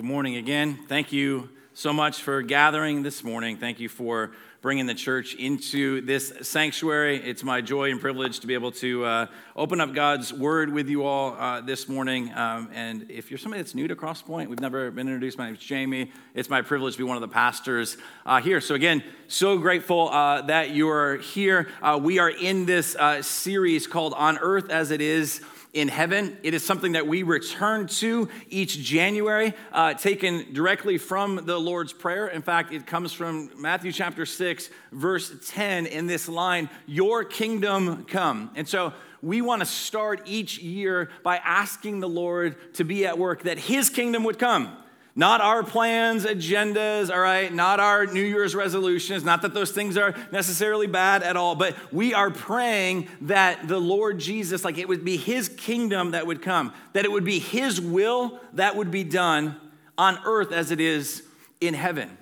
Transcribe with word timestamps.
Good 0.00 0.06
morning 0.06 0.36
again. 0.36 0.78
Thank 0.88 1.12
you 1.12 1.50
so 1.74 1.92
much 1.92 2.22
for 2.22 2.40
gathering 2.40 3.02
this 3.02 3.22
morning. 3.22 3.58
Thank 3.58 3.80
you 3.80 3.90
for 3.90 4.32
bringing 4.62 4.86
the 4.86 4.94
church 4.94 5.34
into 5.34 6.00
this 6.00 6.32
sanctuary. 6.40 7.18
It's 7.18 7.44
my 7.44 7.60
joy 7.60 7.90
and 7.90 8.00
privilege 8.00 8.40
to 8.40 8.46
be 8.46 8.54
able 8.54 8.72
to 8.72 9.04
uh, 9.04 9.26
open 9.54 9.78
up 9.78 9.92
God's 9.92 10.32
word 10.32 10.72
with 10.72 10.88
you 10.88 11.04
all 11.04 11.34
uh, 11.34 11.60
this 11.60 11.86
morning. 11.86 12.32
Um, 12.32 12.70
and 12.72 13.10
if 13.10 13.30
you're 13.30 13.36
somebody 13.36 13.60
that's 13.62 13.74
new 13.74 13.88
to 13.88 13.94
Crosspoint, 13.94 14.48
we've 14.48 14.58
never 14.58 14.90
been 14.90 15.06
introduced. 15.06 15.36
My 15.36 15.44
name 15.44 15.56
is 15.56 15.60
Jamie. 15.60 16.10
It's 16.32 16.48
my 16.48 16.62
privilege 16.62 16.94
to 16.94 16.98
be 16.98 17.04
one 17.04 17.18
of 17.18 17.20
the 17.20 17.28
pastors 17.28 17.98
uh, 18.24 18.40
here. 18.40 18.62
So, 18.62 18.74
again, 18.74 19.04
so 19.28 19.58
grateful 19.58 20.08
uh, 20.08 20.40
that 20.46 20.70
you're 20.74 21.18
here. 21.18 21.68
Uh, 21.82 22.00
we 22.02 22.18
are 22.18 22.30
in 22.30 22.64
this 22.64 22.96
uh, 22.96 23.20
series 23.20 23.86
called 23.86 24.14
On 24.14 24.38
Earth 24.38 24.70
as 24.70 24.92
It 24.92 25.02
Is 25.02 25.42
in 25.72 25.88
heaven. 25.88 26.36
It 26.42 26.54
is 26.54 26.64
something 26.64 26.92
that 26.92 27.06
we 27.06 27.22
return 27.22 27.86
to 27.86 28.28
each 28.48 28.78
January, 28.78 29.54
uh, 29.72 29.94
taken 29.94 30.52
directly 30.52 30.98
from 30.98 31.46
the 31.46 31.58
Lord's 31.58 31.92
Prayer. 31.92 32.28
In 32.28 32.42
fact, 32.42 32.72
it 32.72 32.86
comes 32.86 33.12
from 33.12 33.50
Matthew 33.56 33.92
chapter 33.92 34.26
6, 34.26 34.70
verse 34.92 35.32
10, 35.46 35.86
in 35.86 36.06
this 36.06 36.28
line, 36.28 36.68
Your 36.86 37.24
kingdom 37.24 38.04
come. 38.04 38.50
And 38.54 38.68
so, 38.68 38.92
we 39.22 39.42
want 39.42 39.60
to 39.60 39.66
start 39.66 40.22
each 40.24 40.58
year 40.58 41.10
by 41.22 41.36
asking 41.36 42.00
the 42.00 42.08
Lord 42.08 42.74
to 42.74 42.84
be 42.84 43.04
at 43.04 43.18
work, 43.18 43.42
that 43.42 43.58
His 43.58 43.90
kingdom 43.90 44.24
would 44.24 44.38
come. 44.38 44.76
Not 45.16 45.40
our 45.40 45.62
plans, 45.62 46.24
agendas, 46.24 47.12
all 47.12 47.20
right? 47.20 47.52
Not 47.52 47.80
our 47.80 48.06
New 48.06 48.22
Year's 48.22 48.54
resolutions. 48.54 49.24
Not 49.24 49.42
that 49.42 49.54
those 49.54 49.72
things 49.72 49.96
are 49.96 50.14
necessarily 50.30 50.86
bad 50.86 51.22
at 51.22 51.36
all, 51.36 51.56
but 51.56 51.76
we 51.92 52.14
are 52.14 52.30
praying 52.30 53.08
that 53.22 53.66
the 53.66 53.78
Lord 53.78 54.18
Jesus, 54.18 54.64
like 54.64 54.78
it 54.78 54.88
would 54.88 55.04
be 55.04 55.16
his 55.16 55.48
kingdom 55.48 56.12
that 56.12 56.26
would 56.26 56.42
come, 56.42 56.72
that 56.92 57.04
it 57.04 57.10
would 57.10 57.24
be 57.24 57.40
his 57.40 57.80
will 57.80 58.40
that 58.52 58.76
would 58.76 58.90
be 58.90 59.04
done 59.04 59.56
on 59.98 60.18
earth 60.24 60.52
as 60.52 60.70
it 60.70 60.80
is 60.80 61.24
in 61.60 61.74
heaven. 61.74 62.16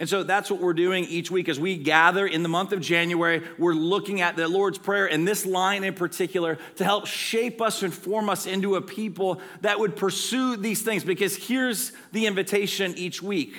And 0.00 0.08
so 0.08 0.22
that's 0.22 0.48
what 0.48 0.60
we're 0.60 0.74
doing 0.74 1.04
each 1.06 1.28
week 1.28 1.48
as 1.48 1.58
we 1.58 1.76
gather 1.76 2.24
in 2.24 2.44
the 2.44 2.48
month 2.48 2.72
of 2.72 2.80
January. 2.80 3.42
We're 3.58 3.74
looking 3.74 4.20
at 4.20 4.36
the 4.36 4.46
Lord's 4.46 4.78
Prayer 4.78 5.06
and 5.06 5.26
this 5.26 5.44
line 5.44 5.82
in 5.82 5.94
particular 5.94 6.58
to 6.76 6.84
help 6.84 7.06
shape 7.06 7.60
us 7.60 7.82
and 7.82 7.92
form 7.92 8.28
us 8.30 8.46
into 8.46 8.76
a 8.76 8.80
people 8.80 9.40
that 9.62 9.80
would 9.80 9.96
pursue 9.96 10.56
these 10.56 10.82
things. 10.82 11.02
Because 11.02 11.34
here's 11.36 11.92
the 12.12 12.26
invitation 12.26 12.94
each 12.96 13.22
week 13.22 13.56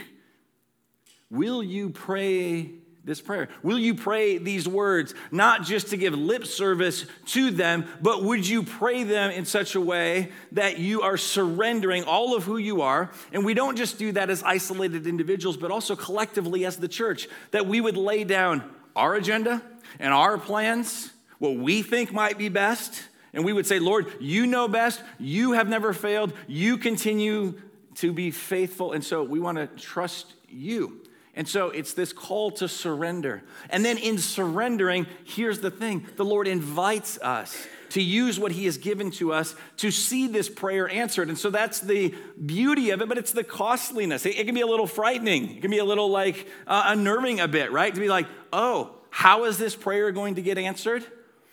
Will 1.29 1.61
you 1.61 1.89
pray 1.91 2.71
this 3.09 3.19
prayer? 3.19 3.49
Will 3.63 3.77
you 3.77 3.95
pray 3.95 4.37
these 4.37 4.67
words, 4.67 5.13
not 5.31 5.63
just 5.63 5.87
to 5.89 5.97
give 5.97 6.13
lip 6.13 6.45
service 6.45 7.05
to 7.25 7.51
them, 7.51 7.85
but 8.01 8.23
would 8.23 8.47
you 8.47 8.63
pray 8.63 9.03
them 9.03 9.31
in 9.31 9.43
such 9.43 9.75
a 9.75 9.81
way 9.81 10.31
that 10.53 10.79
you 10.79 11.01
are 11.01 11.17
surrendering 11.17 12.05
all 12.05 12.35
of 12.35 12.45
who 12.45 12.57
you 12.57 12.81
are? 12.83 13.11
And 13.33 13.43
we 13.43 13.53
don't 13.53 13.75
just 13.75 13.97
do 13.97 14.13
that 14.13 14.29
as 14.29 14.43
isolated 14.43 15.07
individuals, 15.07 15.57
but 15.57 15.71
also 15.71 15.95
collectively 15.95 16.65
as 16.65 16.77
the 16.77 16.87
church, 16.87 17.27
that 17.51 17.65
we 17.65 17.81
would 17.81 17.97
lay 17.97 18.23
down 18.23 18.63
our 18.95 19.15
agenda 19.15 19.61
and 19.99 20.13
our 20.13 20.37
plans, 20.37 21.11
what 21.39 21.55
we 21.55 21.81
think 21.81 22.13
might 22.13 22.37
be 22.37 22.47
best. 22.47 23.03
And 23.33 23.43
we 23.43 23.53
would 23.53 23.67
say, 23.67 23.79
Lord, 23.79 24.11
you 24.19 24.45
know 24.45 24.67
best. 24.67 25.01
You 25.19 25.53
have 25.53 25.67
never 25.67 25.93
failed. 25.93 26.33
You 26.47 26.77
continue 26.77 27.59
to 27.95 28.13
be 28.13 28.31
faithful. 28.31 28.93
And 28.93 29.03
so 29.03 29.23
we 29.23 29.39
want 29.39 29.57
to 29.57 29.67
trust 29.67 30.33
you. 30.47 31.01
And 31.39 31.47
so 31.47 31.69
it's 31.69 31.93
this 31.93 32.11
call 32.11 32.51
to 32.51 32.67
surrender. 32.67 33.41
And 33.69 33.85
then 33.85 33.97
in 33.97 34.17
surrendering, 34.17 35.07
here's 35.23 35.61
the 35.61 35.71
thing 35.71 36.05
the 36.17 36.25
Lord 36.25 36.49
invites 36.49 37.17
us 37.19 37.65
to 37.91 38.01
use 38.01 38.37
what 38.37 38.51
He 38.51 38.65
has 38.65 38.77
given 38.77 39.09
to 39.11 39.31
us 39.31 39.55
to 39.77 39.89
see 39.89 40.27
this 40.27 40.49
prayer 40.49 40.89
answered. 40.89 41.29
And 41.29 41.37
so 41.37 41.49
that's 41.49 41.79
the 41.79 42.13
beauty 42.45 42.89
of 42.89 43.01
it, 43.01 43.07
but 43.07 43.17
it's 43.17 43.31
the 43.31 43.45
costliness. 43.45 44.25
It, 44.25 44.45
can 44.45 44.53
be 44.53 44.59
a 44.59 44.67
little 44.67 44.85
frightening, 44.85 45.55
it 45.55 45.61
can 45.61 45.71
be 45.71 45.77
a 45.77 45.85
little 45.85 46.09
like 46.09 46.45
uh, 46.67 46.83
unnerving 46.87 47.39
a 47.39 47.47
bit, 47.47 47.71
right? 47.71 47.95
To 47.95 48.01
be 48.01 48.09
like, 48.09 48.27
oh, 48.51 48.97
how 49.09 49.45
is 49.45 49.57
this 49.57 49.77
prayer 49.77 50.11
going 50.11 50.35
to 50.35 50.41
get 50.41 50.57
answered? 50.57 51.05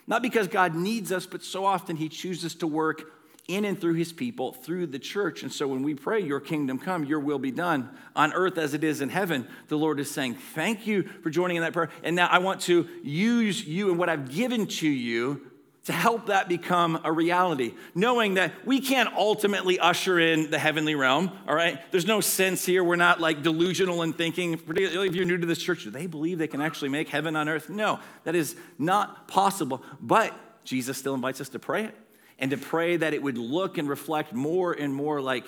Not 0.05 0.21
because 0.21 0.49
God 0.49 0.75
needs 0.75 1.13
us, 1.13 1.25
but 1.25 1.43
so 1.43 1.63
often 1.63 1.95
He 1.95 2.09
chooses 2.09 2.55
to 2.55 2.67
work 2.67 3.09
in 3.47 3.63
and 3.63 3.79
through 3.79 3.93
his 3.93 4.11
people, 4.11 4.51
through 4.51 4.87
the 4.87 4.99
church. 4.99 5.41
And 5.41 5.51
so 5.51 5.67
when 5.67 5.81
we 5.81 5.95
pray, 5.95 6.19
Your 6.19 6.39
kingdom 6.39 6.77
come, 6.77 7.05
Your 7.05 7.19
will 7.19 7.39
be 7.39 7.51
done 7.51 7.89
on 8.15 8.33
earth 8.33 8.57
as 8.57 8.73
it 8.73 8.83
is 8.83 8.99
in 8.99 9.09
heaven, 9.09 9.47
the 9.69 9.77
Lord 9.77 9.99
is 9.99 10.11
saying, 10.11 10.35
Thank 10.35 10.85
you 10.85 11.03
for 11.23 11.29
joining 11.29 11.57
in 11.57 11.63
that 11.63 11.73
prayer. 11.73 11.89
And 12.03 12.15
now 12.15 12.27
I 12.27 12.39
want 12.39 12.61
to 12.61 12.87
use 13.03 13.65
you 13.65 13.89
and 13.89 13.97
what 13.97 14.09
I've 14.09 14.29
given 14.29 14.67
to 14.67 14.87
you 14.87 15.49
to 15.85 15.93
help 15.93 16.25
that 16.25 16.49
become 16.49 16.99
a 17.05 17.11
reality, 17.11 17.73
knowing 17.95 18.33
that 18.33 18.51
we 18.65 18.81
can't 18.81 19.13
ultimately 19.13 19.79
usher 19.79 20.19
in 20.19 20.51
the 20.51 20.59
heavenly 20.59 20.95
realm, 20.95 21.31
all 21.47 21.55
right? 21.55 21.79
There's 21.91 22.05
no 22.05 22.19
sense 22.19 22.65
here. 22.65 22.83
We're 22.83 22.97
not 22.97 23.21
like 23.21 23.41
delusional 23.41 24.01
in 24.01 24.11
thinking, 24.11 24.57
particularly 24.57 25.07
if 25.07 25.15
you're 25.15 25.23
new 25.23 25.37
to 25.37 25.47
this 25.47 25.63
church, 25.63 25.85
do 25.85 25.89
they 25.89 26.05
believe 26.05 26.39
they 26.39 26.47
can 26.47 26.59
actually 26.59 26.89
make 26.89 27.07
heaven 27.07 27.37
on 27.37 27.47
earth? 27.47 27.69
No, 27.69 28.01
that 28.25 28.35
is 28.35 28.57
not 28.77 29.29
possible. 29.29 29.81
But 30.01 30.37
Jesus 30.65 30.97
still 30.97 31.15
invites 31.15 31.39
us 31.39 31.47
to 31.49 31.59
pray 31.59 31.85
it 31.85 31.95
and 32.39 32.51
to 32.51 32.57
pray 32.57 32.97
that 32.97 33.13
it 33.13 33.21
would 33.21 33.37
look 33.37 33.77
and 33.77 33.89
reflect 33.89 34.33
more 34.33 34.73
and 34.73 34.93
more 34.93 35.21
like 35.21 35.45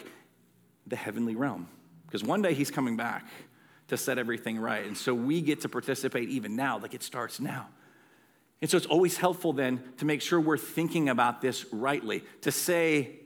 the 0.88 0.95
heavenly 0.95 1.35
realm. 1.35 1.67
Because 2.05 2.23
one 2.23 2.41
day 2.41 2.53
he's 2.53 2.72
coming 2.72 2.97
back 2.97 3.27
to 3.89 3.97
set 3.97 4.17
everything 4.17 4.59
right. 4.59 4.85
And 4.85 4.97
so 4.97 5.13
we 5.13 5.41
get 5.41 5.61
to 5.61 5.69
participate 5.69 6.29
even 6.29 6.55
now, 6.55 6.79
like 6.79 6.94
it 6.94 7.03
starts 7.03 7.39
now. 7.39 7.67
And 8.61 8.69
so 8.69 8.77
it's 8.77 8.85
always 8.85 9.17
helpful 9.17 9.53
then 9.53 9.81
to 9.97 10.05
make 10.05 10.22
sure 10.22 10.39
we're 10.39 10.57
thinking 10.57 11.09
about 11.09 11.41
this 11.41 11.66
rightly, 11.72 12.23
to 12.41 12.51
say, 12.51 13.19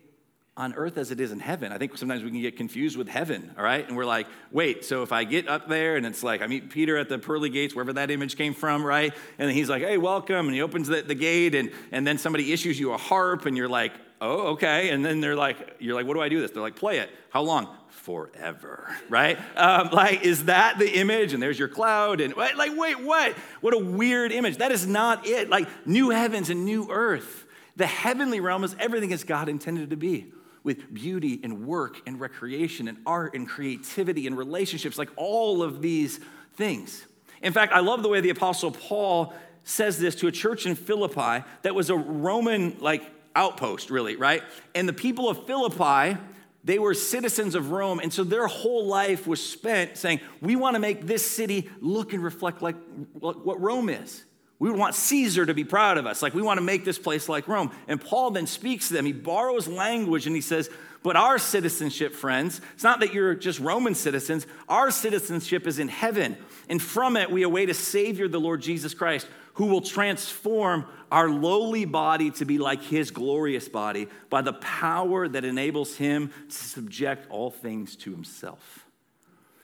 on 0.56 0.76
earth 0.76 0.98
as 0.98 1.10
it 1.10 1.20
is 1.20 1.32
in 1.32 1.40
heaven. 1.40 1.72
I 1.72 1.80
think 1.80 1.98
sometimes 1.98 2.24
we 2.24 2.30
can 2.30 2.40
get 2.40 2.56
confused 2.56 2.96
with 2.96 3.08
heaven, 3.08 3.52
all 3.58 3.64
right? 3.64 3.88
And 3.88 3.98
we're 3.98 4.06
like, 4.06 4.28
wait, 4.52 4.86
so 4.86 5.02
if 5.02 5.12
I 5.12 5.24
get 5.24 5.48
up 5.48 5.68
there 5.68 5.96
and 5.96 6.06
it's 6.06 6.22
like 6.22 6.44
I 6.44 6.48
meet 6.48 6.70
Peter 6.70 6.96
at 6.96 7.10
the 7.10 7.18
pearly 7.18 7.50
gates, 7.50 7.74
wherever 7.74 7.94
that 7.94 8.12
image 8.12 8.38
came 8.38 8.54
from, 8.54 8.86
right? 8.86 9.14
And 9.40 9.50
he's 9.50 9.68
like, 9.68 9.82
hey, 9.82 9.98
welcome. 9.98 10.46
And 10.46 10.54
he 10.54 10.62
opens 10.62 10.88
the, 10.88 11.02
the 11.02 11.16
gate 11.16 11.56
and, 11.56 11.72
and 11.92 12.06
then 12.06 12.20
somebody 12.20 12.54
issues 12.54 12.80
you 12.80 12.94
a 12.94 12.98
harp 12.98 13.48
and 13.48 13.58
you're 13.58 13.68
like, 13.68 13.94
oh, 14.22 14.50
okay. 14.50 14.90
And 14.92 15.04
then 15.04 15.22
they're 15.22 15.36
like, 15.36 15.78
you're 15.80 15.96
like, 15.96 16.06
what 16.06 16.14
do 16.14 16.22
I 16.22 16.30
do 16.30 16.40
this? 16.40 16.52
They're 16.52 16.62
like, 16.62 16.76
play 16.76 17.00
it. 17.00 17.10
How 17.32 17.42
long? 17.42 17.68
Forever, 17.90 18.96
right? 19.10 19.40
Um, 19.56 19.90
like, 19.92 20.22
is 20.22 20.46
that 20.46 20.78
the 20.78 21.00
image? 21.00 21.34
And 21.34 21.42
there's 21.42 21.58
your 21.58 21.68
cloud. 21.68 22.22
And 22.22 22.36
like, 22.38 22.78
wait, 22.78 23.02
what? 23.02 23.34
What 23.62 23.74
a 23.74 23.80
weird 23.80 24.32
image. 24.32 24.58
That 24.58 24.72
is 24.72 24.86
not 24.86 25.26
it. 25.26 25.50
Like, 25.50 25.68
new 25.88 26.12
heavens 26.12 26.52
and 26.52 26.64
new 26.64 26.92
earth. 26.92 27.46
The 27.76 27.88
heavenly 27.88 28.40
realm 28.40 28.64
is 28.64 28.76
everything 28.78 29.14
as 29.14 29.24
God 29.24 29.50
intended 29.50 29.86
it 29.86 29.90
to 29.90 29.98
be 29.98 30.32
with 30.64 30.94
beauty 30.94 31.40
and 31.44 31.66
work 31.66 32.02
and 32.08 32.20
recreation 32.20 32.88
and 32.88 32.98
art 33.06 33.36
and 33.36 33.48
creativity 33.48 34.28
and 34.28 34.38
relationships, 34.38 34.98
like 34.98 35.10
all 35.16 35.62
of 35.62 35.82
these 35.82 36.20
things. 36.56 37.06
In 37.42 37.52
fact, 37.52 37.74
I 37.74 37.80
love 37.80 38.04
the 38.04 38.10
way 38.10 38.22
the 38.22 38.30
Apostle 38.30 38.72
Paul 38.72 39.34
says 39.66 39.98
this 40.00 40.16
to 40.16 40.28
a 40.28 40.32
church 40.32 40.66
in 40.66 40.76
Philippi 40.76 41.46
that 41.62 41.76
was 41.76 41.90
a 41.90 41.96
Roman 41.96 42.78
like 42.80 43.04
outpost, 43.36 43.90
really, 43.90 44.16
right? 44.16 44.44
And 44.76 44.88
the 44.88 44.94
people 44.94 45.30
of 45.30 45.46
Philippi, 45.46 46.18
they 46.64 46.80
were 46.80 46.94
citizens 46.94 47.56
of 47.56 47.72
Rome, 47.72 48.00
and 48.00 48.12
so 48.12 48.24
their 48.24 48.48
whole 48.48 48.86
life 48.86 49.28
was 49.28 49.46
spent 49.46 49.98
saying, 49.98 50.22
We 50.42 50.56
want 50.56 50.76
to 50.76 50.80
make 50.80 51.06
this 51.06 51.26
city 51.26 51.70
look 51.82 52.14
and 52.14 52.24
reflect 52.24 52.62
like 52.62 52.76
what 53.20 53.60
Rome 53.60 53.90
is. 53.90 54.24
We 54.64 54.72
want 54.72 54.96
Caesar 54.96 55.46
to 55.46 55.54
be 55.54 55.66
proud 55.66 55.98
of 55.98 56.06
us. 56.06 56.22
Like, 56.22 56.34
we 56.34 56.42
want 56.42 56.58
to 56.58 56.64
make 56.64 56.86
this 56.86 56.98
place 56.98 57.28
like 57.28 57.50
Rome. 57.50 57.70
And 57.90 58.00
Paul 58.00 58.32
then 58.32 58.48
speaks 58.48 58.88
to 58.88 58.94
them. 58.94 59.06
He 59.06 59.12
borrows 59.12 59.68
language 59.68 60.26
and 60.26 60.34
he 60.34 60.42
says, 60.42 60.70
But 61.04 61.18
our 61.18 61.38
citizenship, 61.38 62.14
friends, 62.14 62.62
it's 62.74 62.84
not 62.84 63.02
that 63.02 63.14
you're 63.14 63.36
just 63.36 63.60
Roman 63.60 63.94
citizens. 63.94 64.48
Our 64.70 64.90
citizenship 64.90 65.68
is 65.68 65.80
in 65.80 65.90
heaven. 65.90 66.38
And 66.70 66.82
from 66.82 67.18
it, 67.18 67.30
we 67.30 67.44
await 67.44 67.70
a 67.72 67.74
Savior, 67.74 68.30
the 68.30 68.40
Lord 68.40 68.62
Jesus 68.62 68.94
Christ, 68.94 69.28
who 69.56 69.66
will 69.66 69.82
transform 69.82 70.86
our 71.12 71.30
lowly 71.30 71.84
body 71.84 72.32
to 72.32 72.46
be 72.46 72.58
like 72.58 72.82
his 72.82 73.12
glorious 73.12 73.68
body 73.68 74.08
by 74.30 74.42
the 74.42 74.54
power 74.54 75.28
that 75.28 75.44
enables 75.44 75.98
him 75.98 76.32
to 76.48 76.56
subject 76.56 77.30
all 77.30 77.52
things 77.52 77.98
to 77.98 78.12
himself. 78.12 78.86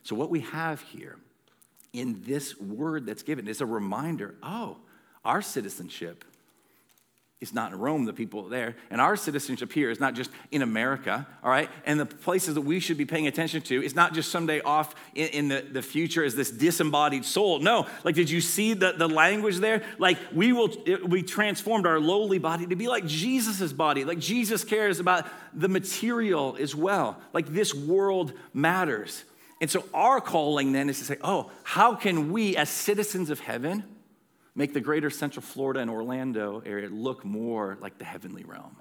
So, 0.04 0.13
what 0.18 0.30
we 0.30 0.42
have 0.42 0.81
here 0.81 1.16
in 1.94 2.22
this 2.24 2.60
word 2.60 3.06
that's 3.06 3.24
given 3.24 3.48
is 3.48 3.62
a 3.62 3.66
reminder 3.66 4.36
oh, 4.44 4.75
our 5.24 5.42
citizenship 5.42 6.24
is 7.42 7.54
not 7.54 7.71
in 7.71 7.80
Rome, 7.80 8.04
the 8.04 8.12
people 8.12 8.50
there. 8.50 8.75
And 8.89 9.00
our 9.00 9.16
citizenship 9.16 9.71
here 9.71 9.89
is 9.89 10.00
not 10.00 10.13
just 10.13 10.30
in 10.51 10.62
America, 10.62 11.25
all 11.42 11.50
right? 11.50 11.69
And 11.86 11.98
the 11.98 12.06
places 12.06 12.56
that 12.56 12.62
we 12.62 12.81
should 12.81 12.98
be 12.98 13.06
paying 13.06 13.27
attention 13.27 13.62
to 13.63 13.81
is 13.81 13.95
not 13.95 14.13
just 14.13 14.30
someday 14.30 14.60
off 14.60 14.94
in, 15.16 15.27
in, 15.30 15.48
the, 15.48 15.62
the 15.62 15.81
future 15.81 16.21
as 16.21 16.36
this 16.36 16.51
disembodied 16.51 17.24
soul. 17.24 17.60
No, 17.60 17.88
like, 18.04 18.16
did 18.16 18.30
you 18.30 18.42
see 18.42 18.74
the, 18.74 18.92
the 18.92 19.07
language 19.07 19.57
there? 19.57 19.83
Like, 19.98 20.18
we 20.33 20.51
will, 20.51 20.69
we 21.07 21.24
transformed 21.24 21.88
our 21.88 22.00
lowly 22.00 22.39
body 22.39 22.68
to 22.68 22.75
be 22.75 22.89
like 22.89 23.06
Jesus's 23.06 23.72
body. 23.72 24.04
Like, 24.04 24.19
Jesus 24.19 24.65
cares 24.65 25.00
about 25.00 25.25
the 25.54 25.69
material 25.69 26.57
as 26.60 26.75
well. 26.75 27.22
Like, 27.31 27.48
this 27.48 27.74
world 27.74 28.33
matters. 28.54 29.24
And 29.62 29.72
so, 29.72 29.86
our 29.94 30.19
calling 30.19 30.74
then 30.74 30.89
is 30.89 31.00
to 31.00 31.06
say, 31.06 31.15
oh, 31.22 31.51
how 31.63 31.95
can 31.95 32.33
we, 32.33 32.57
as 32.57 32.69
citizens 32.69 33.30
of 33.30 33.39
heaven, 33.39 33.86
make 34.60 34.74
the 34.74 34.82
greater 34.82 35.10
Central 35.10 35.42
Florida 35.42 35.80
and 35.80 35.90
Orlando 35.90 36.62
area 36.66 36.90
look 36.90 37.24
more 37.24 37.78
like 37.80 37.98
the 37.98 38.04
heavenly 38.04 38.44
realm? 38.44 38.76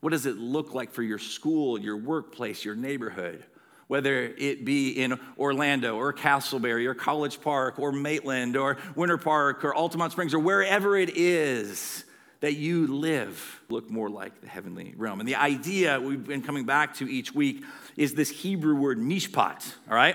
What 0.00 0.10
does 0.10 0.26
it 0.26 0.36
look 0.36 0.74
like 0.74 0.90
for 0.90 1.04
your 1.04 1.20
school, 1.20 1.78
your 1.78 1.96
workplace, 1.96 2.64
your 2.64 2.74
neighborhood? 2.74 3.44
whether 3.86 4.32
it 4.38 4.64
be 4.64 4.90
in 4.90 5.18
Orlando 5.36 5.96
or 5.96 6.12
Casselberry 6.12 6.86
or 6.86 6.94
College 6.94 7.40
Park 7.40 7.80
or 7.80 7.90
Maitland 7.90 8.56
or 8.56 8.76
Winter 8.94 9.18
Park 9.18 9.64
or 9.64 9.74
Altamonte 9.74 10.12
Springs 10.12 10.32
or 10.32 10.38
wherever 10.38 10.96
it 10.96 11.16
is 11.16 12.04
that 12.38 12.54
you 12.54 12.86
live, 12.86 13.60
look 13.68 13.90
more 13.90 14.08
like 14.08 14.42
the 14.42 14.46
heavenly 14.46 14.94
realm. 14.96 15.18
And 15.18 15.28
the 15.28 15.34
idea 15.34 16.00
we've 16.00 16.24
been 16.24 16.42
coming 16.42 16.66
back 16.66 16.94
to 16.98 17.10
each 17.10 17.34
week 17.34 17.64
is 17.96 18.14
this 18.14 18.30
Hebrew 18.30 18.76
word 18.76 19.00
mishpat, 19.00 19.74
all 19.88 19.96
right? 19.96 20.14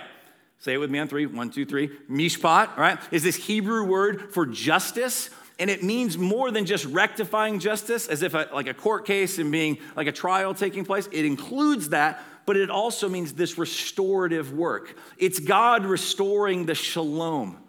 Say 0.66 0.74
it 0.74 0.78
with 0.78 0.90
me 0.90 0.98
on 0.98 1.08
three. 1.08 1.28
One, 1.28 1.52
two, 1.52 1.64
three. 1.64 1.90
Mishpat, 2.10 2.76
right, 2.76 2.98
is 3.12 3.22
this 3.22 3.36
Hebrew 3.36 3.84
word 3.84 4.34
for 4.34 4.48
justice. 4.48 5.30
And 5.60 5.70
it 5.70 5.84
means 5.84 6.18
more 6.18 6.50
than 6.50 6.66
just 6.66 6.86
rectifying 6.86 7.60
justice, 7.60 8.08
as 8.08 8.24
if 8.24 8.34
a, 8.34 8.50
like 8.52 8.66
a 8.66 8.74
court 8.74 9.06
case 9.06 9.38
and 9.38 9.52
being 9.52 9.78
like 9.96 10.08
a 10.08 10.12
trial 10.12 10.56
taking 10.56 10.84
place. 10.84 11.08
It 11.12 11.24
includes 11.24 11.90
that, 11.90 12.20
but 12.48 12.58
it 12.58 12.72
also 12.72 13.08
means 13.08 13.34
this 13.34 13.60
restorative 13.60 14.54
work. 14.54 14.98
It's 15.20 15.38
God 15.38 15.86
restoring 15.86 16.66
the 16.66 16.74
shalom. 16.74 17.60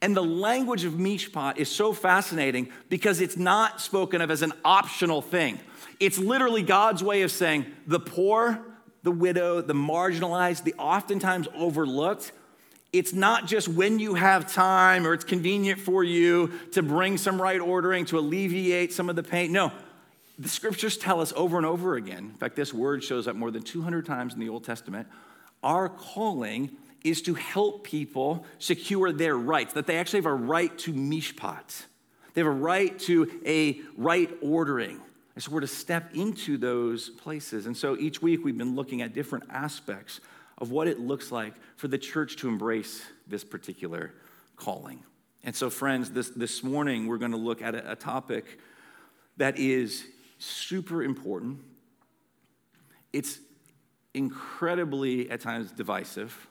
And 0.00 0.16
the 0.16 0.22
language 0.22 0.84
of 0.84 0.92
mishpat 0.92 1.56
is 1.56 1.68
so 1.68 1.92
fascinating 1.92 2.68
because 2.88 3.20
it's 3.20 3.36
not 3.36 3.80
spoken 3.80 4.20
of 4.20 4.30
as 4.30 4.42
an 4.42 4.52
optional 4.64 5.22
thing. 5.22 5.58
It's 5.98 6.18
literally 6.18 6.62
God's 6.62 7.02
way 7.02 7.22
of 7.22 7.32
saying 7.32 7.66
the 7.88 7.98
poor, 7.98 8.64
the 9.02 9.10
widow, 9.10 9.60
the 9.60 9.74
marginalized, 9.74 10.62
the 10.62 10.74
oftentimes 10.74 11.48
overlooked. 11.56 12.30
It's 12.94 13.12
not 13.12 13.48
just 13.48 13.66
when 13.66 13.98
you 13.98 14.14
have 14.14 14.52
time 14.52 15.04
or 15.04 15.14
it's 15.14 15.24
convenient 15.24 15.80
for 15.80 16.04
you 16.04 16.52
to 16.74 16.80
bring 16.80 17.18
some 17.18 17.42
right 17.42 17.60
ordering 17.60 18.04
to 18.06 18.20
alleviate 18.20 18.92
some 18.92 19.10
of 19.10 19.16
the 19.16 19.22
pain. 19.24 19.50
No, 19.50 19.72
the 20.38 20.48
scriptures 20.48 20.96
tell 20.96 21.20
us 21.20 21.32
over 21.34 21.56
and 21.56 21.66
over 21.66 21.96
again. 21.96 22.18
In 22.18 22.34
fact, 22.34 22.54
this 22.54 22.72
word 22.72 23.02
shows 23.02 23.26
up 23.26 23.34
more 23.34 23.50
than 23.50 23.64
200 23.64 24.06
times 24.06 24.32
in 24.34 24.38
the 24.38 24.48
Old 24.48 24.62
Testament. 24.62 25.08
Our 25.60 25.88
calling 25.88 26.70
is 27.02 27.20
to 27.22 27.34
help 27.34 27.82
people 27.82 28.46
secure 28.60 29.10
their 29.10 29.36
rights, 29.36 29.72
that 29.72 29.88
they 29.88 29.96
actually 29.96 30.20
have 30.20 30.26
a 30.26 30.34
right 30.34 30.78
to 30.78 30.92
mishpat. 30.92 31.86
They 32.34 32.42
have 32.42 32.46
a 32.46 32.50
right 32.52 32.96
to 33.00 33.28
a 33.44 33.80
right 33.96 34.30
ordering. 34.40 35.00
And 35.34 35.42
so 35.42 35.50
we're 35.50 35.62
to 35.62 35.66
step 35.66 36.14
into 36.14 36.56
those 36.58 37.08
places. 37.08 37.66
And 37.66 37.76
so 37.76 37.96
each 37.98 38.22
week 38.22 38.44
we've 38.44 38.56
been 38.56 38.76
looking 38.76 39.02
at 39.02 39.14
different 39.14 39.46
aspects 39.50 40.20
of 40.58 40.70
what 40.70 40.86
it 40.86 41.00
looks 41.00 41.32
like 41.32 41.54
for 41.76 41.88
the 41.88 41.98
church 41.98 42.36
to 42.36 42.48
embrace 42.48 43.02
this 43.26 43.44
particular 43.44 44.12
calling. 44.56 45.02
And 45.42 45.54
so, 45.54 45.68
friends, 45.68 46.10
this, 46.10 46.30
this 46.30 46.62
morning 46.62 47.06
we're 47.06 47.18
going 47.18 47.32
to 47.32 47.36
look 47.36 47.60
at 47.60 47.74
a, 47.74 47.92
a 47.92 47.96
topic 47.96 48.58
that 49.36 49.58
is 49.58 50.04
super 50.38 51.02
important. 51.02 51.60
It's 53.12 53.38
incredibly, 54.14 55.30
at 55.30 55.40
times, 55.40 55.72
divisive. 55.72 56.46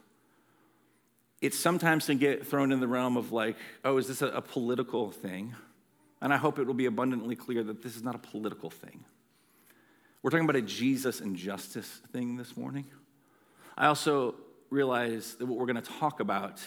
It 1.41 1.53
sometimes 1.53 2.05
can 2.05 2.17
get 2.17 2.45
thrown 2.45 2.71
in 2.71 2.79
the 2.79 2.87
realm 2.87 3.17
of, 3.17 3.31
like, 3.31 3.57
oh, 3.83 3.97
is 3.97 4.07
this 4.07 4.21
a, 4.21 4.27
a 4.27 4.41
political 4.41 5.11
thing? 5.11 5.55
And 6.21 6.33
I 6.33 6.37
hope 6.37 6.59
it 6.59 6.67
will 6.67 6.73
be 6.73 6.85
abundantly 6.85 7.35
clear 7.35 7.63
that 7.63 7.81
this 7.81 7.95
is 7.95 8.03
not 8.03 8.15
a 8.15 8.19
political 8.19 8.69
thing. 8.69 9.03
We're 10.21 10.29
talking 10.29 10.45
about 10.45 10.55
a 10.55 10.61
Jesus 10.61 11.19
and 11.19 11.35
justice 11.35 11.99
thing 12.13 12.37
this 12.37 12.55
morning. 12.55 12.85
I 13.75 13.87
also 13.87 14.35
realize 14.69 15.33
that 15.35 15.47
what 15.47 15.57
we're 15.57 15.65
going 15.65 15.81
to 15.81 15.91
talk 15.99 16.19
about 16.19 16.61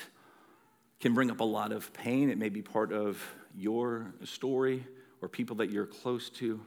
can 0.99 1.15
bring 1.15 1.31
up 1.31 1.39
a 1.39 1.45
lot 1.45 1.71
of 1.71 1.93
pain. 1.93 2.31
It 2.31 2.39
may 2.39 2.49
be 2.49 2.63
part 2.63 2.93
of 2.93 3.23
your 3.57 4.13
story 4.25 4.85
or 5.23 5.29
people 5.29 5.57
that 5.57 5.71
you're 5.71 5.87
close 5.87 6.31
to. 6.31 6.61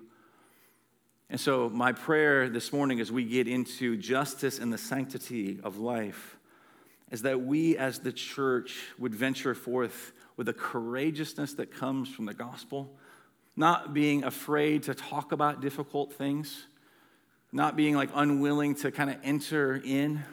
And 1.29 1.39
so, 1.39 1.69
my 1.69 1.91
prayer 1.91 2.47
this 2.47 2.71
morning 2.71 3.01
as 3.01 3.11
we 3.11 3.25
get 3.25 3.47
into 3.47 3.97
justice 3.97 4.59
and 4.59 4.71
the 4.71 4.77
sanctity 4.77 5.59
of 5.61 5.77
life 5.77 6.37
is 7.11 7.23
that 7.23 7.41
we 7.41 7.77
as 7.77 7.99
the 7.99 8.13
church 8.13 8.77
would 8.97 9.13
venture 9.13 9.53
forth 9.53 10.13
with 10.37 10.47
a 10.47 10.53
courageousness 10.53 11.55
that 11.55 11.73
comes 11.75 12.07
from 12.07 12.25
the 12.25 12.33
gospel, 12.33 12.97
not 13.57 13.93
being 13.93 14.23
afraid 14.23 14.83
to 14.83 14.93
talk 14.95 15.33
about 15.33 15.59
difficult 15.59 16.13
things, 16.13 16.65
not 17.51 17.75
being 17.75 17.95
like 17.95 18.09
unwilling 18.13 18.75
to 18.75 18.91
kind 18.91 19.09
of 19.09 19.17
enter 19.23 19.81
in, 19.83 20.23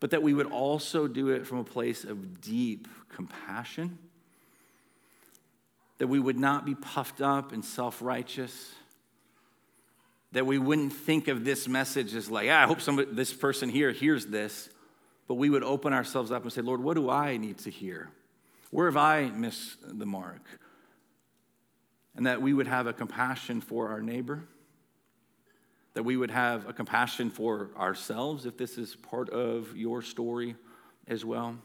but 0.00 0.10
that 0.10 0.22
we 0.22 0.34
would 0.34 0.46
also 0.46 1.08
do 1.08 1.30
it 1.30 1.46
from 1.46 1.58
a 1.58 1.64
place 1.64 2.04
of 2.04 2.40
deep 2.40 2.86
compassion, 3.08 3.98
that 5.98 6.06
we 6.06 6.20
would 6.20 6.38
not 6.38 6.64
be 6.64 6.74
puffed 6.74 7.20
up 7.20 7.52
and 7.52 7.64
self 7.64 8.00
righteous 8.00 8.72
that 10.32 10.46
we 10.46 10.58
wouldn't 10.58 10.92
think 10.92 11.28
of 11.28 11.44
this 11.44 11.66
message 11.68 12.14
as 12.14 12.30
like, 12.30 12.48
ah, 12.50 12.62
I 12.62 12.66
hope 12.66 12.80
somebody, 12.80 13.10
this 13.12 13.32
person 13.32 13.68
here 13.68 13.92
hears 13.92 14.26
this, 14.26 14.68
but 15.26 15.34
we 15.34 15.48
would 15.48 15.62
open 15.62 15.92
ourselves 15.92 16.30
up 16.30 16.42
and 16.42 16.52
say, 16.52 16.60
Lord, 16.60 16.82
what 16.82 16.94
do 16.94 17.08
I 17.08 17.36
need 17.38 17.58
to 17.58 17.70
hear? 17.70 18.10
Where 18.70 18.86
have 18.86 18.96
I 18.96 19.30
missed 19.30 19.76
the 19.98 20.06
mark? 20.06 20.42
And 22.14 22.26
that 22.26 22.42
we 22.42 22.52
would 22.52 22.66
have 22.66 22.86
a 22.86 22.92
compassion 22.92 23.60
for 23.60 23.88
our 23.88 24.02
neighbor, 24.02 24.44
that 25.94 26.02
we 26.02 26.16
would 26.16 26.30
have 26.30 26.68
a 26.68 26.72
compassion 26.72 27.30
for 27.30 27.70
ourselves 27.76 28.46
if 28.46 28.56
this 28.56 28.78
is 28.78 28.94
part 28.96 29.30
of 29.30 29.76
your 29.76 30.02
story 30.02 30.54
as 31.06 31.24
well. 31.24 31.56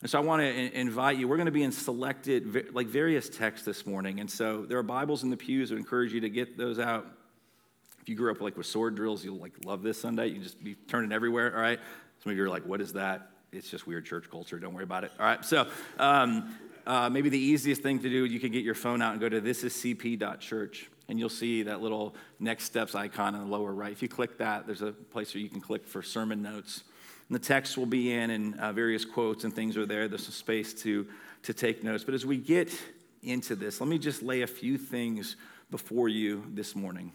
And 0.00 0.10
so 0.10 0.18
I 0.18 0.22
want 0.22 0.42
to 0.42 0.78
invite 0.78 1.18
you. 1.18 1.28
We're 1.28 1.36
going 1.36 1.46
to 1.46 1.52
be 1.52 1.62
in 1.62 1.72
selected, 1.72 2.74
like 2.74 2.86
various 2.86 3.28
texts 3.28 3.64
this 3.64 3.86
morning. 3.86 4.20
And 4.20 4.30
so 4.30 4.66
there 4.66 4.78
are 4.78 4.82
Bibles 4.82 5.22
in 5.22 5.30
the 5.30 5.36
pews. 5.36 5.72
I 5.72 5.76
encourage 5.76 6.12
you 6.12 6.20
to 6.20 6.28
get 6.28 6.58
those 6.58 6.78
out 6.78 7.06
if 8.04 8.10
you 8.10 8.16
grew 8.16 8.30
up 8.30 8.42
like 8.42 8.58
with 8.58 8.66
sword 8.66 8.96
drills, 8.96 9.24
you'll 9.24 9.38
like 9.38 9.54
love 9.64 9.82
this 9.82 9.98
Sunday. 9.98 10.26
You 10.26 10.40
just 10.40 10.62
be 10.62 10.74
turning 10.74 11.10
everywhere. 11.10 11.54
All 11.56 11.62
right. 11.62 11.80
Some 12.22 12.32
of 12.32 12.36
you 12.36 12.44
are 12.44 12.50
like, 12.50 12.66
"What 12.66 12.82
is 12.82 12.92
that?" 12.92 13.30
It's 13.50 13.70
just 13.70 13.86
weird 13.86 14.04
church 14.04 14.26
culture. 14.30 14.58
Don't 14.58 14.74
worry 14.74 14.84
about 14.84 15.04
it. 15.04 15.12
All 15.18 15.24
right. 15.24 15.42
So 15.42 15.66
um, 15.98 16.54
uh, 16.86 17.08
maybe 17.08 17.30
the 17.30 17.38
easiest 17.38 17.80
thing 17.80 18.00
to 18.00 18.10
do, 18.10 18.26
you 18.26 18.40
can 18.40 18.52
get 18.52 18.62
your 18.62 18.74
phone 18.74 19.00
out 19.00 19.12
and 19.12 19.22
go 19.22 19.30
to 19.30 19.40
thisiscp.church, 19.40 20.90
and 21.08 21.18
you'll 21.18 21.28
see 21.28 21.62
that 21.64 21.82
little 21.82 22.14
next 22.40 22.64
steps 22.64 22.94
icon 22.94 23.34
in 23.34 23.40
the 23.40 23.46
lower 23.46 23.72
right. 23.72 23.92
If 23.92 24.02
you 24.02 24.08
click 24.08 24.38
that, 24.38 24.66
there's 24.66 24.82
a 24.82 24.92
place 24.92 25.34
where 25.34 25.42
you 25.42 25.48
can 25.48 25.60
click 25.60 25.86
for 25.86 26.02
sermon 26.02 26.42
notes. 26.42 26.84
And 27.28 27.34
the 27.34 27.44
text 27.44 27.78
will 27.78 27.86
be 27.86 28.12
in, 28.12 28.30
and 28.30 28.58
uh, 28.60 28.72
various 28.72 29.04
quotes 29.04 29.44
and 29.44 29.54
things 29.54 29.76
are 29.76 29.86
there. 29.86 30.08
There's 30.08 30.24
some 30.24 30.32
space 30.32 30.74
to 30.82 31.06
to 31.44 31.54
take 31.54 31.84
notes. 31.84 32.04
But 32.04 32.14
as 32.14 32.26
we 32.26 32.36
get 32.36 32.76
into 33.22 33.54
this, 33.54 33.80
let 33.80 33.88
me 33.88 33.98
just 33.98 34.22
lay 34.22 34.42
a 34.42 34.46
few 34.46 34.76
things 34.76 35.36
before 35.70 36.08
you 36.08 36.44
this 36.52 36.74
morning. 36.74 37.12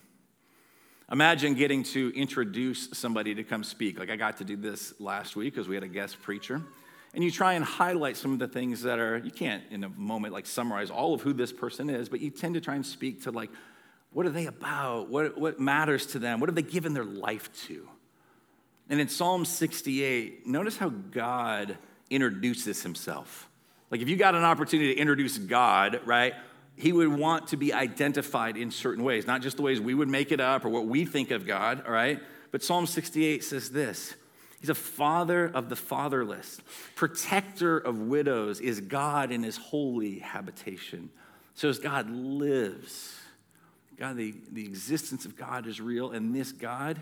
Imagine 1.11 1.55
getting 1.55 1.83
to 1.83 2.11
introduce 2.15 2.89
somebody 2.93 3.33
to 3.35 3.43
come 3.43 3.63
speak. 3.63 3.99
Like 3.99 4.11
I 4.11 4.15
got 4.15 4.37
to 4.37 4.43
do 4.43 4.55
this 4.55 4.93
last 4.99 5.35
week 5.35 5.55
because 5.55 5.67
we 5.67 5.75
had 5.75 5.83
a 5.83 5.87
guest 5.87 6.21
preacher. 6.21 6.61
And 7.15 7.23
you 7.23 7.31
try 7.31 7.53
and 7.53 7.65
highlight 7.65 8.17
some 8.17 8.33
of 8.33 8.39
the 8.39 8.47
things 8.47 8.83
that 8.83 8.99
are, 8.99 9.17
you 9.17 9.31
can't 9.31 9.63
in 9.71 9.83
a 9.83 9.89
moment 9.89 10.31
like 10.31 10.45
summarize 10.45 10.91
all 10.91 11.15
of 11.15 11.21
who 11.21 11.33
this 11.33 11.51
person 11.51 11.89
is, 11.89 12.07
but 12.07 12.19
you 12.19 12.29
tend 12.29 12.53
to 12.53 12.61
try 12.61 12.75
and 12.75 12.85
speak 12.85 13.23
to 13.23 13.31
like, 13.31 13.49
what 14.11 14.25
are 14.25 14.29
they 14.31 14.47
about? 14.47 15.09
What, 15.09 15.37
what 15.37 15.59
matters 15.59 16.07
to 16.07 16.19
them? 16.19 16.39
What 16.39 16.49
have 16.49 16.55
they 16.55 16.61
given 16.61 16.93
their 16.93 17.03
life 17.03 17.49
to? 17.67 17.87
And 18.89 18.99
in 18.99 19.07
Psalm 19.07 19.45
68, 19.45 20.47
notice 20.47 20.77
how 20.77 20.89
God 20.89 21.77
introduces 22.09 22.81
himself. 22.81 23.47
Like 23.91 24.01
if 24.01 24.09
you 24.09 24.15
got 24.15 24.35
an 24.35 24.43
opportunity 24.43 24.95
to 24.95 24.99
introduce 24.99 25.37
God, 25.37 26.01
right? 26.05 26.33
he 26.79 26.93
would 26.93 27.09
want 27.09 27.47
to 27.49 27.57
be 27.57 27.73
identified 27.73 28.55
in 28.55 28.71
certain 28.71 29.03
ways, 29.03 29.27
not 29.27 29.41
just 29.41 29.57
the 29.57 29.63
ways 29.63 29.81
we 29.81 29.93
would 29.93 30.07
make 30.07 30.31
it 30.31 30.39
up 30.39 30.63
or 30.63 30.69
what 30.69 30.85
we 30.85 31.03
think 31.03 31.29
of 31.29 31.45
God, 31.45 31.83
all 31.85 31.91
right? 31.91 32.21
But 32.51 32.63
Psalm 32.63 32.87
68 32.87 33.43
says 33.43 33.69
this 33.69 34.15
He's 34.61 34.69
a 34.69 34.75
father 34.75 35.51
of 35.53 35.67
the 35.67 35.75
fatherless, 35.75 36.59
protector 36.95 37.77
of 37.77 37.99
widows, 37.99 38.61
is 38.61 38.79
God 38.79 39.31
in 39.31 39.43
his 39.43 39.57
holy 39.57 40.19
habitation. 40.19 41.09
So 41.53 41.67
as 41.67 41.79
God 41.79 42.09
lives, 42.09 43.18
God, 43.99 44.15
the, 44.15 44.33
the 44.51 44.63
existence 44.63 45.25
of 45.25 45.35
God 45.35 45.67
is 45.67 45.81
real, 45.81 46.11
and 46.11 46.33
this 46.33 46.53
God, 46.53 46.99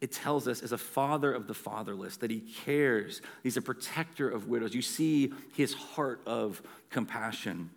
it 0.00 0.10
tells 0.10 0.48
us, 0.48 0.62
is 0.62 0.72
a 0.72 0.78
father 0.78 1.32
of 1.32 1.46
the 1.46 1.54
fatherless, 1.54 2.16
that 2.18 2.30
he 2.30 2.40
cares. 2.40 3.20
He's 3.42 3.58
a 3.58 3.62
protector 3.62 4.28
of 4.28 4.48
widows. 4.48 4.74
You 4.74 4.80
see 4.80 5.34
his 5.54 5.74
heart 5.74 6.22
of 6.24 6.62
compassion. 6.88 7.70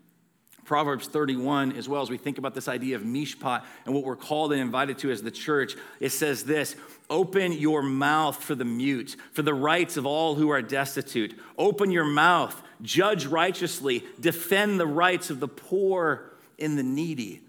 Proverbs 0.64 1.08
31, 1.08 1.74
as 1.74 1.90
well 1.90 2.02
as 2.02 2.10
we 2.10 2.18
think 2.18 2.38
about 2.38 2.56
this 2.56 2.70
idea 2.70 2.96
of 2.96 3.02
mishpat 3.02 3.64
and 3.86 3.94
what 3.94 4.06
we're 4.06 4.16
called 4.16 4.54
and 4.54 4.62
invited 4.62 4.98
to 5.00 5.12
as 5.12 5.22
the 5.22 5.32
church, 5.32 5.76
it 6.00 6.12
says 6.12 6.46
this 6.46 6.78
Open 7.10 7.52
your 7.52 7.82
mouth 7.82 8.42
for 8.42 8.56
the 8.56 8.64
mute, 8.64 9.18
for 9.34 9.42
the 9.42 9.54
rights 9.54 9.98
of 9.98 10.06
all 10.06 10.36
who 10.36 10.50
are 10.50 10.62
destitute. 10.62 11.38
Open 11.58 11.92
your 11.92 12.06
mouth, 12.06 12.62
judge 12.82 13.26
righteously, 13.26 14.06
defend 14.22 14.80
the 14.80 14.88
rights 14.88 15.30
of 15.30 15.42
the 15.42 15.50
poor 15.50 16.32
and 16.58 16.78
the 16.78 16.84
needy. 16.84 17.42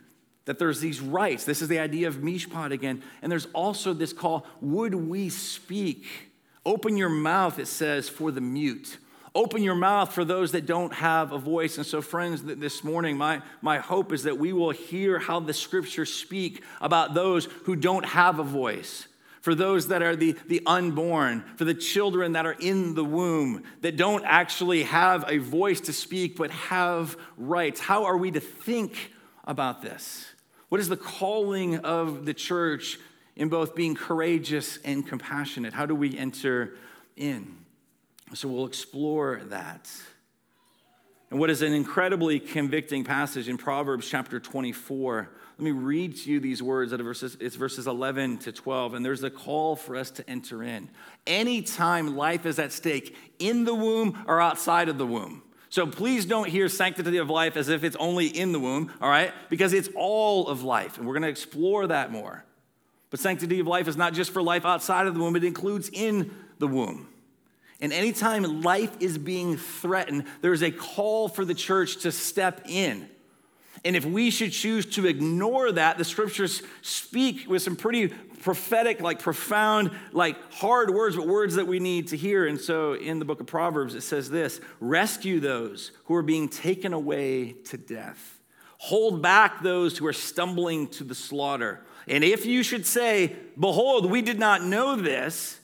That 0.46 0.58
there's 0.58 0.80
these 0.80 1.00
rights. 1.00 1.44
This 1.44 1.62
is 1.62 1.68
the 1.68 1.78
idea 1.78 2.08
of 2.08 2.16
mishpat 2.16 2.72
again. 2.72 3.02
And 3.22 3.30
there's 3.30 3.46
also 3.52 3.94
this 3.94 4.12
call 4.12 4.46
would 4.60 4.94
we 4.94 5.28
speak? 5.28 6.06
Open 6.64 6.96
your 6.96 7.08
mouth, 7.08 7.58
it 7.58 7.66
says, 7.68 8.08
for 8.08 8.30
the 8.30 8.40
mute. 8.40 8.98
Open 9.34 9.62
your 9.62 9.74
mouth 9.74 10.12
for 10.12 10.24
those 10.24 10.52
that 10.52 10.66
don't 10.66 10.92
have 10.92 11.32
a 11.32 11.38
voice. 11.38 11.78
And 11.78 11.86
so, 11.86 12.02
friends, 12.02 12.42
this 12.42 12.84
morning, 12.84 13.16
my, 13.16 13.40
my 13.62 13.78
hope 13.78 14.12
is 14.12 14.24
that 14.24 14.38
we 14.38 14.52
will 14.52 14.70
hear 14.70 15.18
how 15.18 15.40
the 15.40 15.54
scriptures 15.54 16.12
speak 16.12 16.62
about 16.80 17.14
those 17.14 17.46
who 17.64 17.74
don't 17.74 18.04
have 18.04 18.38
a 18.38 18.44
voice. 18.44 19.08
for 19.42 19.56
those 19.56 19.88
that 19.88 20.02
are 20.02 20.14
the, 20.14 20.36
the 20.46 20.62
unborn, 20.66 21.44
for 21.56 21.64
the 21.64 21.74
children 21.74 22.32
that 22.32 22.46
are 22.46 22.56
in 22.60 22.94
the 22.94 23.04
womb, 23.04 23.64
that 23.80 23.96
don't 23.96 24.24
actually 24.24 24.84
have 24.84 25.24
a 25.28 25.38
voice 25.38 25.80
to 25.80 25.92
speak 25.92 26.36
but 26.36 26.50
have 26.52 27.16
rights. 27.36 27.80
How 27.80 28.04
are 28.04 28.16
we 28.16 28.30
to 28.30 28.40
think 28.40 29.12
about 29.44 29.82
this? 29.82 30.31
What 30.72 30.80
is 30.80 30.88
the 30.88 30.96
calling 30.96 31.80
of 31.80 32.24
the 32.24 32.32
church 32.32 32.98
in 33.36 33.50
both 33.50 33.74
being 33.74 33.94
courageous 33.94 34.78
and 34.78 35.06
compassionate? 35.06 35.74
How 35.74 35.84
do 35.84 35.94
we 35.94 36.16
enter 36.16 36.76
in? 37.14 37.58
So 38.32 38.48
we'll 38.48 38.64
explore 38.64 39.42
that. 39.50 39.90
And 41.30 41.38
what 41.38 41.50
is 41.50 41.60
an 41.60 41.74
incredibly 41.74 42.40
convicting 42.40 43.04
passage 43.04 43.50
in 43.50 43.58
Proverbs 43.58 44.08
chapter 44.08 44.40
24 44.40 45.28
let 45.58 45.62
me 45.62 45.72
read 45.72 46.16
to 46.16 46.30
you 46.30 46.40
these 46.40 46.62
words 46.62 46.92
verses, 46.92 47.36
it's 47.38 47.56
verses 47.56 47.86
11 47.86 48.38
to 48.38 48.52
12, 48.52 48.94
and 48.94 49.04
there's 49.04 49.22
a 49.22 49.30
call 49.30 49.76
for 49.76 49.94
us 49.94 50.10
to 50.12 50.28
enter 50.28 50.62
in. 50.62 50.88
Anytime 51.26 52.16
life 52.16 52.46
is 52.46 52.58
at 52.58 52.72
stake, 52.72 53.14
in 53.38 53.66
the 53.66 53.74
womb 53.74 54.24
or 54.26 54.40
outside 54.40 54.88
of 54.88 54.96
the 54.96 55.06
womb. 55.06 55.42
So 55.72 55.86
please 55.86 56.26
don't 56.26 56.50
hear 56.50 56.68
sanctity 56.68 57.16
of 57.16 57.30
life 57.30 57.56
as 57.56 57.70
if 57.70 57.82
it's 57.82 57.96
only 57.96 58.26
in 58.26 58.52
the 58.52 58.60
womb, 58.60 58.92
all 59.00 59.08
right? 59.08 59.32
Because 59.48 59.72
it's 59.72 59.88
all 59.96 60.48
of 60.48 60.62
life, 60.62 60.98
and 60.98 61.06
we're 61.06 61.14
gonna 61.14 61.28
explore 61.28 61.86
that 61.86 62.12
more. 62.12 62.44
But 63.08 63.20
sanctity 63.20 63.58
of 63.58 63.66
life 63.66 63.88
is 63.88 63.96
not 63.96 64.12
just 64.12 64.32
for 64.32 64.42
life 64.42 64.66
outside 64.66 65.06
of 65.06 65.14
the 65.14 65.20
womb, 65.20 65.34
it 65.34 65.44
includes 65.44 65.88
in 65.90 66.30
the 66.58 66.68
womb. 66.68 67.08
And 67.80 67.90
anytime 67.90 68.60
life 68.60 68.94
is 69.00 69.16
being 69.16 69.56
threatened, 69.56 70.26
there 70.42 70.52
is 70.52 70.62
a 70.62 70.70
call 70.70 71.28
for 71.30 71.42
the 71.42 71.54
church 71.54 72.02
to 72.02 72.12
step 72.12 72.60
in. 72.68 73.08
And 73.84 73.96
if 73.96 74.04
we 74.04 74.30
should 74.30 74.52
choose 74.52 74.86
to 74.94 75.06
ignore 75.06 75.72
that, 75.72 75.98
the 75.98 76.04
scriptures 76.04 76.62
speak 76.82 77.48
with 77.48 77.62
some 77.62 77.74
pretty 77.74 78.08
prophetic, 78.08 79.00
like 79.00 79.18
profound, 79.18 79.90
like 80.12 80.36
hard 80.52 80.90
words, 80.90 81.16
but 81.16 81.26
words 81.26 81.56
that 81.56 81.66
we 81.66 81.80
need 81.80 82.08
to 82.08 82.16
hear. 82.16 82.46
And 82.46 82.60
so 82.60 82.94
in 82.94 83.18
the 83.18 83.24
book 83.24 83.40
of 83.40 83.46
Proverbs, 83.46 83.94
it 83.94 84.02
says 84.02 84.30
this 84.30 84.60
rescue 84.80 85.40
those 85.40 85.90
who 86.04 86.14
are 86.14 86.22
being 86.22 86.48
taken 86.48 86.92
away 86.92 87.52
to 87.64 87.76
death, 87.76 88.40
hold 88.78 89.20
back 89.20 89.62
those 89.62 89.98
who 89.98 90.06
are 90.06 90.12
stumbling 90.12 90.86
to 90.88 91.04
the 91.04 91.14
slaughter. 91.14 91.80
And 92.06 92.22
if 92.22 92.46
you 92.46 92.62
should 92.62 92.86
say, 92.86 93.36
Behold, 93.58 94.10
we 94.10 94.22
did 94.22 94.38
not 94.38 94.62
know 94.62 94.96
this, 94.96 95.58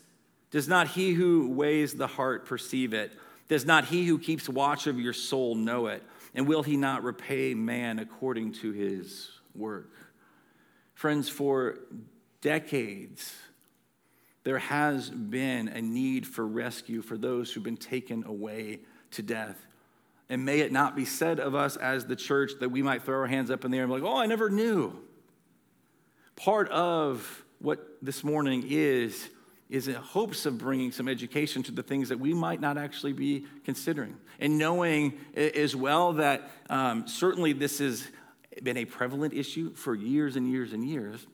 does 0.51 0.67
not 0.67 0.89
he 0.89 1.13
who 1.13 1.49
weighs 1.51 1.95
the 1.95 2.07
heart 2.07 2.47
perceive 2.47 2.95
it? 2.95 3.13
Does 3.49 3.65
not 3.65 3.87
he 3.87 4.07
who 4.07 4.19
keeps 4.19 4.49
watch 4.49 4.87
of 4.87 5.01
your 5.01 5.13
soul 5.13 5.55
know 5.55 5.87
it? 5.87 6.03
And 6.38 6.47
will 6.47 6.62
he 6.62 6.76
not 6.76 7.02
repay 7.02 7.52
man 7.54 7.99
according 7.99 8.52
to 8.52 8.71
his 8.71 9.28
work? 9.57 9.90
Friends, 10.95 11.28
for 11.28 11.80
decades, 12.42 13.35
there 14.45 14.61
has 14.61 15.11
been 15.11 15.66
a 15.66 15.83
need 15.83 16.28
for 16.28 16.47
rescue 16.47 17.02
for 17.02 17.18
those 17.18 17.50
who've 17.50 17.64
been 17.64 17.76
taken 17.76 18.23
away 18.23 18.78
to 19.11 19.23
death. 19.23 19.66
And 20.28 20.45
may 20.45 20.61
it 20.61 20.71
not 20.71 20.95
be 20.95 21.04
said 21.04 21.40
of 21.40 21.57
us 21.57 21.75
as 21.75 22.07
the 22.07 22.14
church 22.14 22.52
that 22.61 22.68
we 22.68 22.83
might 22.83 23.02
throw 23.02 23.18
our 23.18 23.26
hands 23.26 23.50
up 23.50 23.64
in 23.64 23.73
the 23.73 23.78
air 23.78 23.83
and 23.83 23.92
be 23.92 24.00
like, 24.00 24.09
oh, 24.09 24.16
I 24.16 24.26
never 24.26 24.49
knew. 24.49 24.97
Part 26.37 26.68
of 26.68 27.45
what 27.59 27.85
this 28.00 28.23
morning 28.23 28.62
is 28.64 29.28
is 29.71 29.87
in 29.89 29.95
hopes 29.95 30.47
of 30.47 30.59
bringing 30.59 30.93
some 30.93 31.09
education 31.09 31.63
to 31.63 31.73
the 31.73 31.83
things 31.83 32.09
that 32.09 32.19
we 32.19 32.33
might 32.33 32.61
not 32.61 32.79
actually 32.79 33.13
be 33.13 33.45
considering. 33.65 34.17
And 34.41 34.59
knowing 34.59 35.19
as 35.35 35.77
well 35.77 36.15
that 36.15 36.51
um, 36.71 37.07
certainly 37.07 37.53
this 37.53 37.79
has 37.79 38.09
been 38.63 38.79
a 38.79 38.85
prevalent 38.85 39.35
issue 39.35 39.75
for 39.75 39.95
years 39.95 40.37
and 40.37 40.51
years 40.51 40.73
and 40.73 40.85
years, 40.85 41.27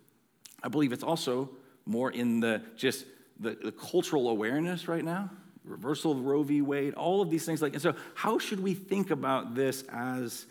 I 0.62 0.68
believe 0.68 0.92
it's 0.92 1.04
also 1.04 1.50
more 1.86 2.10
in 2.10 2.40
the 2.40 2.62
just 2.76 3.04
the, 3.38 3.50
the 3.50 3.72
cultural 3.72 4.28
awareness 4.28 4.88
right 4.88 5.04
now, 5.04 5.30
reversal 5.64 6.12
of 6.12 6.24
Roe 6.24 6.42
v. 6.42 6.60
Wade, 6.60 6.94
all 6.94 7.20
of 7.20 7.30
these 7.30 7.44
things 7.44 7.62
like, 7.62 7.72
and 7.72 7.82
so 7.82 7.94
how 8.14 8.38
should 8.38 8.60
we 8.60 8.74
think 8.74 9.10
about 9.10 9.54
this 9.54 9.84
as 9.92 10.46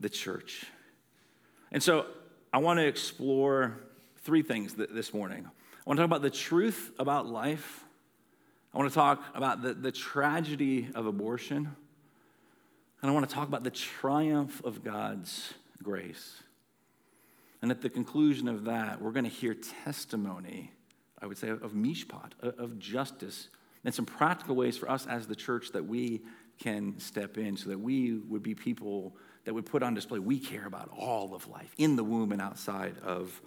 the 0.00 0.08
church? 0.08 0.66
And 1.70 1.82
so 1.82 2.06
I 2.52 2.58
want 2.58 2.78
to 2.78 2.86
explore 2.86 3.78
three 4.24 4.42
things 4.42 4.74
this 4.74 5.14
morning. 5.14 5.50
I 5.84 5.90
want 5.90 5.98
to 5.98 6.02
talk 6.02 6.08
about 6.08 6.22
the 6.22 6.30
truth 6.30 6.92
about 6.98 7.26
life. 7.26 7.84
I 8.72 8.78
want 8.78 8.90
to 8.90 8.94
talk 8.94 9.22
about 9.34 9.62
the, 9.62 9.74
the 9.74 9.90
tragedy 9.90 10.88
of 10.94 11.06
abortion. 11.06 11.74
And 13.00 13.10
I 13.10 13.12
want 13.12 13.28
to 13.28 13.34
talk 13.34 13.48
about 13.48 13.64
the 13.64 13.70
triumph 13.70 14.62
of 14.64 14.84
God's 14.84 15.54
grace. 15.82 16.40
And 17.60 17.72
at 17.72 17.82
the 17.82 17.90
conclusion 17.90 18.46
of 18.46 18.64
that, 18.64 19.02
we're 19.02 19.10
going 19.10 19.24
to 19.24 19.30
hear 19.30 19.54
testimony, 19.84 20.70
I 21.20 21.26
would 21.26 21.36
say, 21.36 21.48
of 21.48 21.72
mishpat, 21.72 22.38
of 22.40 22.78
justice, 22.78 23.48
and 23.84 23.92
some 23.92 24.06
practical 24.06 24.54
ways 24.54 24.78
for 24.78 24.88
us 24.88 25.06
as 25.08 25.26
the 25.26 25.34
church 25.34 25.72
that 25.72 25.84
we 25.84 26.22
can 26.60 26.96
step 27.00 27.38
in 27.38 27.56
so 27.56 27.70
that 27.70 27.80
we 27.80 28.14
would 28.28 28.42
be 28.42 28.54
people 28.54 29.16
that 29.44 29.52
would 29.52 29.66
put 29.66 29.82
on 29.82 29.94
display 29.94 30.20
we 30.20 30.38
care 30.38 30.66
about 30.66 30.88
all 30.96 31.34
of 31.34 31.48
life 31.48 31.74
in 31.76 31.96
the 31.96 32.04
womb 32.04 32.30
and 32.30 32.40
outside 32.40 32.94
of 33.02 33.42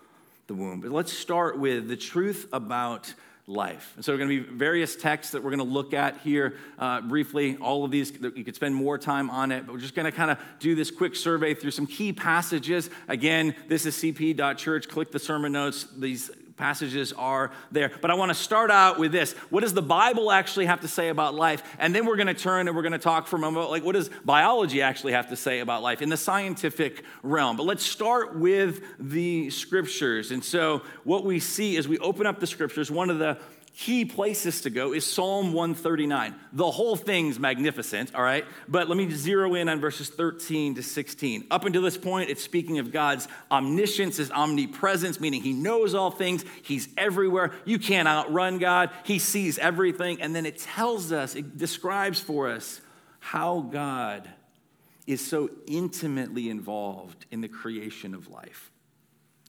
the 0.48 0.54
womb. 0.54 0.82
But 0.82 0.92
let's 0.92 1.14
start 1.14 1.58
with 1.58 1.88
the 1.88 1.98
truth 1.98 2.48
about 2.54 3.14
life. 3.48 3.94
And 3.96 4.04
so, 4.04 4.12
there 4.12 4.16
are 4.16 4.28
going 4.28 4.44
to 4.44 4.50
be 4.50 4.58
various 4.58 4.96
texts 4.96 5.34
that 5.34 5.44
we're 5.44 5.52
going 5.52 5.68
to 5.68 5.74
look 5.74 5.94
at 5.94 6.20
here 6.20 6.58
uh, 6.80 7.02
briefly. 7.02 7.58
All 7.58 7.86
of 7.86 7.92
these, 7.92 8.12
you 8.36 8.44
could 8.44 8.56
spend 8.56 8.74
more 8.74 8.98
time 8.98 9.30
on 9.30 9.52
it, 9.52 9.66
but 9.66 9.74
we're 9.74 9.82
just 9.82 9.96
going 9.96 10.06
to 10.06 10.12
kind 10.12 10.32
of 10.32 10.40
do 10.60 10.76
this 10.76 10.92
quick 10.92 11.16
survey 11.16 11.54
through 11.54 11.72
some 11.72 11.88
key 11.88 12.14
passages. 12.14 12.90
Again, 13.08 13.56
this 13.68 13.86
is 13.86 13.96
cp.church. 13.96 14.88
Click 14.88 15.12
the 15.12 15.20
sermon 15.20 15.52
notes. 15.52 15.88
These 15.98 16.32
passages 16.58 17.12
are 17.14 17.52
there. 17.72 17.92
But 18.02 18.12
I 18.12 18.14
want 18.14 18.30
to 18.30 18.36
start 18.36 18.72
out 18.72 18.98
with 18.98 19.12
this. 19.12 19.34
What 19.50 19.62
does 19.62 19.74
the 19.74 19.82
Bible 19.82 20.32
actually 20.32 20.68
have 20.68 20.82
to 20.82 20.88
say 20.88 21.10
about 21.10 21.36
life? 21.36 21.64
And 21.80 21.94
then 21.94 22.06
we're 22.06 22.16
going 22.16 22.28
to 22.28 22.34
turn 22.34 22.68
and 22.68 22.76
we're 22.76 22.82
going 22.82 22.94
to 22.94 22.98
talk 22.98 23.28
for 23.28 23.36
a 23.36 23.40
moment 23.40 23.70
like 23.70 23.84
what 23.84 23.94
does 23.94 24.10
biology 24.24 24.82
actually 24.82 25.14
have 25.14 25.30
to 25.30 25.36
say 25.36 25.60
about 25.60 25.82
life 25.82 26.02
in 26.02 26.10
the 26.10 26.18
scientific 26.18 27.04
realm. 27.24 27.58
But 27.58 27.66
let's 27.66 27.86
start 27.86 28.36
with 28.38 28.84
the 29.00 29.50
scriptures. 29.50 30.32
And 30.32 30.44
so 30.44 30.84
what 31.04 31.26
we 31.26 31.40
see 31.40 31.78
as 31.78 31.88
we 31.88 31.98
open 32.00 32.26
up 32.26 32.40
the 32.40 32.48
scriptures, 32.48 32.90
one 32.90 33.10
of 33.10 33.20
the 33.20 33.38
key 33.78 34.06
places 34.06 34.62
to 34.62 34.70
go 34.70 34.94
is 34.94 35.06
Psalm 35.06 35.52
139. 35.52 36.34
The 36.54 36.72
whole 36.72 36.96
thing's 36.96 37.38
magnificent, 37.38 38.16
all 38.16 38.24
right? 38.24 38.46
But 38.68 38.88
let 38.88 38.98
me 38.98 39.10
zero 39.12 39.54
in 39.56 39.68
on 39.68 39.82
verses 39.82 40.10
13 40.10 40.76
to 40.76 40.84
16. 40.84 41.48
Up 41.52 41.66
until 41.66 41.82
this 41.82 41.98
point, 41.98 42.30
it's 42.30 42.42
speaking 42.42 42.80
of 42.80 42.92
God's 42.92 43.28
omniscience, 43.52 44.18
his 44.18 44.32
omnipresence, 44.32 45.20
meaning 45.20 45.42
he 45.42 45.52
knows 45.52 45.94
all 45.94 46.10
things, 46.10 46.46
he's 46.64 46.88
everywhere. 46.98 47.52
You 47.66 47.78
can't 47.78 48.08
outrun 48.08 48.60
God, 48.60 48.92
he 49.04 49.20
sees 49.20 49.58
everything. 49.58 50.22
And 50.22 50.34
then 50.34 50.46
it 50.46 50.58
tells 50.58 51.12
us, 51.12 51.36
it 51.36 51.58
describes 51.58 52.20
for 52.20 52.50
us 52.50 52.80
how 53.20 53.60
God 53.60 54.30
is 55.06 55.26
so 55.26 55.50
intimately 55.68 56.50
involved 56.50 57.26
in 57.30 57.42
the 57.42 57.48
creation 57.48 58.14
of 58.16 58.30
life. 58.30 58.72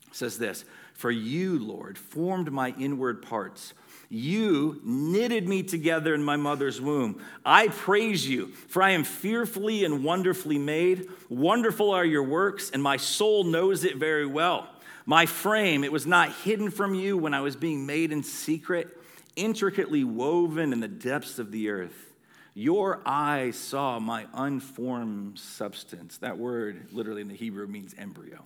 It 0.09 0.17
says 0.17 0.39
this 0.39 0.65
For 0.95 1.11
you, 1.11 1.59
Lord, 1.59 1.97
formed 1.97 2.51
my 2.51 2.75
inward 2.79 3.23
parts. 3.23 3.73
You 4.09 4.81
knitted 4.85 5.49
me 5.49 5.63
together 5.63 6.15
in 6.15 6.23
my 6.23 6.37
mother's 6.37 6.81
womb. 6.81 7.21
I 7.45 7.69
praise 7.69 8.29
you, 8.29 8.49
for 8.69 8.83
I 8.83 8.91
am 8.91 9.05
fearfully 9.05 9.85
and 9.85 10.05
wonderfully 10.05 10.59
made. 10.59 11.09
Wonderful 11.29 11.91
are 11.91 12.05
your 12.05 12.23
works, 12.23 12.71
and 12.71 12.83
my 12.83 12.97
soul 12.97 13.45
knows 13.45 13.85
it 13.85 13.97
very 13.97 14.27
well. 14.27 14.69
My 15.07 15.27
frame, 15.27 15.85
it 15.85 15.93
was 15.93 16.07
not 16.07 16.33
hidden 16.33 16.71
from 16.71 16.95
you 16.95 17.17
when 17.17 17.35
I 17.35 17.41
was 17.41 17.57
being 17.57 17.87
made 17.87 18.13
in 18.13 18.23
secret, 18.23 18.89
intricately 19.35 20.05
woven 20.05 20.73
in 20.73 20.81
the 20.81 20.89
depths 20.89 21.39
of 21.39 21.51
the 21.53 21.69
earth. 21.71 22.15
Your 22.55 23.03
eyes 23.05 23.57
saw 23.57 23.99
my 23.99 24.27
unformed 24.33 25.39
substance. 25.39 26.19
That 26.19 26.39
word, 26.39 26.89
literally 26.91 27.23
in 27.23 27.29
the 27.29 27.35
Hebrew, 27.35 27.67
means 27.67 27.95
embryo. 27.99 28.45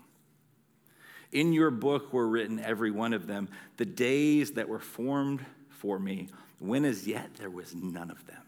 In 1.33 1.53
your 1.53 1.71
book 1.71 2.13
were 2.13 2.27
written, 2.27 2.59
every 2.59 2.91
one 2.91 3.13
of 3.13 3.27
them, 3.27 3.49
the 3.77 3.85
days 3.85 4.53
that 4.53 4.69
were 4.69 4.81
formed 4.81 5.45
for 5.69 5.99
me, 5.99 6.29
when 6.59 6.85
as 6.85 7.07
yet 7.07 7.35
there 7.37 7.51
was 7.51 7.75
none 7.75 8.11
of 8.11 8.27
them. 8.27 8.43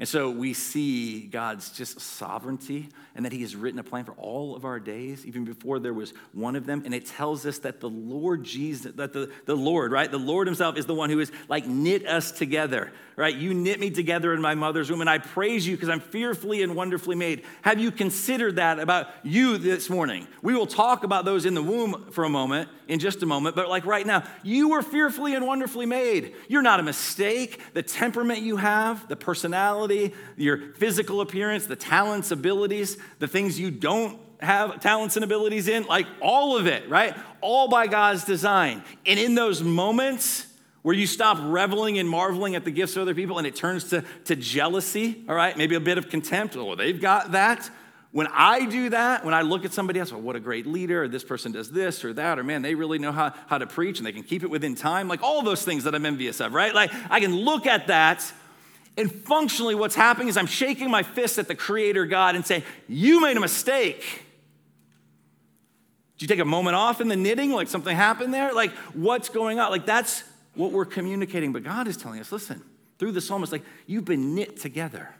And 0.00 0.08
so 0.08 0.30
we 0.30 0.54
see 0.54 1.20
God's 1.26 1.72
just 1.72 2.00
sovereignty 2.00 2.88
and 3.14 3.26
that 3.26 3.32
He 3.32 3.42
has 3.42 3.54
written 3.54 3.78
a 3.78 3.82
plan 3.82 4.06
for 4.06 4.12
all 4.12 4.56
of 4.56 4.64
our 4.64 4.80
days, 4.80 5.26
even 5.26 5.44
before 5.44 5.78
there 5.78 5.92
was 5.92 6.14
one 6.32 6.56
of 6.56 6.64
them. 6.64 6.84
And 6.86 6.94
it 6.94 7.04
tells 7.04 7.44
us 7.44 7.58
that 7.58 7.80
the 7.80 7.90
Lord 7.90 8.42
Jesus, 8.42 8.94
that 8.94 9.12
the, 9.12 9.30
the 9.44 9.54
Lord, 9.54 9.92
right? 9.92 10.10
The 10.10 10.16
Lord 10.16 10.46
Himself 10.46 10.78
is 10.78 10.86
the 10.86 10.94
one 10.94 11.10
who 11.10 11.20
is 11.20 11.30
like 11.48 11.66
knit 11.66 12.06
us 12.06 12.32
together, 12.32 12.92
right? 13.14 13.36
You 13.36 13.52
knit 13.52 13.78
me 13.78 13.90
together 13.90 14.32
in 14.32 14.40
my 14.40 14.54
mother's 14.54 14.90
womb, 14.90 15.02
and 15.02 15.10
I 15.10 15.18
praise 15.18 15.68
you 15.68 15.76
because 15.76 15.90
I'm 15.90 16.00
fearfully 16.00 16.62
and 16.62 16.74
wonderfully 16.74 17.16
made. 17.16 17.44
Have 17.60 17.78
you 17.78 17.90
considered 17.90 18.56
that 18.56 18.78
about 18.78 19.08
you 19.22 19.58
this 19.58 19.90
morning? 19.90 20.26
We 20.40 20.54
will 20.54 20.66
talk 20.66 21.04
about 21.04 21.26
those 21.26 21.44
in 21.44 21.52
the 21.52 21.62
womb 21.62 22.06
for 22.12 22.24
a 22.24 22.30
moment, 22.30 22.70
in 22.88 23.00
just 23.00 23.22
a 23.22 23.26
moment, 23.26 23.54
but 23.54 23.68
like 23.68 23.84
right 23.84 24.06
now, 24.06 24.24
you 24.42 24.70
were 24.70 24.82
fearfully 24.82 25.34
and 25.34 25.46
wonderfully 25.46 25.84
made. 25.84 26.34
You're 26.48 26.62
not 26.62 26.80
a 26.80 26.82
mistake. 26.82 27.60
The 27.74 27.82
temperament 27.82 28.40
you 28.40 28.56
have, 28.56 29.06
the 29.06 29.16
personality, 29.16 29.89
personality, 29.90 30.14
your 30.36 30.58
physical 30.74 31.20
appearance, 31.20 31.66
the 31.66 31.76
talents, 31.76 32.30
abilities, 32.30 32.96
the 33.18 33.28
things 33.28 33.58
you 33.58 33.70
don't 33.70 34.18
have 34.40 34.80
talents 34.80 35.16
and 35.16 35.24
abilities 35.24 35.68
in, 35.68 35.84
like 35.84 36.06
all 36.20 36.56
of 36.56 36.66
it, 36.66 36.88
right? 36.88 37.14
All 37.40 37.68
by 37.68 37.86
God's 37.86 38.24
design. 38.24 38.82
And 39.04 39.18
in 39.18 39.34
those 39.34 39.62
moments 39.62 40.46
where 40.82 40.94
you 40.94 41.06
stop 41.06 41.36
reveling 41.42 41.98
and 41.98 42.08
marveling 42.08 42.54
at 42.54 42.64
the 42.64 42.70
gifts 42.70 42.96
of 42.96 43.02
other 43.02 43.14
people 43.14 43.36
and 43.36 43.46
it 43.46 43.54
turns 43.54 43.90
to, 43.90 44.02
to 44.24 44.34
jealousy, 44.34 45.22
all 45.28 45.34
right? 45.34 45.56
Maybe 45.56 45.74
a 45.74 45.80
bit 45.80 45.98
of 45.98 46.08
contempt. 46.08 46.56
Oh, 46.56 46.74
they've 46.74 47.00
got 47.00 47.32
that. 47.32 47.70
When 48.12 48.26
I 48.28 48.64
do 48.64 48.88
that, 48.88 49.24
when 49.24 49.34
I 49.34 49.42
look 49.42 49.64
at 49.64 49.72
somebody 49.72 50.00
else, 50.00 50.10
well, 50.10 50.22
what 50.22 50.36
a 50.36 50.40
great 50.40 50.66
leader, 50.66 51.04
or 51.04 51.08
this 51.08 51.22
person 51.22 51.52
does 51.52 51.70
this 51.70 52.04
or 52.04 52.12
that, 52.14 52.38
or 52.38 52.42
man, 52.42 52.62
they 52.62 52.74
really 52.74 52.98
know 52.98 53.12
how, 53.12 53.34
how 53.46 53.58
to 53.58 53.66
preach 53.66 53.98
and 53.98 54.06
they 54.06 54.10
can 54.10 54.24
keep 54.24 54.42
it 54.42 54.50
within 54.50 54.74
time, 54.74 55.06
like 55.06 55.22
all 55.22 55.42
those 55.42 55.64
things 55.64 55.84
that 55.84 55.94
I'm 55.94 56.06
envious 56.06 56.40
of, 56.40 56.54
right? 56.54 56.74
Like 56.74 56.90
I 57.10 57.20
can 57.20 57.36
look 57.36 57.66
at 57.66 57.88
that, 57.88 58.32
and 58.96 59.10
functionally, 59.10 59.74
what's 59.74 59.94
happening 59.94 60.28
is 60.28 60.36
I'm 60.36 60.46
shaking 60.46 60.90
my 60.90 61.02
fist 61.02 61.38
at 61.38 61.48
the 61.48 61.54
Creator 61.54 62.06
God 62.06 62.34
and 62.34 62.44
saying, 62.44 62.64
You 62.88 63.20
made 63.20 63.36
a 63.36 63.40
mistake. 63.40 64.24
Did 66.18 66.22
you 66.24 66.28
take 66.28 66.40
a 66.40 66.44
moment 66.44 66.76
off 66.76 67.00
in 67.00 67.08
the 67.08 67.16
knitting? 67.16 67.52
Like 67.52 67.68
something 67.68 67.96
happened 67.96 68.34
there? 68.34 68.52
Like, 68.52 68.72
what's 68.92 69.30
going 69.30 69.58
on? 69.58 69.70
Like, 69.70 69.86
that's 69.86 70.22
what 70.54 70.70
we're 70.70 70.84
communicating. 70.84 71.52
But 71.52 71.62
God 71.62 71.88
is 71.88 71.96
telling 71.96 72.20
us, 72.20 72.30
listen, 72.30 72.62
through 72.98 73.12
the 73.12 73.22
psalmist, 73.22 73.52
like, 73.52 73.64
you've 73.86 74.04
been 74.04 74.34
knit 74.34 74.60
together. 74.60 75.14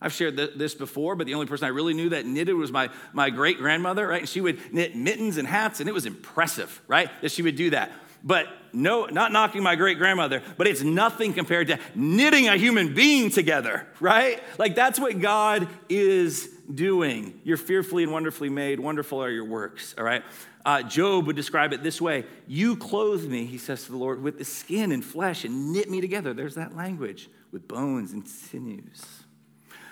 I've 0.00 0.12
shared 0.12 0.36
this 0.36 0.74
before, 0.74 1.14
but 1.14 1.26
the 1.26 1.34
only 1.34 1.46
person 1.46 1.64
I 1.64 1.68
really 1.68 1.94
knew 1.94 2.10
that 2.10 2.26
knitted 2.26 2.54
was 2.56 2.72
my, 2.72 2.90
my 3.12 3.30
great 3.30 3.58
grandmother, 3.58 4.08
right? 4.08 4.20
And 4.20 4.28
she 4.28 4.40
would 4.40 4.74
knit 4.74 4.94
mittens 4.94 5.38
and 5.38 5.48
hats, 5.48 5.80
and 5.80 5.88
it 5.88 5.92
was 5.92 6.04
impressive, 6.04 6.82
right? 6.88 7.08
That 7.22 7.30
she 7.30 7.40
would 7.40 7.56
do 7.56 7.70
that. 7.70 7.90
But 8.26 8.46
no, 8.72 9.04
not 9.04 9.32
knocking 9.32 9.62
my 9.62 9.76
great 9.76 9.98
grandmother, 9.98 10.42
but 10.56 10.66
it's 10.66 10.82
nothing 10.82 11.34
compared 11.34 11.68
to 11.68 11.78
knitting 11.94 12.48
a 12.48 12.56
human 12.56 12.94
being 12.94 13.30
together, 13.30 13.86
right? 14.00 14.42
Like 14.58 14.74
that's 14.74 14.98
what 14.98 15.20
God 15.20 15.68
is 15.90 16.48
doing. 16.72 17.38
You're 17.44 17.58
fearfully 17.58 18.02
and 18.02 18.12
wonderfully 18.12 18.48
made. 18.48 18.80
Wonderful 18.80 19.22
are 19.22 19.30
your 19.30 19.44
works, 19.44 19.94
all 19.98 20.04
right? 20.04 20.24
Uh, 20.64 20.82
Job 20.82 21.26
would 21.26 21.36
describe 21.36 21.74
it 21.74 21.82
this 21.82 22.00
way 22.00 22.24
You 22.46 22.76
clothe 22.76 23.26
me, 23.26 23.44
he 23.44 23.58
says 23.58 23.84
to 23.84 23.92
the 23.92 23.98
Lord, 23.98 24.22
with 24.22 24.38
the 24.38 24.44
skin 24.44 24.90
and 24.90 25.04
flesh 25.04 25.44
and 25.44 25.72
knit 25.72 25.90
me 25.90 26.00
together. 26.00 26.32
There's 26.32 26.54
that 26.54 26.74
language 26.74 27.28
with 27.52 27.68
bones 27.68 28.12
and 28.12 28.26
sinews. 28.26 29.04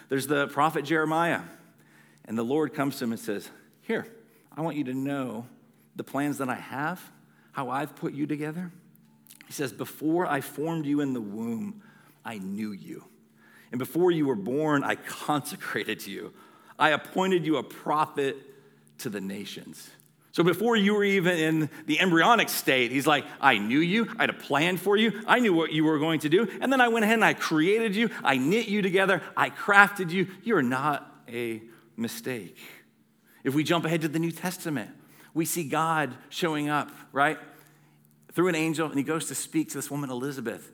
There's 0.08 0.26
the 0.26 0.48
prophet 0.48 0.84
Jeremiah, 0.84 1.42
and 2.24 2.36
the 2.36 2.42
Lord 2.42 2.74
comes 2.74 2.98
to 2.98 3.04
him 3.04 3.12
and 3.12 3.20
says, 3.20 3.48
Here, 3.82 4.06
I 4.56 4.62
want 4.62 4.76
you 4.76 4.84
to 4.84 4.94
know 4.94 5.46
the 5.96 6.04
plans 6.04 6.38
that 6.38 6.48
I 6.48 6.54
have, 6.54 7.02
how 7.52 7.70
I've 7.70 7.94
put 7.94 8.12
you 8.12 8.26
together. 8.26 8.72
He 9.46 9.52
says, 9.52 9.72
Before 9.72 10.26
I 10.26 10.40
formed 10.40 10.86
you 10.86 11.00
in 11.00 11.12
the 11.12 11.20
womb, 11.20 11.82
I 12.24 12.38
knew 12.38 12.72
you. 12.72 13.04
And 13.70 13.78
before 13.78 14.10
you 14.10 14.26
were 14.26 14.36
born, 14.36 14.84
I 14.84 14.96
consecrated 14.96 16.06
you. 16.06 16.32
I 16.78 16.90
appointed 16.90 17.46
you 17.46 17.56
a 17.56 17.62
prophet 17.62 18.36
to 18.98 19.08
the 19.08 19.20
nations. 19.20 19.88
So 20.32 20.42
before 20.42 20.76
you 20.76 20.94
were 20.94 21.04
even 21.04 21.36
in 21.36 21.70
the 21.86 22.00
embryonic 22.00 22.48
state, 22.48 22.90
he's 22.90 23.06
like, 23.06 23.26
I 23.38 23.58
knew 23.58 23.80
you, 23.80 24.08
I 24.18 24.22
had 24.22 24.30
a 24.30 24.34
plan 24.34 24.78
for 24.78 24.96
you, 24.96 25.22
I 25.26 25.40
knew 25.40 25.52
what 25.52 25.72
you 25.72 25.84
were 25.84 25.98
going 25.98 26.20
to 26.20 26.30
do, 26.30 26.48
and 26.60 26.72
then 26.72 26.80
I 26.80 26.88
went 26.88 27.04
ahead 27.04 27.16
and 27.16 27.24
I 27.24 27.34
created 27.34 27.94
you, 27.94 28.08
I 28.24 28.38
knit 28.38 28.66
you 28.66 28.80
together, 28.80 29.20
I 29.36 29.50
crafted 29.50 30.10
you. 30.10 30.28
You're 30.42 30.62
not 30.62 31.06
a 31.28 31.62
mistake. 31.98 32.56
If 33.44 33.54
we 33.54 33.62
jump 33.62 33.84
ahead 33.84 34.00
to 34.02 34.08
the 34.08 34.18
New 34.18 34.32
Testament, 34.32 34.90
we 35.34 35.44
see 35.44 35.64
God 35.64 36.14
showing 36.28 36.68
up, 36.68 36.90
right? 37.12 37.38
Through 38.32 38.48
an 38.48 38.54
angel, 38.54 38.88
and 38.88 38.96
he 38.96 39.04
goes 39.04 39.28
to 39.28 39.34
speak 39.34 39.68
to 39.70 39.74
this 39.78 39.90
woman, 39.90 40.10
Elizabeth, 40.10 40.70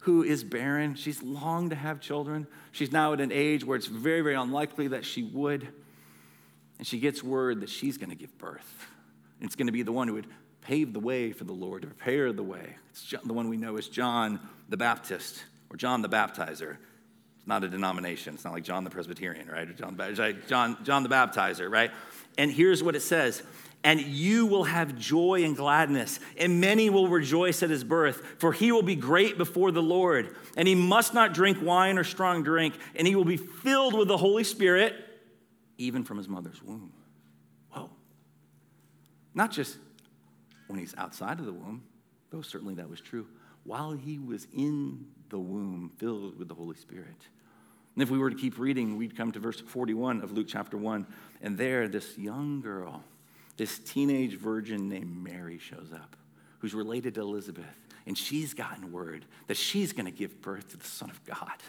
who 0.00 0.22
is 0.22 0.44
barren. 0.44 0.94
She's 0.94 1.22
longed 1.22 1.70
to 1.70 1.76
have 1.76 2.00
children. 2.00 2.46
She's 2.72 2.92
now 2.92 3.12
at 3.12 3.20
an 3.20 3.32
age 3.32 3.64
where 3.64 3.76
it's 3.76 3.86
very, 3.86 4.20
very 4.20 4.34
unlikely 4.34 4.88
that 4.88 5.04
she 5.04 5.22
would. 5.22 5.68
And 6.78 6.86
she 6.86 6.98
gets 6.98 7.22
word 7.22 7.60
that 7.60 7.70
she's 7.70 7.96
going 7.96 8.10
to 8.10 8.16
give 8.16 8.36
birth. 8.38 8.86
It's 9.40 9.56
going 9.56 9.66
to 9.66 9.72
be 9.72 9.82
the 9.82 9.92
one 9.92 10.08
who 10.08 10.14
would 10.14 10.26
pave 10.60 10.92
the 10.92 11.00
way 11.00 11.32
for 11.32 11.44
the 11.44 11.52
Lord, 11.52 11.82
to 11.82 11.88
prepare 11.88 12.32
the 12.32 12.42
way. 12.42 12.76
It's 12.90 13.14
the 13.24 13.32
one 13.32 13.48
we 13.48 13.56
know 13.56 13.76
as 13.76 13.88
John 13.88 14.40
the 14.68 14.76
Baptist 14.76 15.44
or 15.70 15.76
John 15.76 16.02
the 16.02 16.08
Baptizer. 16.08 16.76
It's 17.38 17.46
not 17.46 17.64
a 17.64 17.68
denomination. 17.68 18.34
It's 18.34 18.44
not 18.44 18.54
like 18.54 18.64
John 18.64 18.84
the 18.84 18.90
Presbyterian, 18.90 19.48
right? 19.48 19.68
Or 19.68 19.72
John, 19.72 19.98
John, 20.48 20.78
John 20.84 21.02
the 21.02 21.08
Baptizer, 21.08 21.70
right? 21.70 21.90
And 22.38 22.50
here's 22.50 22.82
what 22.82 22.96
it 22.96 23.02
says 23.02 23.42
and 23.84 24.00
you 24.00 24.46
will 24.46 24.64
have 24.64 24.98
joy 24.98 25.44
and 25.44 25.54
gladness, 25.54 26.18
and 26.38 26.58
many 26.58 26.88
will 26.88 27.06
rejoice 27.06 27.62
at 27.62 27.68
his 27.68 27.84
birth, 27.84 28.22
for 28.38 28.52
he 28.52 28.72
will 28.72 28.82
be 28.82 28.96
great 28.96 29.36
before 29.36 29.70
the 29.70 29.82
Lord. 29.82 30.34
And 30.56 30.66
he 30.66 30.74
must 30.74 31.12
not 31.12 31.34
drink 31.34 31.58
wine 31.60 31.98
or 31.98 32.04
strong 32.04 32.42
drink, 32.42 32.74
and 32.96 33.06
he 33.06 33.14
will 33.14 33.26
be 33.26 33.36
filled 33.36 33.94
with 33.94 34.08
the 34.08 34.16
Holy 34.16 34.42
Spirit, 34.42 34.94
even 35.76 36.02
from 36.02 36.16
his 36.16 36.28
mother's 36.28 36.62
womb. 36.62 36.92
Whoa. 37.70 37.90
Not 39.34 39.52
just 39.52 39.76
when 40.66 40.80
he's 40.80 40.94
outside 40.96 41.38
of 41.38 41.44
the 41.44 41.52
womb, 41.52 41.82
though 42.30 42.42
certainly 42.42 42.74
that 42.76 42.88
was 42.88 43.02
true, 43.02 43.26
while 43.64 43.92
he 43.92 44.18
was 44.18 44.46
in 44.56 45.06
the 45.28 45.38
womb, 45.38 45.92
filled 45.98 46.38
with 46.38 46.48
the 46.48 46.54
Holy 46.54 46.76
Spirit. 46.76 47.28
And 47.94 48.02
if 48.02 48.10
we 48.10 48.18
were 48.18 48.30
to 48.30 48.36
keep 48.36 48.58
reading, 48.58 48.96
we'd 48.96 49.16
come 49.16 49.30
to 49.32 49.38
verse 49.38 49.60
41 49.60 50.22
of 50.22 50.32
Luke 50.32 50.46
chapter 50.48 50.78
1, 50.78 51.06
and 51.42 51.58
there, 51.58 51.86
this 51.86 52.16
young 52.16 52.62
girl, 52.62 53.04
this 53.56 53.78
teenage 53.78 54.36
virgin 54.36 54.88
named 54.88 55.22
Mary 55.22 55.58
shows 55.58 55.92
up, 55.92 56.16
who's 56.58 56.74
related 56.74 57.14
to 57.14 57.20
Elizabeth, 57.20 57.64
and 58.06 58.16
she's 58.16 58.54
gotten 58.54 58.92
word 58.92 59.24
that 59.46 59.56
she's 59.56 59.92
going 59.92 60.06
to 60.06 60.10
give 60.10 60.40
birth 60.42 60.70
to 60.70 60.76
the 60.76 60.86
Son 60.86 61.10
of 61.10 61.24
God. 61.24 61.62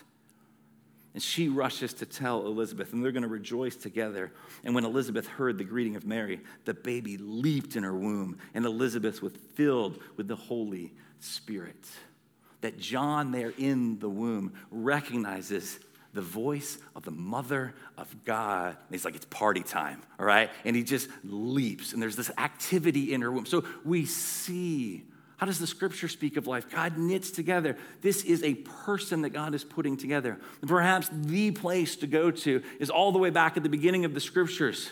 And 1.13 1.23
she 1.23 1.47
rushes 1.47 1.93
to 1.95 2.05
tell 2.05 2.45
Elizabeth, 2.45 2.91
and 2.91 3.01
they're 3.01 3.13
going 3.13 3.23
to 3.23 3.29
rejoice 3.29 3.77
together. 3.77 4.33
And 4.65 4.75
when 4.75 4.83
Elizabeth 4.83 5.27
heard 5.27 5.57
the 5.57 5.63
greeting 5.63 5.95
of 5.95 6.05
Mary, 6.05 6.41
the 6.65 6.73
baby 6.73 7.17
leaped 7.17 7.77
in 7.77 7.83
her 7.83 7.95
womb, 7.95 8.37
and 8.53 8.65
Elizabeth 8.65 9.21
was 9.21 9.31
filled 9.53 9.97
with 10.17 10.27
the 10.27 10.35
Holy 10.35 10.93
Spirit. 11.21 11.87
That 12.59 12.77
John, 12.77 13.31
there 13.31 13.53
in 13.57 13.97
the 13.99 14.09
womb, 14.09 14.55
recognizes 14.71 15.79
the 16.15 16.21
voice 16.21 16.79
of 16.95 17.03
the 17.03 17.11
mother 17.11 17.75
of 17.97 18.23
God. 18.25 18.69
And 18.69 18.87
he's 18.89 19.05
like, 19.05 19.15
it's 19.15 19.25
party 19.25 19.61
time, 19.61 20.01
all 20.19 20.25
right? 20.25 20.49
And 20.63 20.75
he 20.75 20.83
just 20.83 21.09
leaps, 21.23 21.93
and 21.93 22.01
there's 22.01 22.15
this 22.15 22.31
activity 22.37 23.13
in 23.13 23.21
her 23.21 23.31
womb. 23.31 23.45
So 23.45 23.63
we 23.83 24.05
see 24.05 25.03
how 25.37 25.45
does 25.45 25.59
the 25.59 25.67
scripture 25.67 26.07
speak 26.07 26.37
of 26.37 26.47
life? 26.47 26.69
God 26.69 26.97
knits 26.97 27.29
together. 27.29 27.77
This 28.01 28.23
is 28.23 28.41
a 28.41 28.55
person 28.55 29.23
that 29.23 29.31
God 29.31 29.53
is 29.53 29.65
putting 29.65 29.97
together. 29.97 30.39
And 30.61 30.69
perhaps 30.69 31.09
the 31.11 31.51
place 31.51 31.97
to 31.97 32.07
go 32.07 32.31
to 32.31 32.63
is 32.79 32.89
all 32.89 33.11
the 33.11 33.19
way 33.19 33.31
back 33.31 33.57
at 33.57 33.63
the 33.63 33.69
beginning 33.69 34.05
of 34.05 34.13
the 34.13 34.21
scriptures, 34.21 34.91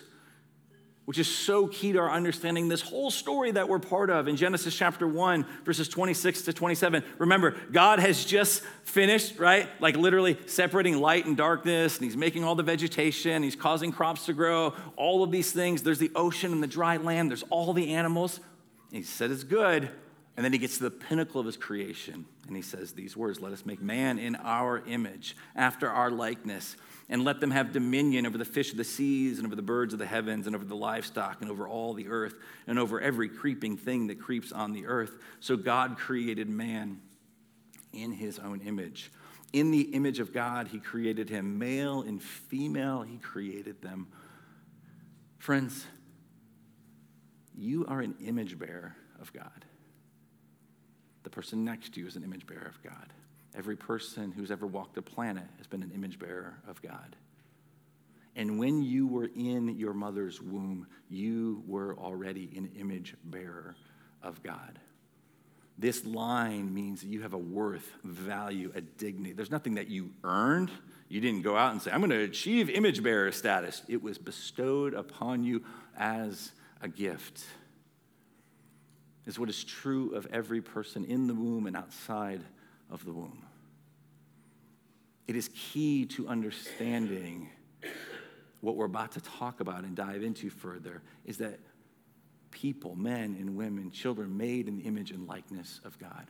which 1.05 1.17
is 1.17 1.27
so 1.27 1.67
key 1.67 1.91
to 1.91 1.99
our 1.99 2.11
understanding 2.11 2.69
this 2.69 2.81
whole 2.81 3.11
story 3.11 3.51
that 3.51 3.67
we're 3.67 3.79
part 3.79 4.09
of 4.09 4.27
in 4.27 4.35
Genesis 4.35 4.75
chapter 4.75 5.07
1, 5.07 5.45
verses 5.65 5.89
26 5.89 6.43
to 6.43 6.53
27. 6.53 7.03
Remember, 7.17 7.55
God 7.71 7.99
has 7.99 8.23
just 8.23 8.61
finished, 8.83 9.37
right? 9.37 9.67
Like 9.81 9.97
literally 9.97 10.37
separating 10.45 10.99
light 10.99 11.25
and 11.25 11.35
darkness, 11.35 11.97
and 11.97 12.05
He's 12.05 12.15
making 12.15 12.43
all 12.43 12.55
the 12.55 12.63
vegetation, 12.63 13.43
He's 13.43 13.55
causing 13.55 13.91
crops 13.91 14.25
to 14.27 14.33
grow, 14.33 14.73
all 14.95 15.23
of 15.23 15.31
these 15.31 15.51
things. 15.51 15.83
There's 15.83 15.99
the 15.99 16.11
ocean 16.15 16.53
and 16.53 16.63
the 16.63 16.67
dry 16.67 16.97
land, 16.97 17.29
there's 17.29 17.43
all 17.49 17.73
the 17.73 17.93
animals. 17.93 18.39
And 18.89 18.97
He 18.97 19.03
said 19.03 19.31
it's 19.31 19.43
good. 19.43 19.89
And 20.35 20.43
then 20.43 20.51
he 20.51 20.57
gets 20.57 20.77
to 20.77 20.83
the 20.83 20.91
pinnacle 20.91 21.39
of 21.39 21.45
his 21.45 21.57
creation 21.57 22.25
and 22.47 22.55
he 22.55 22.61
says 22.61 22.93
these 22.93 23.15
words 23.15 23.39
Let 23.39 23.53
us 23.53 23.65
make 23.65 23.81
man 23.81 24.17
in 24.17 24.35
our 24.37 24.83
image, 24.87 25.35
after 25.55 25.89
our 25.89 26.09
likeness, 26.09 26.75
and 27.13 27.23
let 27.23 27.39
them 27.39 27.51
have 27.51 27.71
dominion 27.71 28.25
over 28.25 28.39
the 28.39 28.43
fish 28.43 28.71
of 28.71 28.77
the 28.77 28.83
seas 28.83 29.37
and 29.37 29.45
over 29.45 29.55
the 29.55 29.61
birds 29.61 29.93
of 29.93 29.99
the 29.99 30.05
heavens 30.05 30.47
and 30.47 30.55
over 30.55 30.65
the 30.65 30.75
livestock 30.75 31.41
and 31.41 31.51
over 31.51 31.67
all 31.67 31.93
the 31.93 32.07
earth 32.07 32.33
and 32.65 32.79
over 32.79 32.99
every 32.99 33.29
creeping 33.29 33.77
thing 33.77 34.07
that 34.07 34.19
creeps 34.19 34.51
on 34.51 34.73
the 34.73 34.87
earth. 34.87 35.15
So 35.39 35.55
God 35.55 35.95
created 35.95 36.49
man 36.49 36.99
in 37.93 38.13
his 38.13 38.39
own 38.39 38.61
image. 38.61 39.11
In 39.53 39.69
the 39.69 39.81
image 39.81 40.17
of 40.17 40.33
God, 40.33 40.69
he 40.69 40.79
created 40.79 41.29
him. 41.29 41.59
Male 41.59 42.01
and 42.01 42.19
female, 42.19 43.03
he 43.03 43.19
created 43.19 43.79
them. 43.83 44.07
Friends, 45.37 45.85
you 47.55 47.85
are 47.85 48.01
an 48.01 48.15
image 48.25 48.57
bearer 48.57 48.95
of 49.21 49.31
God. 49.33 49.65
The 51.21 51.29
person 51.29 51.63
next 51.63 51.93
to 51.93 51.99
you 51.99 52.07
is 52.07 52.15
an 52.15 52.23
image 52.23 52.47
bearer 52.47 52.65
of 52.65 52.81
God. 52.81 53.13
Every 53.55 53.75
person 53.75 54.31
who's 54.31 54.51
ever 54.51 54.65
walked 54.65 54.95
the 54.95 55.01
planet 55.01 55.43
has 55.57 55.67
been 55.67 55.83
an 55.83 55.91
image 55.93 56.19
bearer 56.19 56.55
of 56.67 56.81
God. 56.81 57.15
And 58.35 58.57
when 58.57 58.81
you 58.81 59.05
were 59.05 59.29
in 59.35 59.77
your 59.77 59.93
mother's 59.93 60.41
womb, 60.41 60.87
you 61.09 61.63
were 61.67 61.95
already 61.97 62.49
an 62.55 62.71
image 62.79 63.15
bearer 63.23 63.75
of 64.23 64.41
God. 64.41 64.79
This 65.77 66.05
line 66.05 66.73
means 66.73 67.01
that 67.01 67.07
you 67.07 67.21
have 67.21 67.33
a 67.33 67.37
worth, 67.37 67.91
value, 68.03 68.71
a 68.75 68.81
dignity. 68.81 69.33
There's 69.33 69.51
nothing 69.51 69.75
that 69.75 69.87
you 69.87 70.11
earned. 70.23 70.71
You 71.09 71.21
didn't 71.21 71.41
go 71.41 71.55
out 71.55 71.71
and 71.71 71.81
say, 71.81 71.91
I'm 71.91 71.99
going 71.99 72.09
to 72.11 72.23
achieve 72.23 72.69
image 72.69 73.03
bearer 73.03 73.31
status. 73.31 73.83
It 73.87 74.01
was 74.01 74.17
bestowed 74.17 74.93
upon 74.93 75.43
you 75.43 75.63
as 75.97 76.51
a 76.81 76.87
gift 76.87 77.43
is 79.25 79.39
what 79.39 79.49
is 79.49 79.63
true 79.63 80.13
of 80.15 80.27
every 80.31 80.61
person 80.61 81.05
in 81.05 81.27
the 81.27 81.33
womb 81.33 81.67
and 81.67 81.77
outside 81.77 82.41
of 82.93 83.03
the 83.03 83.11
womb. 83.11 83.43
It 85.27 85.35
is 85.35 85.49
key 85.53 86.05
to 86.05 86.27
understanding 86.27 87.49
what 88.61 88.75
we're 88.75 88.85
about 88.85 89.13
to 89.13 89.21
talk 89.21 89.59
about 89.59 89.83
and 89.83 89.95
dive 89.95 90.23
into 90.23 90.49
further 90.49 91.01
is 91.25 91.37
that 91.39 91.59
people, 92.51 92.95
men 92.95 93.35
and 93.39 93.57
women, 93.57 93.91
children 93.91 94.37
made 94.37 94.67
in 94.67 94.77
the 94.77 94.83
image 94.83 95.11
and 95.11 95.27
likeness 95.27 95.81
of 95.83 95.97
God. 95.97 96.27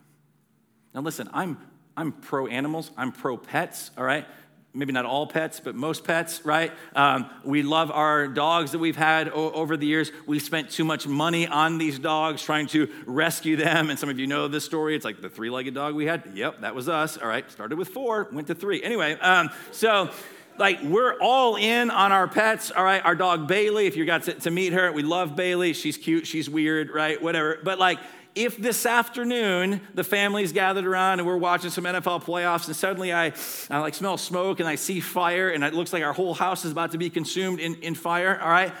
Now, 0.94 1.02
listen, 1.02 1.28
I'm, 1.32 1.58
I'm 1.96 2.12
pro 2.12 2.46
animals, 2.46 2.90
I'm 2.96 3.12
pro 3.12 3.36
pets, 3.36 3.90
all 3.96 4.04
right? 4.04 4.26
Maybe 4.74 4.92
not 4.92 5.06
all 5.06 5.26
pets, 5.26 5.60
but 5.60 5.74
most 5.74 6.04
pets, 6.04 6.44
right? 6.44 6.72
Um, 6.96 7.30
we 7.44 7.62
love 7.62 7.90
our 7.92 8.26
dogs 8.26 8.72
that 8.72 8.80
we've 8.80 8.96
had 8.96 9.28
o- 9.28 9.52
over 9.52 9.76
the 9.76 9.86
years. 9.86 10.10
We 10.26 10.40
spent 10.40 10.70
too 10.70 10.84
much 10.84 11.06
money 11.06 11.46
on 11.46 11.78
these 11.78 11.98
dogs 11.98 12.42
trying 12.42 12.66
to 12.68 12.90
rescue 13.06 13.56
them. 13.56 13.88
And 13.88 13.98
some 13.98 14.08
of 14.08 14.18
you 14.18 14.26
know 14.26 14.48
this 14.48 14.64
story. 14.64 14.96
It's 14.96 15.04
like 15.04 15.22
the 15.22 15.30
three 15.30 15.48
legged 15.48 15.74
dog 15.74 15.94
we 15.94 16.06
had. 16.06 16.32
Yep, 16.34 16.62
that 16.62 16.74
was 16.74 16.88
us. 16.88 17.16
All 17.16 17.28
right, 17.28 17.48
started 17.50 17.78
with 17.78 17.88
four, 17.88 18.28
went 18.32 18.48
to 18.48 18.54
three. 18.54 18.82
Anyway, 18.82 19.12
um, 19.20 19.50
so 19.70 20.10
like 20.58 20.80
we're 20.82 21.18
all 21.20 21.56
in 21.56 21.90
on 21.90 22.12
our 22.12 22.28
pets 22.28 22.70
all 22.70 22.84
right 22.84 23.04
our 23.04 23.16
dog 23.16 23.48
bailey 23.48 23.86
if 23.86 23.96
you 23.96 24.04
got 24.06 24.22
to, 24.22 24.34
to 24.34 24.52
meet 24.52 24.72
her 24.72 24.92
we 24.92 25.02
love 25.02 25.34
bailey 25.34 25.72
she's 25.72 25.96
cute 25.96 26.28
she's 26.28 26.48
weird 26.48 26.90
right 26.90 27.20
whatever 27.20 27.58
but 27.64 27.76
like 27.80 27.98
if 28.34 28.56
this 28.56 28.84
afternoon 28.84 29.80
the 29.94 30.02
family's 30.02 30.52
gathered 30.52 30.86
around 30.86 31.20
and 31.20 31.26
we're 31.26 31.36
watching 31.36 31.70
some 31.70 31.84
NFL 31.84 32.24
playoffs 32.24 32.66
and 32.66 32.74
suddenly 32.74 33.12
I, 33.12 33.32
I 33.70 33.78
like 33.78 33.94
smell 33.94 34.16
smoke 34.16 34.60
and 34.60 34.68
I 34.68 34.74
see 34.74 35.00
fire 35.00 35.50
and 35.50 35.62
it 35.62 35.74
looks 35.74 35.92
like 35.92 36.02
our 36.02 36.12
whole 36.12 36.34
house 36.34 36.64
is 36.64 36.72
about 36.72 36.92
to 36.92 36.98
be 36.98 37.10
consumed 37.10 37.60
in, 37.60 37.76
in 37.76 37.94
fire, 37.94 38.40
all 38.40 38.48
right? 38.48 38.72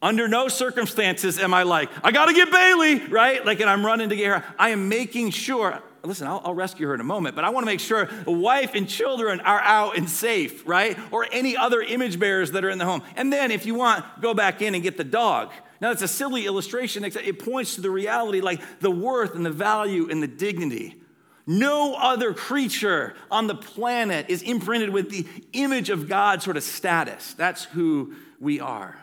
Under 0.00 0.28
no 0.28 0.48
circumstances 0.48 1.38
am 1.38 1.52
I 1.52 1.64
like, 1.64 1.90
I 2.02 2.10
gotta 2.10 2.32
get 2.32 2.50
Bailey, 2.50 3.00
right? 3.06 3.44
Like, 3.44 3.60
and 3.60 3.68
I'm 3.68 3.84
running 3.84 4.08
to 4.10 4.16
get 4.16 4.28
her. 4.28 4.44
I 4.58 4.70
am 4.70 4.88
making 4.88 5.30
sure, 5.30 5.82
listen, 6.02 6.26
I'll, 6.26 6.40
I'll 6.44 6.54
rescue 6.54 6.86
her 6.88 6.94
in 6.94 7.00
a 7.00 7.04
moment, 7.04 7.34
but 7.34 7.44
I 7.44 7.50
wanna 7.50 7.66
make 7.66 7.80
sure 7.80 8.06
the 8.06 8.32
wife 8.32 8.74
and 8.74 8.88
children 8.88 9.40
are 9.40 9.60
out 9.60 9.98
and 9.98 10.08
safe, 10.08 10.66
right? 10.66 10.98
Or 11.10 11.26
any 11.32 11.56
other 11.56 11.82
image 11.82 12.18
bearers 12.18 12.52
that 12.52 12.64
are 12.64 12.70
in 12.70 12.78
the 12.78 12.84
home. 12.86 13.02
And 13.14 13.30
then 13.32 13.50
if 13.50 13.66
you 13.66 13.74
want, 13.74 14.04
go 14.22 14.32
back 14.32 14.62
in 14.62 14.74
and 14.74 14.82
get 14.82 14.96
the 14.96 15.04
dog. 15.04 15.50
Now, 15.80 15.90
it's 15.90 16.02
a 16.02 16.08
silly 16.08 16.46
illustration, 16.46 17.04
except 17.04 17.26
it 17.26 17.44
points 17.44 17.74
to 17.74 17.80
the 17.80 17.90
reality 17.90 18.40
like 18.40 18.60
the 18.80 18.90
worth 18.90 19.34
and 19.34 19.44
the 19.44 19.50
value 19.50 20.08
and 20.10 20.22
the 20.22 20.28
dignity. 20.28 21.00
No 21.46 21.94
other 21.94 22.34
creature 22.34 23.14
on 23.30 23.46
the 23.46 23.54
planet 23.54 24.26
is 24.28 24.42
imprinted 24.42 24.90
with 24.90 25.10
the 25.10 25.26
image 25.52 25.90
of 25.90 26.08
God 26.08 26.42
sort 26.42 26.56
of 26.56 26.64
status. 26.64 27.34
That's 27.34 27.64
who 27.64 28.14
we 28.40 28.58
are. 28.58 28.98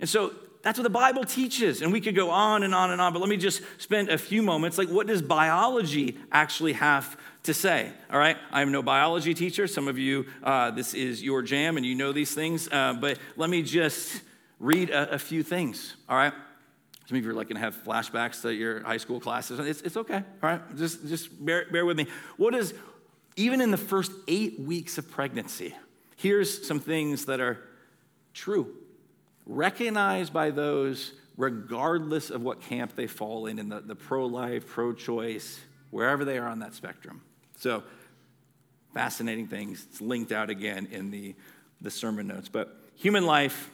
And 0.00 0.08
so 0.08 0.32
that's 0.62 0.78
what 0.78 0.84
the 0.84 0.90
Bible 0.90 1.24
teaches. 1.24 1.82
And 1.82 1.92
we 1.92 2.00
could 2.00 2.14
go 2.14 2.30
on 2.30 2.62
and 2.62 2.74
on 2.74 2.92
and 2.92 3.00
on, 3.00 3.12
but 3.12 3.18
let 3.18 3.28
me 3.28 3.36
just 3.36 3.62
spend 3.78 4.08
a 4.08 4.16
few 4.16 4.42
moments. 4.42 4.78
Like, 4.78 4.88
what 4.88 5.06
does 5.06 5.20
biology 5.20 6.16
actually 6.30 6.72
have 6.74 7.18
to 7.42 7.52
say? 7.52 7.92
All 8.10 8.18
right, 8.18 8.38
I'm 8.50 8.72
no 8.72 8.82
biology 8.82 9.34
teacher. 9.34 9.66
Some 9.66 9.88
of 9.88 9.98
you, 9.98 10.26
uh, 10.42 10.70
this 10.70 10.94
is 10.94 11.22
your 11.22 11.42
jam 11.42 11.76
and 11.76 11.84
you 11.84 11.94
know 11.94 12.12
these 12.12 12.34
things, 12.34 12.68
uh, 12.70 12.94
but 12.94 13.18
let 13.36 13.50
me 13.50 13.62
just 13.62 14.22
read 14.62 14.90
a, 14.90 15.14
a 15.14 15.18
few 15.18 15.42
things, 15.42 15.96
all 16.08 16.16
right? 16.16 16.32
Some 17.06 17.18
of 17.18 17.24
you 17.24 17.30
are 17.30 17.34
like 17.34 17.48
going 17.48 17.56
to 17.56 17.60
have 17.60 17.76
flashbacks 17.84 18.42
to 18.42 18.54
your 18.54 18.82
high 18.84 18.96
school 18.96 19.20
classes. 19.20 19.58
It's, 19.58 19.82
it's 19.82 19.96
okay, 19.96 20.22
all 20.42 20.50
right? 20.50 20.76
Just, 20.76 21.06
just 21.06 21.44
bear, 21.44 21.66
bear 21.70 21.84
with 21.84 21.96
me. 21.96 22.06
What 22.36 22.54
is, 22.54 22.72
even 23.36 23.60
in 23.60 23.72
the 23.72 23.76
first 23.76 24.12
eight 24.28 24.60
weeks 24.60 24.96
of 24.98 25.10
pregnancy, 25.10 25.74
here's 26.16 26.66
some 26.66 26.78
things 26.78 27.26
that 27.26 27.40
are 27.40 27.58
true, 28.32 28.72
recognized 29.44 30.32
by 30.32 30.50
those 30.50 31.12
regardless 31.36 32.30
of 32.30 32.42
what 32.42 32.60
camp 32.60 32.94
they 32.94 33.08
fall 33.08 33.46
in, 33.46 33.58
in 33.58 33.68
the, 33.68 33.80
the 33.80 33.96
pro 33.96 34.26
life, 34.26 34.66
pro 34.66 34.92
choice, 34.92 35.58
wherever 35.90 36.24
they 36.24 36.38
are 36.38 36.46
on 36.46 36.60
that 36.60 36.72
spectrum. 36.74 37.20
So, 37.58 37.82
fascinating 38.94 39.48
things. 39.48 39.86
It's 39.90 40.00
linked 40.00 40.30
out 40.30 40.50
again 40.50 40.88
in 40.92 41.10
the, 41.10 41.34
the 41.80 41.90
sermon 41.90 42.28
notes. 42.28 42.48
But 42.48 42.76
human 42.94 43.26
life, 43.26 43.70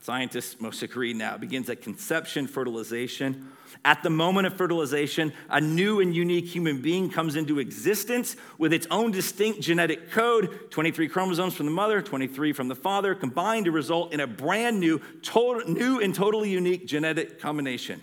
Scientists 0.00 0.60
most 0.60 0.82
agree 0.82 1.12
now. 1.12 1.36
Begins 1.36 1.68
at 1.68 1.82
conception, 1.82 2.46
fertilization. 2.46 3.50
At 3.84 4.02
the 4.02 4.10
moment 4.10 4.46
of 4.46 4.56
fertilization, 4.56 5.32
a 5.50 5.60
new 5.60 6.00
and 6.00 6.14
unique 6.14 6.46
human 6.46 6.80
being 6.80 7.10
comes 7.10 7.36
into 7.36 7.58
existence 7.58 8.36
with 8.58 8.72
its 8.72 8.86
own 8.90 9.10
distinct 9.10 9.60
genetic 9.60 10.10
code 10.10 10.70
23 10.70 11.08
chromosomes 11.08 11.54
from 11.54 11.66
the 11.66 11.72
mother, 11.72 12.00
23 12.00 12.52
from 12.52 12.68
the 12.68 12.74
father, 12.74 13.14
combined 13.14 13.66
to 13.66 13.70
result 13.70 14.12
in 14.12 14.20
a 14.20 14.26
brand 14.26 14.80
new, 14.80 15.00
total, 15.22 15.68
new 15.70 16.00
and 16.00 16.14
totally 16.14 16.50
unique 16.50 16.86
genetic 16.86 17.40
combination. 17.40 18.00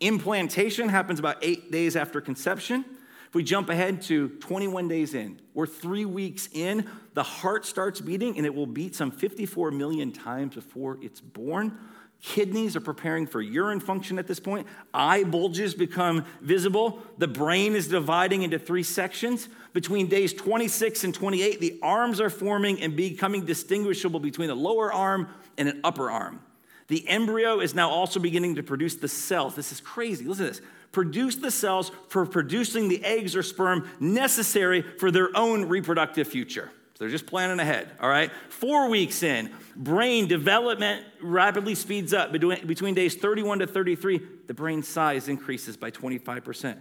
Implantation 0.00 0.88
happens 0.88 1.18
about 1.18 1.38
eight 1.42 1.72
days 1.72 1.96
after 1.96 2.20
conception. 2.20 2.84
If 3.28 3.34
we 3.34 3.42
jump 3.42 3.70
ahead 3.70 4.02
to 4.02 4.28
21 4.28 4.88
days 4.88 5.14
in, 5.14 5.40
or 5.54 5.66
three 5.66 6.04
weeks 6.04 6.48
in, 6.52 6.88
the 7.14 7.22
heart 7.22 7.66
starts 7.66 8.00
beating 8.00 8.36
and 8.36 8.46
it 8.46 8.54
will 8.54 8.66
beat 8.66 8.94
some 8.94 9.10
54 9.10 9.70
million 9.70 10.12
times 10.12 10.54
before 10.54 10.98
it's 11.02 11.20
born. 11.20 11.78
Kidneys 12.22 12.76
are 12.76 12.80
preparing 12.80 13.26
for 13.26 13.42
urine 13.42 13.80
function 13.80 14.18
at 14.18 14.26
this 14.26 14.40
point. 14.40 14.66
Eye 14.94 15.24
bulges 15.24 15.74
become 15.74 16.24
visible. 16.40 17.02
The 17.18 17.28
brain 17.28 17.74
is 17.74 17.88
dividing 17.88 18.42
into 18.42 18.58
three 18.58 18.82
sections. 18.82 19.48
Between 19.74 20.06
days 20.06 20.32
26 20.32 21.04
and 21.04 21.14
28, 21.14 21.60
the 21.60 21.78
arms 21.82 22.20
are 22.20 22.30
forming 22.30 22.80
and 22.80 22.96
becoming 22.96 23.44
distinguishable 23.44 24.18
between 24.18 24.50
a 24.50 24.54
lower 24.54 24.92
arm 24.92 25.28
and 25.58 25.68
an 25.68 25.80
upper 25.84 26.10
arm. 26.10 26.40
The 26.88 27.06
embryo 27.08 27.60
is 27.60 27.74
now 27.74 27.90
also 27.90 28.20
beginning 28.20 28.56
to 28.56 28.62
produce 28.62 28.94
the 28.94 29.08
cells. 29.08 29.54
This 29.54 29.72
is 29.72 29.80
crazy. 29.80 30.24
Listen 30.24 30.46
to 30.46 30.52
this 30.52 30.60
produce 30.92 31.36
the 31.36 31.50
cells 31.50 31.90
for 32.08 32.24
producing 32.24 32.88
the 32.88 33.04
eggs 33.04 33.36
or 33.36 33.42
sperm 33.42 33.86
necessary 34.00 34.80
for 34.80 35.10
their 35.10 35.28
own 35.36 35.66
reproductive 35.66 36.26
future. 36.26 36.70
So 36.94 37.04
they're 37.04 37.10
just 37.10 37.26
planning 37.26 37.60
ahead, 37.60 37.90
all 38.00 38.08
right? 38.08 38.30
Four 38.48 38.88
weeks 38.88 39.22
in, 39.22 39.52
brain 39.76 40.26
development 40.26 41.04
rapidly 41.20 41.74
speeds 41.74 42.14
up. 42.14 42.32
Between 42.32 42.94
days 42.94 43.14
31 43.14 43.58
to 43.58 43.66
33, 43.66 44.22
the 44.46 44.54
brain 44.54 44.82
size 44.82 45.28
increases 45.28 45.76
by 45.76 45.90
25%. 45.90 46.78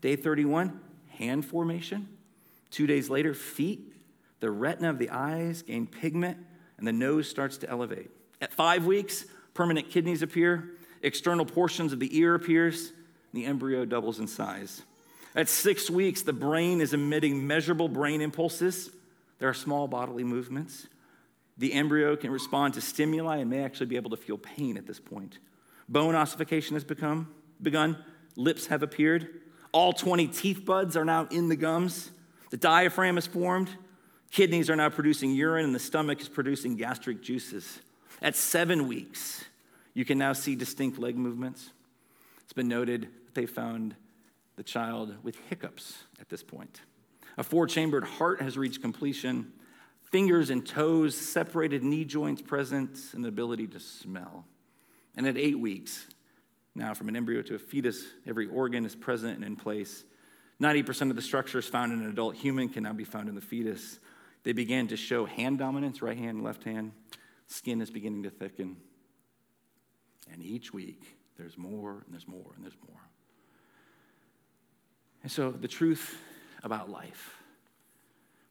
Day 0.00 0.16
31, 0.16 0.80
hand 1.10 1.44
formation. 1.44 2.08
Two 2.70 2.86
days 2.86 3.10
later, 3.10 3.34
feet. 3.34 3.92
The 4.40 4.50
retina 4.50 4.88
of 4.88 4.98
the 4.98 5.10
eyes 5.10 5.60
gain 5.60 5.86
pigment, 5.86 6.38
and 6.78 6.86
the 6.86 6.94
nose 6.94 7.28
starts 7.28 7.58
to 7.58 7.68
elevate. 7.68 8.08
At 8.40 8.54
five 8.54 8.86
weeks, 8.86 9.26
permanent 9.54 9.90
kidneys 9.90 10.22
appear, 10.22 10.70
external 11.02 11.44
portions 11.44 11.92
of 11.92 12.00
the 12.00 12.16
ear 12.18 12.34
appears, 12.34 12.92
the 13.32 13.44
embryo 13.44 13.84
doubles 13.84 14.18
in 14.18 14.26
size. 14.26 14.82
At 15.34 15.48
six 15.48 15.88
weeks, 15.88 16.22
the 16.22 16.32
brain 16.32 16.80
is 16.80 16.92
emitting 16.92 17.46
measurable 17.46 17.88
brain 17.88 18.20
impulses. 18.20 18.90
There 19.38 19.48
are 19.48 19.54
small 19.54 19.86
bodily 19.86 20.24
movements. 20.24 20.86
The 21.56 21.72
embryo 21.72 22.16
can 22.16 22.30
respond 22.30 22.74
to 22.74 22.80
stimuli 22.80 23.38
and 23.38 23.50
may 23.50 23.62
actually 23.62 23.86
be 23.86 23.96
able 23.96 24.10
to 24.10 24.16
feel 24.16 24.38
pain 24.38 24.76
at 24.76 24.86
this 24.86 24.98
point. 24.98 25.38
Bone 25.88 26.14
ossification 26.14 26.74
has 26.74 26.84
become, 26.84 27.32
begun. 27.62 28.02
Lips 28.36 28.66
have 28.66 28.82
appeared. 28.82 29.28
All 29.72 29.92
20 29.92 30.28
teeth 30.28 30.64
buds 30.64 30.96
are 30.96 31.04
now 31.04 31.28
in 31.30 31.48
the 31.48 31.56
gums. 31.56 32.10
The 32.50 32.56
diaphragm 32.56 33.18
is 33.18 33.26
formed. 33.26 33.70
Kidneys 34.30 34.70
are 34.70 34.76
now 34.76 34.88
producing 34.88 35.32
urine, 35.32 35.64
and 35.64 35.74
the 35.74 35.80
stomach 35.80 36.20
is 36.20 36.28
producing 36.28 36.76
gastric 36.76 37.22
juices. 37.22 37.80
At 38.22 38.36
seven 38.36 38.86
weeks, 38.86 39.44
you 39.94 40.04
can 40.04 40.18
now 40.18 40.32
see 40.32 40.54
distinct 40.54 40.98
leg 40.98 41.16
movements. 41.16 41.70
It's 42.42 42.52
been 42.52 42.68
noted 42.68 43.08
that 43.26 43.34
they 43.34 43.46
found 43.46 43.94
the 44.56 44.62
child 44.62 45.14
with 45.22 45.36
hiccups 45.48 46.04
at 46.20 46.28
this 46.28 46.42
point. 46.42 46.82
A 47.38 47.42
four 47.42 47.66
chambered 47.66 48.04
heart 48.04 48.42
has 48.42 48.58
reached 48.58 48.82
completion, 48.82 49.52
fingers 50.02 50.50
and 50.50 50.66
toes, 50.66 51.14
separated 51.14 51.82
knee 51.82 52.04
joints 52.04 52.42
present, 52.42 52.98
and 53.14 53.24
the 53.24 53.28
ability 53.28 53.66
to 53.68 53.80
smell. 53.80 54.44
And 55.16 55.26
at 55.26 55.36
eight 55.36 55.58
weeks, 55.58 56.06
now 56.74 56.94
from 56.94 57.08
an 57.08 57.16
embryo 57.16 57.42
to 57.42 57.54
a 57.54 57.58
fetus, 57.58 58.04
every 58.26 58.46
organ 58.48 58.84
is 58.84 58.94
present 58.94 59.36
and 59.36 59.44
in 59.44 59.56
place. 59.56 60.04
90% 60.60 61.10
of 61.10 61.16
the 61.16 61.22
structures 61.22 61.66
found 61.66 61.92
in 61.92 62.00
an 62.00 62.10
adult 62.10 62.36
human 62.36 62.68
can 62.68 62.82
now 62.82 62.92
be 62.92 63.04
found 63.04 63.28
in 63.28 63.34
the 63.34 63.40
fetus. 63.40 63.98
They 64.42 64.52
began 64.52 64.88
to 64.88 64.96
show 64.96 65.24
hand 65.24 65.58
dominance, 65.58 66.02
right 66.02 66.18
hand, 66.18 66.42
left 66.42 66.64
hand. 66.64 66.92
Skin 67.50 67.82
is 67.82 67.90
beginning 67.90 68.22
to 68.22 68.30
thicken. 68.30 68.76
And 70.32 70.40
each 70.42 70.72
week, 70.72 71.02
there's 71.36 71.58
more 71.58 72.04
and 72.06 72.14
there's 72.14 72.28
more 72.28 72.52
and 72.54 72.64
there's 72.64 72.76
more. 72.88 73.00
And 75.22 75.30
so, 75.30 75.50
the 75.50 75.68
truth 75.68 76.16
about 76.62 76.88
life. 76.88 77.36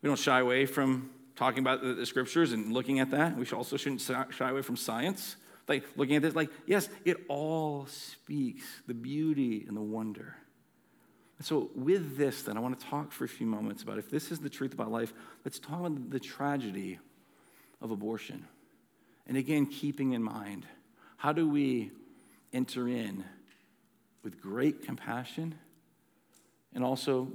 We 0.02 0.08
don't 0.08 0.20
shy 0.20 0.40
away 0.40 0.66
from 0.66 1.10
talking 1.36 1.60
about 1.60 1.82
the, 1.82 2.06
scriptures 2.06 2.52
and 2.52 2.74
looking 2.74 3.00
at 3.00 3.12
that. 3.12 3.38
We 3.38 3.46
also 3.52 3.78
shouldn't 3.78 4.02
shy 4.02 4.50
away 4.50 4.62
from 4.62 4.76
science. 4.76 5.38
Like, 5.68 5.86
looking 5.96 6.16
at 6.18 6.22
this, 6.22 6.36
like, 6.36 6.50
yes, 6.66 6.90
it 7.06 7.18
all 7.30 7.86
speaks 7.88 8.66
the 8.88 8.94
beauty 8.94 9.66
and 9.68 9.78
the 9.78 9.82
wonder. 9.82 10.36
And 11.38 11.46
so, 11.46 11.72
with 11.74 12.18
this, 12.18 12.44
then, 12.44 12.58
I 12.58 12.60
want 12.60 12.80
to 12.80 12.86
talk 12.86 13.12
for 13.12 13.24
a 13.24 13.30
few 13.30 13.48
moments 13.48 13.82
about 13.82 13.98
if 13.98 14.12
this 14.12 14.32
is 14.32 14.40
the 14.40 14.50
truth 14.50 14.74
about 14.74 14.92
life, 14.92 15.14
let's 15.46 15.58
talk 15.58 15.80
about 15.80 16.10
the 16.10 16.20
tragedy 16.20 17.00
of 17.82 17.92
abortion. 17.92 18.46
And 19.30 19.38
again, 19.38 19.68
keeping 19.68 20.13
in 20.13 20.24
mind, 20.24 20.65
how 21.15 21.32
do 21.32 21.48
we 21.48 21.92
enter 22.52 22.88
in 22.88 23.24
with 24.24 24.42
great 24.42 24.84
compassion 24.84 25.54
and 26.74 26.84
also 26.84 27.32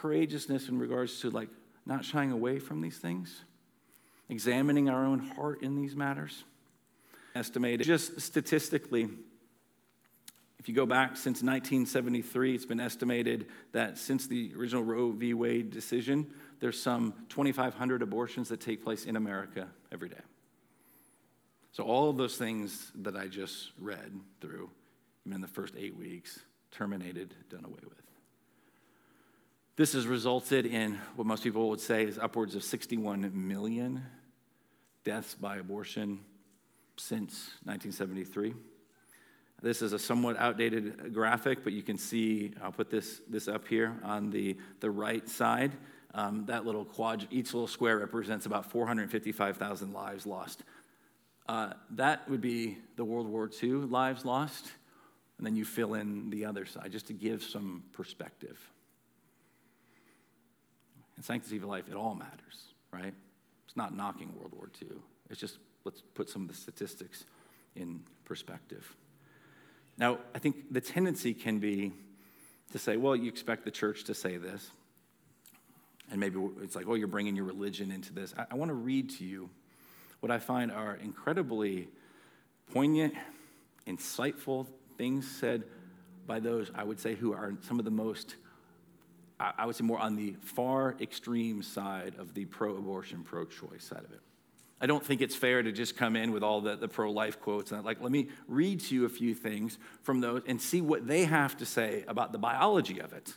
courageousness 0.00 0.70
in 0.70 0.78
regards 0.78 1.20
to 1.20 1.30
like 1.30 1.50
not 1.84 2.06
shying 2.06 2.32
away 2.32 2.58
from 2.58 2.80
these 2.80 2.96
things, 2.96 3.44
examining 4.30 4.88
our 4.88 5.04
own 5.04 5.18
heart 5.18 5.62
in 5.62 5.76
these 5.76 5.94
matters. 5.94 6.44
Estimated 7.34 7.86
just 7.86 8.18
statistically, 8.20 9.08
If 10.58 10.70
you 10.70 10.74
go 10.74 10.86
back 10.86 11.16
since 11.16 11.42
1973, 11.42 12.54
it's 12.54 12.64
been 12.64 12.80
estimated 12.80 13.46
that 13.72 13.98
since 13.98 14.26
the 14.26 14.52
original 14.56 14.82
Roe 14.82 15.12
v. 15.12 15.34
Wade 15.34 15.70
decision, 15.70 16.26
there's 16.60 16.80
some 16.80 17.12
2,500 17.28 18.00
abortions 18.00 18.48
that 18.48 18.60
take 18.60 18.82
place 18.82 19.04
in 19.04 19.16
America 19.16 19.68
every 19.92 20.08
day. 20.08 20.16
So, 21.76 21.84
all 21.84 22.08
of 22.08 22.16
those 22.16 22.38
things 22.38 22.90
that 23.02 23.16
I 23.16 23.26
just 23.26 23.72
read 23.78 24.18
through, 24.40 24.70
even 25.26 25.34
in 25.34 25.40
the 25.42 25.46
first 25.46 25.74
eight 25.76 25.94
weeks, 25.94 26.40
terminated, 26.70 27.34
done 27.50 27.66
away 27.66 27.82
with. 27.84 28.00
This 29.76 29.92
has 29.92 30.06
resulted 30.06 30.64
in 30.64 30.98
what 31.16 31.26
most 31.26 31.42
people 31.42 31.68
would 31.68 31.82
say 31.82 32.04
is 32.04 32.18
upwards 32.18 32.54
of 32.54 32.64
61 32.64 33.30
million 33.34 34.02
deaths 35.04 35.34
by 35.34 35.58
abortion 35.58 36.20
since 36.96 37.50
1973. 37.64 38.54
This 39.60 39.82
is 39.82 39.92
a 39.92 39.98
somewhat 39.98 40.38
outdated 40.38 41.12
graphic, 41.12 41.62
but 41.62 41.74
you 41.74 41.82
can 41.82 41.98
see, 41.98 42.54
I'll 42.62 42.72
put 42.72 42.88
this, 42.88 43.20
this 43.28 43.48
up 43.48 43.68
here 43.68 44.00
on 44.02 44.30
the, 44.30 44.56
the 44.80 44.90
right 44.90 45.28
side. 45.28 45.72
Um, 46.14 46.46
that 46.46 46.64
little 46.64 46.86
quad, 46.86 47.28
each 47.30 47.52
little 47.52 47.68
square 47.68 47.98
represents 47.98 48.46
about 48.46 48.70
455,000 48.70 49.92
lives 49.92 50.24
lost 50.24 50.62
uh, 51.48 51.72
that 51.90 52.28
would 52.28 52.40
be 52.40 52.78
the 52.96 53.04
World 53.04 53.28
War 53.28 53.50
II 53.62 53.70
lives 53.70 54.24
lost, 54.24 54.66
and 55.38 55.46
then 55.46 55.56
you 55.56 55.64
fill 55.64 55.94
in 55.94 56.30
the 56.30 56.44
other 56.44 56.64
side 56.64 56.90
just 56.92 57.06
to 57.08 57.12
give 57.12 57.42
some 57.42 57.84
perspective. 57.92 58.58
In 61.16 61.22
Sanctity 61.22 61.56
of 61.56 61.64
Life, 61.64 61.84
it 61.88 61.94
all 61.94 62.14
matters, 62.14 62.74
right? 62.92 63.14
It's 63.66 63.76
not 63.76 63.94
knocking 63.96 64.34
World 64.36 64.52
War 64.52 64.70
II. 64.82 64.96
It's 65.30 65.40
just 65.40 65.58
let's 65.84 66.02
put 66.14 66.28
some 66.28 66.42
of 66.42 66.48
the 66.48 66.54
statistics 66.54 67.24
in 67.74 68.00
perspective. 68.24 68.94
Now, 69.98 70.18
I 70.34 70.38
think 70.38 70.72
the 70.72 70.80
tendency 70.80 71.32
can 71.32 71.58
be 71.58 71.92
to 72.72 72.78
say, 72.78 72.96
well, 72.96 73.14
you 73.14 73.28
expect 73.28 73.64
the 73.64 73.70
church 73.70 74.04
to 74.04 74.14
say 74.14 74.36
this. 74.36 74.70
And 76.10 76.20
maybe 76.20 76.38
it's 76.60 76.76
like, 76.76 76.86
oh, 76.88 76.94
you're 76.94 77.08
bringing 77.08 77.34
your 77.34 77.44
religion 77.44 77.90
into 77.90 78.12
this. 78.12 78.34
I, 78.36 78.46
I 78.50 78.54
want 78.56 78.70
to 78.70 78.74
read 78.74 79.10
to 79.18 79.24
you 79.24 79.48
what 80.20 80.30
I 80.30 80.38
find 80.38 80.70
are 80.72 80.96
incredibly 80.96 81.88
poignant, 82.72 83.14
insightful 83.86 84.66
things 84.96 85.30
said 85.30 85.64
by 86.26 86.40
those, 86.40 86.70
I 86.74 86.84
would 86.84 86.98
say, 86.98 87.14
who 87.14 87.32
are 87.32 87.52
some 87.62 87.78
of 87.78 87.84
the 87.84 87.90
most, 87.90 88.36
I 89.38 89.66
would 89.66 89.76
say, 89.76 89.84
more 89.84 89.98
on 89.98 90.16
the 90.16 90.34
far 90.40 90.96
extreme 91.00 91.62
side 91.62 92.14
of 92.18 92.34
the 92.34 92.46
pro 92.46 92.76
abortion, 92.76 93.22
pro 93.22 93.44
choice 93.44 93.84
side 93.84 94.04
of 94.04 94.12
it. 94.12 94.20
I 94.80 94.86
don't 94.86 95.04
think 95.04 95.22
it's 95.22 95.36
fair 95.36 95.62
to 95.62 95.72
just 95.72 95.96
come 95.96 96.16
in 96.16 96.32
with 96.32 96.42
all 96.42 96.60
the, 96.60 96.76
the 96.76 96.88
pro 96.88 97.10
life 97.10 97.40
quotes. 97.40 97.72
And 97.72 97.84
like, 97.84 98.00
let 98.02 98.12
me 98.12 98.28
read 98.46 98.80
to 98.80 98.94
you 98.94 99.04
a 99.06 99.08
few 99.08 99.34
things 99.34 99.78
from 100.02 100.20
those 100.20 100.42
and 100.46 100.60
see 100.60 100.82
what 100.82 101.06
they 101.06 101.24
have 101.24 101.56
to 101.58 101.66
say 101.66 102.04
about 102.08 102.32
the 102.32 102.38
biology 102.38 103.00
of 103.00 103.12
it. 103.12 103.34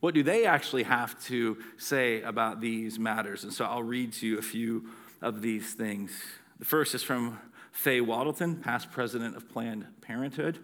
What 0.00 0.14
do 0.14 0.22
they 0.22 0.46
actually 0.46 0.84
have 0.84 1.22
to 1.24 1.58
say 1.76 2.22
about 2.22 2.60
these 2.60 2.98
matters? 2.98 3.44
And 3.44 3.52
so 3.52 3.64
I'll 3.64 3.82
read 3.82 4.12
to 4.14 4.26
you 4.26 4.38
a 4.38 4.42
few 4.42 4.88
of 5.20 5.42
these 5.42 5.74
things. 5.74 6.10
The 6.58 6.64
first 6.64 6.94
is 6.94 7.02
from 7.02 7.38
Faye 7.72 8.00
Wattleton, 8.00 8.56
past 8.56 8.90
president 8.90 9.36
of 9.36 9.48
Planned 9.48 9.86
Parenthood. 10.00 10.58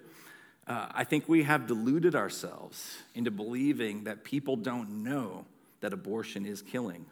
Uh, 0.67 0.87
I 0.93 1.05
think 1.05 1.29
we 1.29 1.43
have 1.43 1.67
deluded 1.67 2.15
ourselves 2.15 2.99
into 3.15 3.31
believing 3.31 4.05
that 4.05 4.25
people 4.25 4.57
don't 4.57 5.05
know 5.05 5.45
that 5.81 5.93
abortion 5.93 6.47
is 6.47 6.63
killing. 6.63 7.07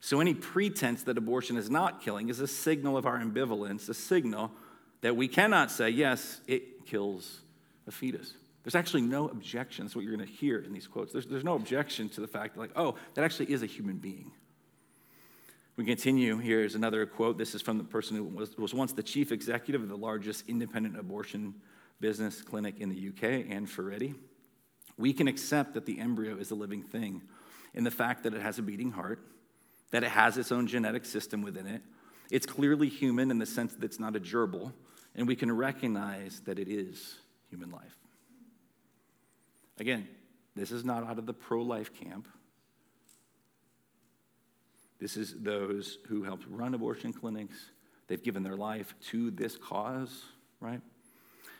So, 0.00 0.20
any 0.20 0.34
pretense 0.34 1.04
that 1.04 1.16
abortion 1.16 1.56
is 1.56 1.70
not 1.70 2.02
killing 2.02 2.28
is 2.28 2.40
a 2.40 2.46
signal 2.46 2.96
of 2.96 3.06
our 3.06 3.18
ambivalence, 3.18 3.88
a 3.88 3.94
signal 3.94 4.50
that 5.00 5.16
we 5.16 5.28
cannot 5.28 5.70
say, 5.70 5.88
yes, 5.90 6.40
it 6.46 6.84
kills 6.86 7.40
a 7.86 7.90
fetus. 7.90 8.34
There's 8.64 8.74
actually 8.74 9.02
no 9.02 9.28
objection. 9.28 9.84
That's 9.84 9.94
what 9.94 10.04
you're 10.04 10.16
going 10.16 10.26
to 10.26 10.32
hear 10.32 10.58
in 10.58 10.72
these 10.72 10.88
quotes. 10.88 11.12
There's, 11.12 11.26
there's 11.26 11.44
no 11.44 11.54
objection 11.54 12.08
to 12.10 12.20
the 12.20 12.26
fact, 12.26 12.56
like, 12.56 12.70
oh, 12.74 12.96
that 13.14 13.24
actually 13.24 13.52
is 13.52 13.62
a 13.62 13.66
human 13.66 13.98
being. 13.98 14.32
We 15.76 15.84
continue. 15.84 16.38
Here's 16.38 16.74
another 16.74 17.04
quote. 17.04 17.36
This 17.36 17.54
is 17.54 17.60
from 17.60 17.76
the 17.76 17.84
person 17.84 18.16
who 18.16 18.24
was, 18.24 18.56
was 18.56 18.72
once 18.72 18.94
the 18.94 19.02
chief 19.02 19.30
executive 19.30 19.82
of 19.82 19.90
the 19.90 19.96
largest 19.96 20.44
independent 20.48 20.98
abortion 20.98 21.54
business 22.00 22.40
clinic 22.40 22.80
in 22.80 22.88
the 22.88 23.08
UK, 23.08 23.50
Ann 23.50 23.66
Furedi. 23.66 24.14
We 24.96 25.12
can 25.12 25.28
accept 25.28 25.74
that 25.74 25.84
the 25.84 25.98
embryo 25.98 26.38
is 26.38 26.50
a 26.50 26.54
living 26.54 26.82
thing 26.82 27.22
in 27.74 27.84
the 27.84 27.90
fact 27.90 28.22
that 28.22 28.32
it 28.32 28.40
has 28.40 28.58
a 28.58 28.62
beating 28.62 28.90
heart, 28.90 29.20
that 29.90 30.02
it 30.02 30.08
has 30.08 30.38
its 30.38 30.50
own 30.50 30.66
genetic 30.66 31.04
system 31.04 31.42
within 31.42 31.66
it. 31.66 31.82
It's 32.30 32.46
clearly 32.46 32.88
human 32.88 33.30
in 33.30 33.38
the 33.38 33.46
sense 33.46 33.74
that 33.74 33.84
it's 33.84 34.00
not 34.00 34.16
a 34.16 34.20
gerbil, 34.20 34.72
and 35.14 35.28
we 35.28 35.36
can 35.36 35.54
recognize 35.54 36.40
that 36.46 36.58
it 36.58 36.68
is 36.68 37.16
human 37.50 37.70
life. 37.70 37.98
Again, 39.78 40.08
this 40.54 40.72
is 40.72 40.86
not 40.86 41.04
out 41.04 41.18
of 41.18 41.26
the 41.26 41.34
pro 41.34 41.60
life 41.60 41.92
camp. 41.92 42.28
This 44.98 45.16
is 45.16 45.34
those 45.40 45.98
who 46.08 46.22
helped 46.22 46.44
run 46.48 46.74
abortion 46.74 47.12
clinics. 47.12 47.70
They've 48.08 48.22
given 48.22 48.42
their 48.42 48.56
life 48.56 48.94
to 49.10 49.30
this 49.30 49.56
cause, 49.56 50.22
right? 50.60 50.80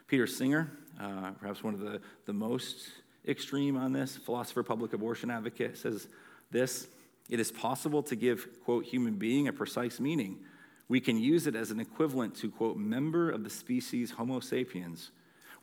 Peter 0.07 0.27
Singer, 0.27 0.71
uh, 1.01 1.33
perhaps 1.33 1.63
one 1.63 1.75
of 1.75 1.81
the, 1.81 2.01
the 2.27 2.33
most 2.33 2.89
extreme 3.27 3.77
on 3.77 3.93
this, 3.93 4.17
philosopher, 4.17 4.63
public 4.63 4.93
abortion 4.93 5.31
advocate, 5.31 5.77
says 5.77 6.09
this 6.51 6.87
It 7.29 7.41
is 7.41 7.51
possible 7.51 8.03
to 8.05 8.17
give, 8.17 8.47
quote, 8.65 8.85
human 8.85 9.15
being 9.15 9.49
a 9.49 9.53
precise 9.53 9.99
meaning. 10.01 10.39
We 10.89 11.01
can 11.01 11.19
use 11.19 11.49
it 11.49 11.57
as 11.57 11.73
an 11.73 11.81
equivalent 11.81 12.37
to, 12.37 12.51
quote, 12.51 12.77
member 12.77 13.31
of 13.31 13.43
the 13.43 13.51
species 13.51 14.13
Homo 14.13 14.39
sapiens 14.39 15.11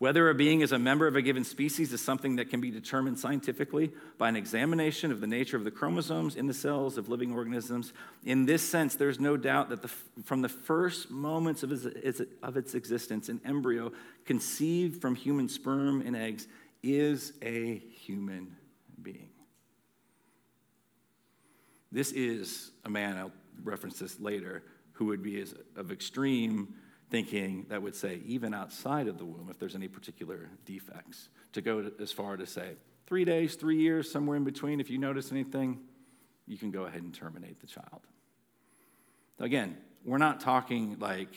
whether 0.03 0.29
a 0.29 0.35
being 0.35 0.59
is 0.59 0.73
a 0.73 0.77
member 0.77 1.07
of 1.07 1.15
a 1.15 1.21
given 1.21 1.45
species 1.45 1.93
is 1.93 2.01
something 2.01 2.35
that 2.35 2.49
can 2.49 2.59
be 2.59 2.69
determined 2.69 3.17
scientifically 3.17 3.89
by 4.17 4.27
an 4.27 4.35
examination 4.35 5.13
of 5.13 5.21
the 5.21 5.27
nature 5.27 5.55
of 5.55 5.63
the 5.63 5.71
chromosomes 5.71 6.35
in 6.35 6.45
the 6.45 6.53
cells 6.53 6.97
of 6.97 7.07
living 7.07 7.31
organisms. 7.31 7.93
In 8.25 8.45
this 8.45 8.61
sense, 8.61 8.95
there's 8.95 9.17
no 9.17 9.37
doubt 9.37 9.69
that 9.69 9.81
the, 9.81 9.87
from 10.25 10.41
the 10.41 10.49
first 10.49 11.09
moments 11.09 11.63
of 11.63 11.71
its, 11.71 12.21
of 12.43 12.57
its 12.57 12.75
existence, 12.75 13.29
an 13.29 13.39
embryo 13.45 13.93
conceived 14.25 15.01
from 15.01 15.15
human 15.15 15.47
sperm 15.47 16.01
and 16.05 16.17
eggs 16.17 16.49
is 16.83 17.31
a 17.41 17.77
human 17.77 18.57
being. 19.01 19.29
This 21.93 22.11
is 22.11 22.71
a 22.83 22.89
man, 22.89 23.15
I'll 23.15 23.31
reference 23.63 23.99
this 23.99 24.19
later, 24.19 24.63
who 24.91 25.05
would 25.05 25.23
be 25.23 25.45
of 25.77 25.93
extreme 25.93 26.75
thinking 27.13 27.67
that 27.69 27.79
would 27.79 27.95
say, 27.95 28.21
even 28.25 28.55
outside 28.55 29.07
of 29.07 29.19
the 29.19 29.23
womb, 29.23 29.47
if 29.47 29.59
there's 29.59 29.75
any 29.75 29.87
particular 29.87 30.49
defects, 30.65 31.29
to 31.51 31.61
go 31.61 31.91
as 32.01 32.11
far 32.11 32.35
to 32.35 32.47
say, 32.47 32.71
three 33.05 33.23
days, 33.23 33.53
three 33.53 33.77
years, 33.77 34.11
somewhere 34.11 34.35
in 34.35 34.43
between, 34.43 34.79
if 34.79 34.89
you 34.89 34.97
notice 34.97 35.31
anything, 35.31 35.79
you 36.47 36.57
can 36.57 36.71
go 36.71 36.85
ahead 36.85 37.03
and 37.03 37.13
terminate 37.13 37.61
the 37.61 37.67
child. 37.67 38.01
Again, 39.39 39.77
we're 40.03 40.17
not 40.17 40.39
talking 40.39 40.97
like 40.97 41.35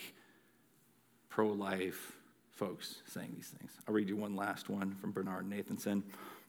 pro 1.28 1.48
life 1.48 2.16
folks 2.52 3.02
saying 3.08 3.32
these 3.34 3.48
things. 3.48 3.70
I'll 3.86 3.92
read 3.92 4.08
you 4.08 4.16
one 4.16 4.34
last 4.34 4.70
one 4.70 4.94
from 4.94 5.12
Bernard 5.12 5.46
Nathanson. 5.46 6.04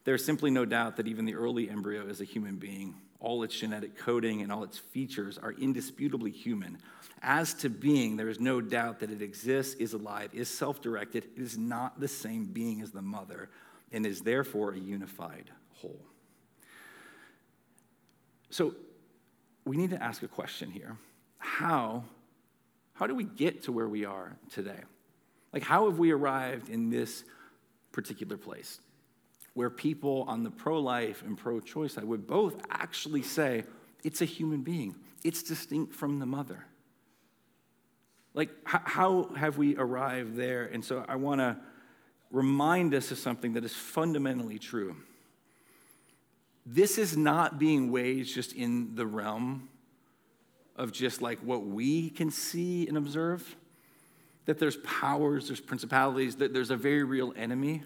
There's 0.05 0.23
simply 0.23 0.51
no 0.51 0.63
doubt 0.63 0.95
that 0.95 1.07
even 1.09 1.25
the 1.25 1.35
early 1.35 1.69
embryo 1.69 2.07
is 2.07 2.21
a 2.21 2.23
human 2.23 2.55
being. 2.55 2.95
All 3.19 3.43
its 3.43 3.57
genetic 3.57 3.97
coding 3.97 4.41
and 4.41 4.51
all 4.51 4.63
its 4.63 4.77
features 4.77 5.37
are 5.37 5.51
indisputably 5.53 6.31
human. 6.31 6.77
As 7.21 7.53
to 7.55 7.69
being, 7.69 8.15
there 8.15 8.29
is 8.29 8.39
no 8.39 8.61
doubt 8.61 8.99
that 8.99 9.11
it 9.11 9.21
exists, 9.21 9.73
is 9.75 9.93
alive, 9.93 10.29
is 10.33 10.49
self 10.49 10.81
directed. 10.81 11.25
It 11.35 11.41
is 11.41 11.57
not 11.57 11.99
the 11.99 12.07
same 12.07 12.45
being 12.45 12.81
as 12.81 12.91
the 12.91 13.01
mother, 13.01 13.49
and 13.91 14.05
is 14.05 14.21
therefore 14.21 14.73
a 14.73 14.79
unified 14.79 15.49
whole. 15.73 16.05
So 18.49 18.75
we 19.65 19.77
need 19.77 19.89
to 19.91 20.01
ask 20.01 20.23
a 20.23 20.27
question 20.27 20.69
here. 20.69 20.97
How, 21.39 22.03
how 22.93 23.07
do 23.07 23.15
we 23.15 23.23
get 23.23 23.63
to 23.63 23.71
where 23.71 23.87
we 23.87 24.05
are 24.05 24.37
today? 24.51 24.79
Like, 25.53 25.63
how 25.63 25.85
have 25.89 25.97
we 25.97 26.11
arrived 26.11 26.69
in 26.69 26.89
this 26.89 27.23
particular 27.91 28.37
place? 28.37 28.79
Where 29.57 29.71
people 29.71 30.23
on 30.27 30.43
the 30.43 30.51
pro 30.51 30.79
life 30.79 31.23
and 31.25 31.35
pro 31.35 31.59
choice 31.59 31.93
side 31.93 32.03
would 32.03 32.27
both 32.27 32.63
actually 32.69 33.23
say 33.23 33.63
it's 34.03 34.21
a 34.21 34.25
human 34.25 34.61
being, 34.61 34.95
it's 35.23 35.41
distinct 35.41 35.95
from 35.95 36.19
the 36.19 36.27
mother. 36.27 36.63
Like, 38.35 38.51
how 38.65 39.31
have 39.35 39.57
we 39.57 39.75
arrived 39.75 40.35
there? 40.35 40.65
And 40.65 40.85
so 40.85 41.03
I 41.07 41.15
want 41.15 41.41
to 41.41 41.57
remind 42.29 42.93
us 42.93 43.09
of 43.09 43.17
something 43.17 43.53
that 43.53 43.65
is 43.65 43.73
fundamentally 43.73 44.59
true. 44.59 44.95
This 46.63 46.99
is 46.99 47.17
not 47.17 47.57
being 47.57 47.91
waged 47.91 48.35
just 48.35 48.53
in 48.53 48.93
the 48.93 49.07
realm 49.07 49.69
of 50.75 50.91
just 50.91 51.19
like 51.19 51.39
what 51.39 51.65
we 51.65 52.11
can 52.11 52.29
see 52.29 52.87
and 52.87 52.95
observe, 52.95 53.55
that 54.45 54.59
there's 54.59 54.77
powers, 54.77 55.47
there's 55.47 55.59
principalities, 55.59 56.35
that 56.35 56.53
there's 56.53 56.69
a 56.69 56.77
very 56.77 57.03
real 57.03 57.33
enemy 57.35 57.81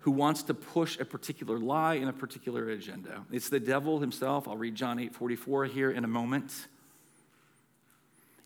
who 0.00 0.10
wants 0.10 0.44
to 0.44 0.54
push 0.54 0.98
a 0.98 1.04
particular 1.04 1.58
lie 1.58 1.94
and 1.94 2.08
a 2.08 2.12
particular 2.12 2.70
agenda. 2.70 3.24
It's 3.32 3.48
the 3.48 3.60
devil 3.60 3.98
himself. 3.98 4.46
I'll 4.46 4.56
read 4.56 4.74
John 4.74 4.98
8 4.98 5.14
44 5.14 5.66
here 5.66 5.90
in 5.90 6.04
a 6.04 6.08
moment. 6.08 6.68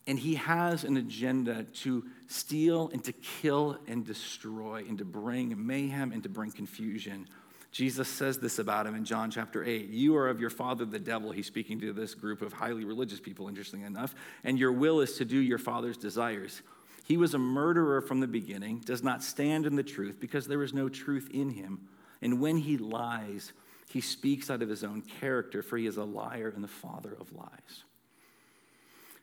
And 0.07 0.19
he 0.19 0.35
has 0.35 0.83
an 0.83 0.97
agenda 0.97 1.65
to 1.83 2.05
steal 2.27 2.91
and 2.93 3.05
to 3.05 3.12
kill 3.12 3.79
and 3.87 4.05
destroy 4.05 4.85
and 4.88 4.99
to 4.99 5.05
bring 5.05 5.67
mayhem 5.67 6.11
and 6.11 6.23
to 6.25 6.29
bring 6.29 6.51
confusion. 6.51 7.29
Jesus 7.71 8.09
says 8.09 8.38
this 8.38 8.59
about 8.59 8.87
him 8.87 8.95
in 8.95 9.05
John 9.05 9.31
chapter 9.31 9.65
8. 9.65 9.88
You 9.88 10.17
are 10.17 10.29
of 10.29 10.41
your 10.41 10.51
father, 10.51 10.85
the 10.85 10.99
devil. 10.99 11.31
He's 11.31 11.47
speaking 11.47 11.81
to 11.81 11.93
this 11.93 12.15
group 12.15 12.43
of 12.43 12.53
highly 12.53 12.85
religious 12.85 13.21
people, 13.21 13.49
interestingly 13.49 13.87
enough. 13.87 14.15
And 14.45 14.59
your 14.59 14.73
will 14.73 15.01
is 15.01 15.17
to 15.19 15.25
do 15.25 15.38
your 15.38 15.59
father's 15.59 15.97
desires. 15.97 16.61
He 17.05 17.17
was 17.17 17.35
a 17.35 17.38
murderer 17.38 18.01
from 18.01 18.21
the 18.21 18.27
beginning, 18.27 18.81
does 18.81 19.03
not 19.03 19.23
stand 19.23 19.67
in 19.67 19.77
the 19.77 19.83
truth 19.83 20.19
because 20.21 20.47
there 20.47 20.62
is 20.62 20.73
no 20.73 20.88
truth 20.88 21.29
in 21.33 21.51
him. 21.51 21.88
And 22.21 22.41
when 22.41 22.57
he 22.57 22.79
lies, 22.79 23.53
he 23.88 24.01
speaks 24.01 24.51
out 24.51 24.62
of 24.62 24.69
his 24.69 24.85
own 24.85 25.03
character, 25.03 25.62
for 25.62 25.77
he 25.77 25.87
is 25.87 25.97
a 25.97 26.05
liar 26.05 26.53
and 26.55 26.62
the 26.62 26.69
father 26.69 27.17
of 27.19 27.33
lies. 27.33 27.85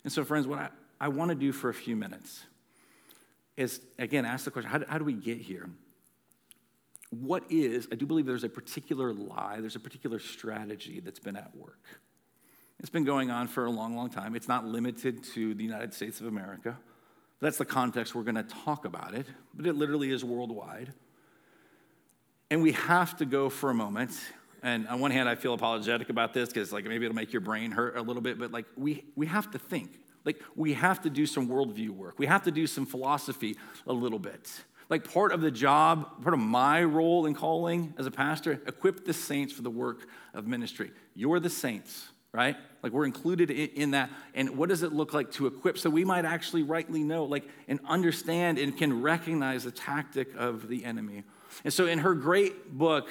And 0.04 0.12
so, 0.12 0.24
friends, 0.24 0.46
what 0.46 0.60
I, 0.60 0.70
I 1.00 1.08
want 1.08 1.30
to 1.30 1.36
do 1.36 1.52
for 1.52 1.70
a 1.70 1.74
few 1.74 1.96
minutes 1.96 2.44
is, 3.56 3.82
again, 3.98 4.26
ask 4.26 4.46
the 4.46 4.52
question 4.52 4.70
how 4.70 4.82
how 4.88 4.98
do 4.98 5.06
we 5.06 5.13
get 5.13 5.38
here? 5.38 5.70
What 7.10 7.44
is, 7.50 7.88
I 7.92 7.96
do 7.96 8.06
believe 8.06 8.26
there's 8.26 8.44
a 8.44 8.50
particular 8.50 9.13
lie, 9.13 9.58
there's 9.60 9.76
a 9.76 9.80
particular 9.80 10.20
strategy 10.20 11.00
that's 11.00 11.20
been 11.20 11.36
at 11.36 11.56
work. 11.56 11.84
It's 12.80 12.89
been 12.89 13.04
going 13.04 13.32
on 13.32 13.48
for 13.48 13.65
a 13.65 13.72
long, 13.72 13.96
long 13.96 14.10
time. 14.10 14.36
It's 14.36 14.48
not 14.48 14.65
limited 14.65 15.24
to 15.34 15.54
the 15.54 15.63
United 15.63 15.94
States 15.94 16.22
of 16.22 16.28
America. 16.28 16.78
That's 17.41 17.58
the 17.58 17.65
context 17.65 18.13
we're 18.15 18.23
going 18.23 18.36
to 18.36 18.43
talk 18.43 18.86
about 18.86 19.13
it, 19.13 19.25
but 19.54 19.65
it 19.65 19.73
literally 19.73 20.12
is 20.12 20.23
worldwide. 20.23 20.93
And 22.52 22.62
we 22.62 22.73
have 22.73 23.15
to 23.17 23.25
go 23.25 23.49
for 23.49 23.69
a 23.69 23.73
moment. 23.73 24.12
And 24.62 24.88
on 24.88 24.99
one 24.99 25.12
hand, 25.12 25.30
I 25.30 25.36
feel 25.36 25.54
apologetic 25.54 26.10
about 26.10 26.34
this 26.34 26.49
because, 26.49 26.73
like, 26.73 26.86
maybe 26.86 27.06
it'll 27.06 27.15
make 27.15 27.32
your 27.32 27.41
brain 27.41 27.71
hurt 27.71 27.95
a 27.95 28.02
little 28.02 28.21
bit, 28.21 28.38
but, 28.38 28.52
like, 28.52 28.65
we, 28.75 29.06
we 29.15 29.25
have 29.28 29.49
to 29.52 29.60
think. 29.60 29.99
Like, 30.25 30.41
we 30.56 30.73
have 30.73 31.02
to 31.04 31.10
do 31.10 31.25
some 31.25 31.47
worldview 31.47 31.91
work. 31.91 32.19
We 32.19 32.25
have 32.25 32.43
to 32.43 32.52
do 32.52 32.67
some 32.67 32.86
philosophy 32.86 33.56
a 33.88 33.93
little 33.93 34.19
bit. 34.19 34.52
Like, 34.89 35.10
part 35.10 35.32
of 35.32 35.39
the 35.39 35.52
job, 35.52 36.21
part 36.23 36.34
of 36.34 36.41
my 36.41 36.84
role 36.84 37.25
and 37.25 37.38
calling 37.38 37.93
as 37.97 38.06
a 38.06 38.12
pastor, 38.12 38.62
equip 38.67 39.06
the 39.06 39.13
saints 39.13 39.54
for 39.54 39.62
the 39.62 39.69
work 39.69 40.08
of 40.34 40.45
ministry. 40.45 40.91
You're 41.15 41.39
the 41.39 41.49
saints 41.49 42.10
right? 42.34 42.56
Like 42.84 42.92
we're 42.92 43.06
included 43.06 43.50
in 43.50 43.92
that. 43.92 44.10
And 44.34 44.58
what 44.58 44.70
does 44.70 44.84
it 44.84 44.94
look 44.94 45.13
like 45.13 45.32
to 45.34 45.48
equip 45.48 45.78
so 45.78 45.89
we 45.89 46.06
might 46.06 46.26
actually 46.26 46.63
rightly 46.63 47.04
know, 47.04 47.26
like, 47.26 47.48
and 47.68 47.80
understand 47.88 48.58
and 48.58 48.78
can 48.78 49.02
recognize 49.02 49.63
the 49.63 49.72
tactic 49.72 50.30
of 50.36 50.68
the 50.68 50.86
enemy? 50.86 51.24
And 51.63 51.74
so 51.74 51.88
in 51.88 52.00
her 52.00 52.13
great 52.13 52.78
book, 52.78 53.10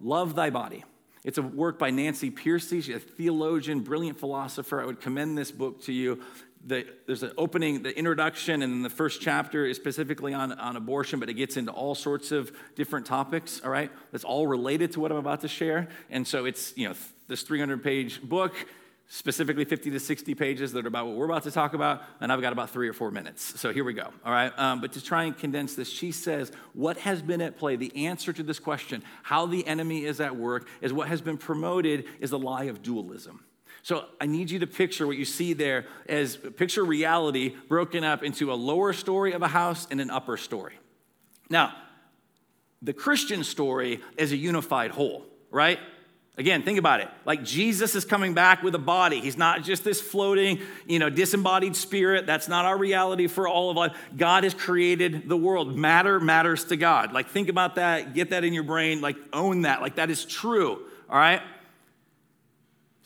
Love 0.00 0.34
Thy 0.34 0.50
Body, 0.50 0.84
it's 1.24 1.38
a 1.38 1.42
work 1.42 1.78
by 1.78 1.90
Nancy 1.90 2.30
Pearcey. 2.30 2.82
She's 2.82 2.94
a 2.94 3.00
theologian, 3.00 3.80
brilliant 3.80 4.18
philosopher. 4.18 4.80
I 4.80 4.84
would 4.84 5.00
commend 5.00 5.36
this 5.36 5.50
book 5.50 5.82
to 5.84 5.92
you. 5.92 6.20
The, 6.66 6.84
there's 7.06 7.22
an 7.22 7.30
opening, 7.38 7.84
the 7.84 7.96
introduction, 7.96 8.60
and 8.60 8.84
the 8.84 8.90
first 8.90 9.20
chapter 9.20 9.64
is 9.64 9.76
specifically 9.76 10.34
on, 10.34 10.50
on 10.52 10.74
abortion, 10.74 11.20
but 11.20 11.28
it 11.28 11.34
gets 11.34 11.56
into 11.56 11.70
all 11.70 11.94
sorts 11.94 12.32
of 12.32 12.50
different 12.74 13.06
topics, 13.06 13.60
all 13.64 13.70
right? 13.70 13.90
That's 14.10 14.24
all 14.24 14.48
related 14.48 14.90
to 14.92 15.00
what 15.00 15.12
I'm 15.12 15.18
about 15.18 15.42
to 15.42 15.48
share. 15.48 15.86
And 16.10 16.26
so 16.26 16.44
it's, 16.44 16.76
you 16.76 16.88
know, 16.88 16.94
this 17.28 17.42
300 17.42 17.84
page 17.84 18.20
book, 18.20 18.52
specifically 19.08 19.64
50 19.64 19.92
to 19.92 20.00
60 20.00 20.34
pages 20.34 20.72
that 20.72 20.84
are 20.84 20.88
about 20.88 21.06
what 21.06 21.14
we're 21.14 21.26
about 21.26 21.44
to 21.44 21.52
talk 21.52 21.74
about, 21.74 22.02
and 22.20 22.32
I've 22.32 22.40
got 22.40 22.52
about 22.52 22.70
three 22.70 22.88
or 22.88 22.92
four 22.92 23.12
minutes. 23.12 23.60
So 23.60 23.72
here 23.72 23.84
we 23.84 23.92
go, 23.92 24.12
all 24.24 24.32
right? 24.32 24.52
Um, 24.58 24.80
but 24.80 24.92
to 24.94 25.02
try 25.02 25.24
and 25.24 25.38
condense 25.38 25.76
this, 25.76 25.88
she 25.88 26.10
says, 26.10 26.50
What 26.72 26.98
has 26.98 27.22
been 27.22 27.40
at 27.40 27.56
play, 27.56 27.76
the 27.76 28.06
answer 28.06 28.32
to 28.32 28.42
this 28.42 28.58
question, 28.58 29.04
how 29.22 29.46
the 29.46 29.64
enemy 29.66 30.04
is 30.04 30.20
at 30.20 30.34
work, 30.34 30.68
is 30.80 30.92
what 30.92 31.06
has 31.08 31.20
been 31.20 31.38
promoted 31.38 32.06
is 32.18 32.30
the 32.30 32.38
lie 32.38 32.64
of 32.64 32.82
dualism. 32.82 33.44
So 33.86 34.04
I 34.20 34.26
need 34.26 34.50
you 34.50 34.58
to 34.58 34.66
picture 34.66 35.06
what 35.06 35.16
you 35.16 35.24
see 35.24 35.52
there 35.52 35.86
as 36.08 36.36
picture 36.36 36.84
reality 36.84 37.54
broken 37.68 38.02
up 38.02 38.24
into 38.24 38.52
a 38.52 38.54
lower 38.54 38.92
story 38.92 39.32
of 39.32 39.42
a 39.42 39.46
house 39.46 39.86
and 39.92 40.00
an 40.00 40.10
upper 40.10 40.36
story. 40.36 40.76
Now, 41.48 41.72
the 42.82 42.92
Christian 42.92 43.44
story 43.44 44.00
is 44.18 44.32
a 44.32 44.36
unified 44.36 44.90
whole, 44.90 45.24
right? 45.52 45.78
Again, 46.36 46.64
think 46.64 46.80
about 46.80 46.98
it. 46.98 47.06
Like 47.24 47.44
Jesus 47.44 47.94
is 47.94 48.04
coming 48.04 48.34
back 48.34 48.64
with 48.64 48.74
a 48.74 48.80
body. 48.80 49.20
He's 49.20 49.38
not 49.38 49.62
just 49.62 49.84
this 49.84 50.00
floating, 50.00 50.58
you 50.88 50.98
know, 50.98 51.08
disembodied 51.08 51.76
spirit. 51.76 52.26
That's 52.26 52.48
not 52.48 52.64
our 52.64 52.76
reality 52.76 53.28
for 53.28 53.46
all 53.46 53.70
of 53.70 53.78
us. 53.78 53.96
God 54.16 54.42
has 54.42 54.52
created 54.52 55.28
the 55.28 55.36
world. 55.36 55.78
Matter 55.78 56.18
matters 56.18 56.64
to 56.64 56.76
God. 56.76 57.12
Like 57.12 57.28
think 57.28 57.48
about 57.48 57.76
that, 57.76 58.14
get 58.14 58.30
that 58.30 58.42
in 58.42 58.52
your 58.52 58.64
brain, 58.64 59.00
like 59.00 59.16
own 59.32 59.62
that. 59.62 59.80
Like 59.80 59.94
that 59.94 60.10
is 60.10 60.24
true. 60.24 60.82
All 61.08 61.16
right? 61.16 61.40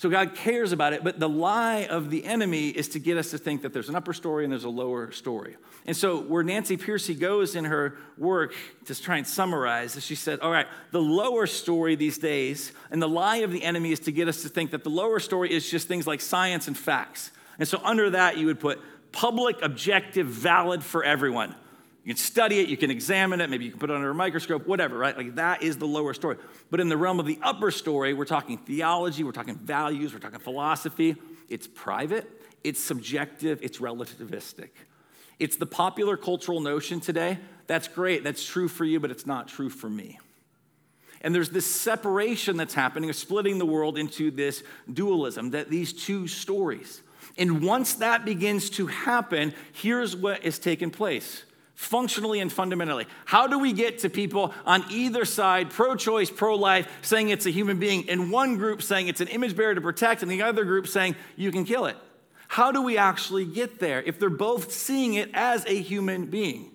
So 0.00 0.08
God 0.08 0.34
cares 0.34 0.72
about 0.72 0.94
it, 0.94 1.04
but 1.04 1.20
the 1.20 1.28
lie 1.28 1.84
of 1.84 2.08
the 2.08 2.24
enemy 2.24 2.70
is 2.70 2.88
to 2.88 2.98
get 2.98 3.18
us 3.18 3.32
to 3.32 3.38
think 3.38 3.60
that 3.60 3.74
there's 3.74 3.90
an 3.90 3.96
upper 3.96 4.14
story 4.14 4.44
and 4.44 4.50
there's 4.50 4.64
a 4.64 4.70
lower 4.70 5.12
story. 5.12 5.56
And 5.84 5.94
so, 5.94 6.22
where 6.22 6.42
Nancy 6.42 6.78
Pearcey 6.78 7.20
goes 7.20 7.54
in 7.54 7.66
her 7.66 7.98
work 8.16 8.54
to 8.86 8.98
try 8.98 9.18
and 9.18 9.26
summarize, 9.26 9.96
is 9.96 10.06
she 10.06 10.14
said, 10.14 10.40
All 10.40 10.50
right, 10.50 10.66
the 10.90 11.02
lower 11.02 11.46
story 11.46 11.96
these 11.96 12.16
days, 12.16 12.72
and 12.90 13.02
the 13.02 13.08
lie 13.10 13.38
of 13.38 13.52
the 13.52 13.62
enemy 13.62 13.92
is 13.92 14.00
to 14.00 14.10
get 14.10 14.26
us 14.26 14.40
to 14.40 14.48
think 14.48 14.70
that 14.70 14.84
the 14.84 14.90
lower 14.90 15.20
story 15.20 15.52
is 15.52 15.70
just 15.70 15.86
things 15.86 16.06
like 16.06 16.22
science 16.22 16.66
and 16.66 16.78
facts. 16.78 17.30
And 17.58 17.68
so, 17.68 17.78
under 17.84 18.08
that, 18.08 18.38
you 18.38 18.46
would 18.46 18.58
put 18.58 18.80
public, 19.12 19.60
objective, 19.60 20.28
valid 20.28 20.82
for 20.82 21.04
everyone. 21.04 21.54
You 22.02 22.14
can 22.14 22.16
study 22.16 22.60
it, 22.60 22.68
you 22.68 22.78
can 22.78 22.90
examine 22.90 23.40
it, 23.42 23.50
maybe 23.50 23.66
you 23.66 23.70
can 23.70 23.78
put 23.78 23.90
it 23.90 23.96
under 23.96 24.10
a 24.10 24.14
microscope, 24.14 24.66
whatever, 24.66 24.96
right? 24.96 25.16
Like 25.16 25.34
that 25.34 25.62
is 25.62 25.76
the 25.76 25.86
lower 25.86 26.14
story. 26.14 26.38
But 26.70 26.80
in 26.80 26.88
the 26.88 26.96
realm 26.96 27.20
of 27.20 27.26
the 27.26 27.38
upper 27.42 27.70
story, 27.70 28.14
we're 28.14 28.24
talking 28.24 28.56
theology, 28.56 29.22
we're 29.22 29.32
talking 29.32 29.56
values, 29.56 30.14
we're 30.14 30.20
talking 30.20 30.38
philosophy. 30.38 31.16
It's 31.50 31.66
private, 31.66 32.26
it's 32.64 32.82
subjective, 32.82 33.60
it's 33.62 33.78
relativistic. 33.78 34.70
It's 35.38 35.56
the 35.56 35.66
popular 35.66 36.16
cultural 36.16 36.60
notion 36.60 37.00
today. 37.00 37.38
That's 37.66 37.88
great, 37.88 38.24
that's 38.24 38.46
true 38.46 38.68
for 38.68 38.84
you, 38.84 38.98
but 38.98 39.10
it's 39.10 39.26
not 39.26 39.48
true 39.48 39.68
for 39.68 39.90
me. 39.90 40.18
And 41.20 41.34
there's 41.34 41.50
this 41.50 41.66
separation 41.66 42.56
that's 42.56 42.72
happening 42.72 43.12
splitting 43.12 43.58
the 43.58 43.66
world 43.66 43.98
into 43.98 44.30
this 44.30 44.62
dualism, 44.90 45.50
that 45.50 45.68
these 45.68 45.92
two 45.92 46.26
stories. 46.26 47.02
And 47.36 47.62
once 47.62 47.94
that 47.94 48.24
begins 48.24 48.70
to 48.70 48.86
happen, 48.86 49.52
here's 49.72 50.16
what 50.16 50.44
is 50.44 50.58
taking 50.58 50.90
place 50.90 51.44
functionally 51.80 52.40
and 52.40 52.52
fundamentally. 52.52 53.06
How 53.24 53.46
do 53.46 53.58
we 53.58 53.72
get 53.72 54.00
to 54.00 54.10
people 54.10 54.52
on 54.66 54.84
either 54.90 55.24
side, 55.24 55.70
pro 55.70 55.96
choice, 55.96 56.28
pro 56.28 56.54
life, 56.54 56.86
saying 57.00 57.30
it's 57.30 57.46
a 57.46 57.50
human 57.50 57.78
being, 57.78 58.10
and 58.10 58.30
one 58.30 58.58
group 58.58 58.82
saying 58.82 59.08
it's 59.08 59.22
an 59.22 59.28
image 59.28 59.56
bearer 59.56 59.74
to 59.74 59.80
protect, 59.80 60.20
and 60.20 60.30
the 60.30 60.42
other 60.42 60.64
group 60.64 60.86
saying 60.86 61.16
you 61.36 61.50
can 61.50 61.64
kill 61.64 61.86
it? 61.86 61.96
How 62.48 62.70
do 62.70 62.82
we 62.82 62.98
actually 62.98 63.46
get 63.46 63.80
there 63.80 64.02
if 64.02 64.18
they're 64.18 64.28
both 64.28 64.72
seeing 64.72 65.14
it 65.14 65.30
as 65.32 65.64
a 65.64 65.74
human 65.74 66.26
being? 66.26 66.70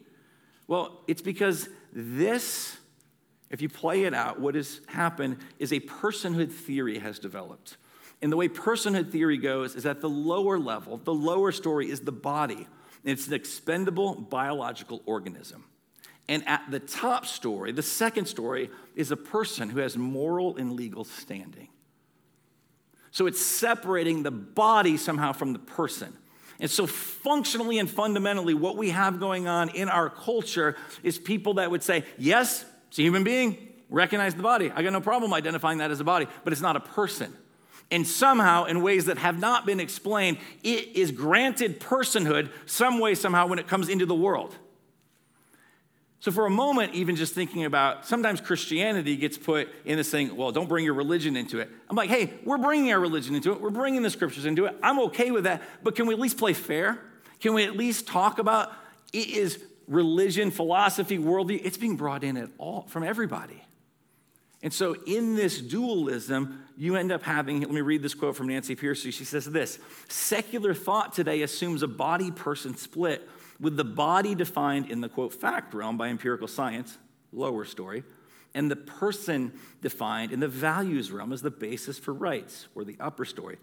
Well, 0.68 1.04
it's 1.08 1.22
because 1.22 1.70
this, 1.94 2.76
if 3.52 3.62
you 3.62 3.70
play 3.70 4.06
it 4.06 4.14
out, 4.16 4.40
what 4.40 4.56
has 4.56 4.82
happened 4.88 5.38
is 5.60 5.72
a 5.72 5.82
personhood 5.82 6.52
theory 6.52 6.98
has 6.98 7.20
developed. 7.20 7.78
And 8.24 8.32
the 8.32 8.38
way 8.38 8.50
personhood 8.50 9.12
theory 9.12 9.38
goes 9.38 9.76
is 9.76 9.84
that 9.84 10.02
the 10.02 10.10
lower 10.10 10.58
level, 10.58 10.98
the 10.98 11.14
lower 11.14 11.52
story 11.52 11.92
is 11.92 12.00
the 12.00 12.12
body. 12.12 12.68
It's 13.06 13.28
an 13.28 13.34
expendable 13.34 14.16
biological 14.16 15.02
organism. 15.06 15.64
And 16.28 16.46
at 16.48 16.64
the 16.72 16.80
top 16.80 17.26
story, 17.26 17.72
the 17.72 17.84
second 17.84 18.26
story, 18.26 18.72
is 18.96 19.12
a 19.12 19.18
person 19.18 19.70
who 19.70 19.80
has 19.80 19.96
moral 19.96 20.58
and 20.58 20.74
legal 20.74 21.04
standing. 21.04 21.70
So 23.12 23.28
it's 23.28 23.40
separating 23.40 24.24
the 24.24 24.32
body 24.32 24.98
somehow 24.98 25.34
from 25.34 25.54
the 25.54 25.60
person. 25.60 26.18
And 26.60 26.70
so, 26.70 26.88
functionally 26.88 27.80
and 27.80 27.90
fundamentally, 27.90 28.54
what 28.54 28.78
we 28.78 28.90
have 28.90 29.20
going 29.20 29.48
on 29.48 29.70
in 29.70 29.90
our 29.90 30.10
culture 30.10 30.76
is 31.04 31.20
people 31.20 31.56
that 31.56 31.70
would 31.70 31.84
say, 31.84 32.06
Yes, 32.18 32.66
it's 32.88 32.98
a 32.98 33.02
human 33.02 33.24
being, 33.24 33.58
recognize 33.90 34.36
the 34.36 34.42
body. 34.42 34.72
I 34.74 34.82
got 34.82 34.94
no 34.94 35.02
problem 35.02 35.34
identifying 35.34 35.80
that 35.80 35.92
as 35.92 36.00
a 36.00 36.04
body, 36.04 36.28
but 36.44 36.54
it's 36.54 36.62
not 36.62 36.76
a 36.76 36.80
person. 36.80 37.36
And 37.92 38.06
somehow, 38.08 38.66
in 38.66 38.82
ways 38.82 39.06
that 39.06 39.20
have 39.20 39.40
not 39.40 39.66
been 39.66 39.80
explained, 39.80 40.38
it 40.64 40.96
is 40.96 41.12
granted 41.12 41.80
personhood 41.80 42.50
some 42.66 43.00
way, 43.00 43.14
somehow, 43.14 43.48
when 43.48 43.60
it 43.60 43.68
comes 43.68 43.90
into 43.90 44.06
the 44.06 44.16
world. 44.16 44.56
So, 46.20 46.32
for 46.32 46.48
a 46.48 46.50
moment, 46.50 46.96
even 46.96 47.16
just 47.16 47.36
thinking 47.36 47.66
about 47.66 48.08
sometimes 48.08 48.42
Christianity 48.42 49.16
gets 49.16 49.38
put 49.38 49.70
in 49.86 49.98
this 49.98 50.10
thing, 50.10 50.36
well, 50.36 50.52
don't 50.52 50.68
bring 50.68 50.84
your 50.84 50.96
religion 50.96 51.38
into 51.38 51.60
it. 51.60 51.70
I'm 51.88 51.96
like, 51.96 52.10
hey, 52.10 52.34
we're 52.44 52.58
bringing 52.58 52.92
our 52.92 53.00
religion 53.00 53.36
into 53.36 53.52
it. 53.52 53.62
We're 53.62 53.70
bringing 53.70 54.02
the 54.02 54.10
scriptures 54.10 54.48
into 54.48 54.66
it. 54.66 54.76
I'm 54.82 54.98
okay 55.02 55.30
with 55.30 55.44
that. 55.44 55.62
But 55.84 55.96
can 55.96 56.08
we 56.08 56.16
at 56.16 56.20
least 56.20 56.40
play 56.40 56.54
fair? 56.54 57.00
Can 57.40 57.54
we 57.54 57.64
at 57.64 57.78
least 57.78 58.08
talk 58.08 58.40
about 58.40 58.74
it 59.14 59.28
is 59.28 59.64
religion, 59.88 60.50
philosophy, 60.50 61.20
worldview? 61.20 61.62
It's 61.64 61.78
being 61.78 61.96
brought 61.96 62.24
in 62.24 62.38
at 62.38 62.50
all 62.58 62.88
from 62.88 63.04
everybody. 63.04 63.62
And 64.66 64.74
so, 64.74 64.96
in 65.06 65.36
this 65.36 65.62
dualism, 65.62 66.64
you 66.76 66.96
end 66.96 67.12
up 67.12 67.22
having, 67.22 67.62
let 67.62 67.70
me 67.70 67.82
read 67.82 68.02
this 68.02 68.16
quote 68.16 68.36
from 68.36 68.48
Nancy 68.48 68.76
Pearcey. 68.76 69.14
She 69.14 69.24
says 69.24 69.46
this 69.46 69.78
Secular 70.08 70.74
thought 70.74 71.14
today 71.14 71.44
assumes 71.44 71.84
a 71.84 71.88
body 71.88 72.32
person 72.32 72.76
split, 72.76 73.30
with 73.60 73.78
the 73.78 73.84
body 73.84 74.34
defined 74.34 74.90
in 74.90 75.02
the 75.02 75.08
quote 75.08 75.36
fact 75.36 75.76
realm 75.76 75.98
by 75.98 76.08
empirical 76.08 76.48
science, 76.48 76.98
lower 77.32 77.64
story, 77.64 78.04
and 78.56 78.72
the 78.72 78.76
person 78.76 79.54
defined 79.84 80.32
in 80.32 80.40
the 80.40 80.48
values 80.48 81.12
realm 81.12 81.32
as 81.32 81.44
the 81.44 81.52
basis 81.52 82.00
for 82.00 82.12
rights, 82.12 82.68
or 82.74 82.84
the 82.84 82.98
upper 83.00 83.24
story. 83.24 83.60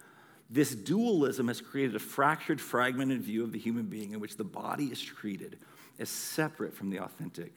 This 0.50 0.72
dualism 0.72 1.48
has 1.48 1.60
created 1.60 1.96
a 1.96 1.98
fractured, 1.98 2.60
fragmented 2.60 3.22
view 3.22 3.42
of 3.42 3.50
the 3.50 3.58
human 3.58 3.86
being 3.86 4.12
in 4.12 4.20
which 4.20 4.36
the 4.36 4.44
body 4.44 4.84
is 4.84 5.02
treated 5.02 5.58
as 5.98 6.08
separate 6.08 6.76
from 6.76 6.90
the 6.90 7.00
authentic 7.00 7.52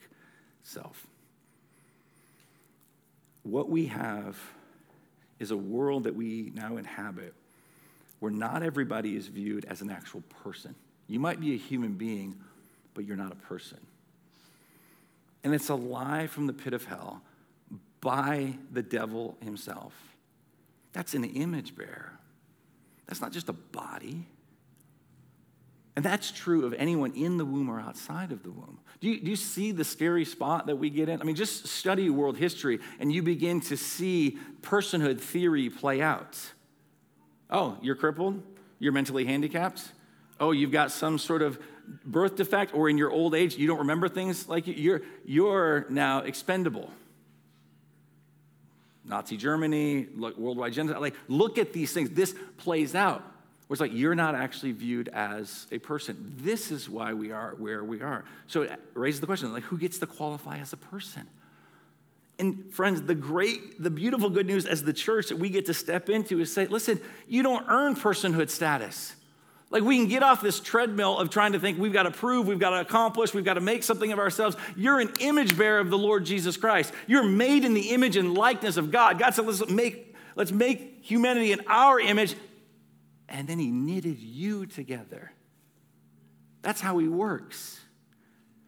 self. 0.64 1.06
What 3.46 3.68
we 3.68 3.86
have 3.86 4.36
is 5.38 5.52
a 5.52 5.56
world 5.56 6.04
that 6.04 6.16
we 6.16 6.50
now 6.52 6.78
inhabit 6.78 7.32
where 8.18 8.32
not 8.32 8.64
everybody 8.64 9.14
is 9.14 9.28
viewed 9.28 9.64
as 9.66 9.82
an 9.82 9.90
actual 9.90 10.22
person. 10.42 10.74
You 11.06 11.20
might 11.20 11.38
be 11.38 11.54
a 11.54 11.56
human 11.56 11.92
being, 11.92 12.34
but 12.92 13.04
you're 13.04 13.16
not 13.16 13.30
a 13.30 13.36
person. 13.36 13.78
And 15.44 15.54
it's 15.54 15.68
a 15.68 15.76
lie 15.76 16.26
from 16.26 16.48
the 16.48 16.52
pit 16.52 16.72
of 16.72 16.86
hell 16.86 17.22
by 18.00 18.54
the 18.72 18.82
devil 18.82 19.36
himself. 19.44 19.94
That's 20.92 21.14
an 21.14 21.22
image 21.22 21.76
bearer. 21.76 22.18
That's 23.06 23.20
not 23.20 23.30
just 23.30 23.48
a 23.48 23.52
body. 23.52 24.26
And 25.96 26.04
that's 26.04 26.30
true 26.30 26.66
of 26.66 26.74
anyone 26.74 27.12
in 27.14 27.38
the 27.38 27.44
womb 27.46 27.70
or 27.70 27.80
outside 27.80 28.30
of 28.30 28.42
the 28.42 28.50
womb. 28.50 28.78
Do 29.00 29.08
you, 29.08 29.18
do 29.18 29.30
you 29.30 29.36
see 29.36 29.72
the 29.72 29.84
scary 29.84 30.26
spot 30.26 30.66
that 30.66 30.76
we 30.76 30.90
get 30.90 31.08
in? 31.08 31.22
I 31.22 31.24
mean, 31.24 31.36
just 31.36 31.66
study 31.66 32.10
world 32.10 32.36
history 32.36 32.80
and 33.00 33.10
you 33.10 33.22
begin 33.22 33.62
to 33.62 33.78
see 33.78 34.38
personhood 34.60 35.20
theory 35.20 35.70
play 35.70 36.02
out. 36.02 36.38
Oh, 37.48 37.78
you're 37.80 37.94
crippled? 37.94 38.42
You're 38.78 38.92
mentally 38.92 39.24
handicapped? 39.24 39.82
Oh, 40.38 40.52
you've 40.52 40.70
got 40.70 40.92
some 40.92 41.18
sort 41.18 41.40
of 41.40 41.58
birth 42.04 42.36
defect, 42.36 42.74
or 42.74 42.90
in 42.90 42.98
your 42.98 43.10
old 43.10 43.34
age, 43.34 43.56
you 43.56 43.66
don't 43.66 43.78
remember 43.78 44.08
things 44.08 44.48
like 44.48 44.66
you're, 44.66 45.02
you're 45.24 45.86
now 45.88 46.18
expendable. 46.18 46.90
Nazi 49.04 49.36
Germany, 49.36 50.08
worldwide 50.16 50.72
genocide. 50.72 51.00
Like, 51.00 51.14
look 51.28 51.58
at 51.58 51.72
these 51.72 51.92
things. 51.92 52.10
This 52.10 52.34
plays 52.58 52.94
out. 52.94 53.22
Where 53.66 53.74
it's 53.74 53.80
like 53.80 53.92
you're 53.92 54.14
not 54.14 54.34
actually 54.34 54.72
viewed 54.72 55.08
as 55.08 55.66
a 55.72 55.78
person. 55.78 56.34
This 56.38 56.70
is 56.70 56.88
why 56.88 57.14
we 57.14 57.32
are 57.32 57.54
where 57.58 57.82
we 57.82 58.00
are. 58.00 58.24
So 58.46 58.62
it 58.62 58.80
raises 58.94 59.20
the 59.20 59.26
question: 59.26 59.52
like, 59.52 59.64
who 59.64 59.76
gets 59.78 59.98
to 59.98 60.06
qualify 60.06 60.58
as 60.58 60.72
a 60.72 60.76
person? 60.76 61.26
And 62.38 62.72
friends, 62.72 63.00
the 63.02 63.14
great, 63.14 63.82
the 63.82 63.90
beautiful 63.90 64.28
good 64.28 64.46
news 64.46 64.66
as 64.66 64.84
the 64.84 64.92
church 64.92 65.28
that 65.30 65.38
we 65.38 65.48
get 65.48 65.66
to 65.66 65.74
step 65.74 66.10
into 66.10 66.38
is 66.38 66.52
say, 66.52 66.66
listen, 66.66 67.00
you 67.26 67.42
don't 67.42 67.64
earn 67.66 67.94
personhood 67.94 68.50
status. 68.50 69.14
Like 69.70 69.82
we 69.82 69.96
can 69.96 70.06
get 70.06 70.22
off 70.22 70.42
this 70.42 70.60
treadmill 70.60 71.18
of 71.18 71.30
trying 71.30 71.52
to 71.52 71.58
think 71.58 71.78
we've 71.78 71.94
got 71.94 72.02
to 72.02 72.10
prove, 72.10 72.46
we've 72.46 72.58
got 72.58 72.70
to 72.70 72.80
accomplish, 72.80 73.32
we've 73.32 73.44
got 73.44 73.54
to 73.54 73.62
make 73.62 73.82
something 73.82 74.12
of 74.12 74.18
ourselves. 74.18 74.54
You're 74.76 75.00
an 75.00 75.12
image 75.20 75.56
bearer 75.56 75.80
of 75.80 75.88
the 75.88 75.96
Lord 75.98 76.26
Jesus 76.26 76.58
Christ. 76.58 76.92
You're 77.06 77.24
made 77.24 77.64
in 77.64 77.72
the 77.72 77.90
image 77.90 78.16
and 78.16 78.36
likeness 78.36 78.76
of 78.76 78.90
God. 78.90 79.18
God 79.18 79.34
said, 79.34 79.46
let's 79.46 79.66
make, 79.68 80.14
let's 80.36 80.52
make 80.52 80.98
humanity 81.02 81.52
in 81.52 81.62
our 81.66 81.98
image. 81.98 82.36
And 83.28 83.48
then 83.48 83.58
he 83.58 83.70
knitted 83.70 84.18
you 84.18 84.66
together. 84.66 85.32
That's 86.62 86.80
how 86.80 86.98
he 86.98 87.08
works. 87.08 87.80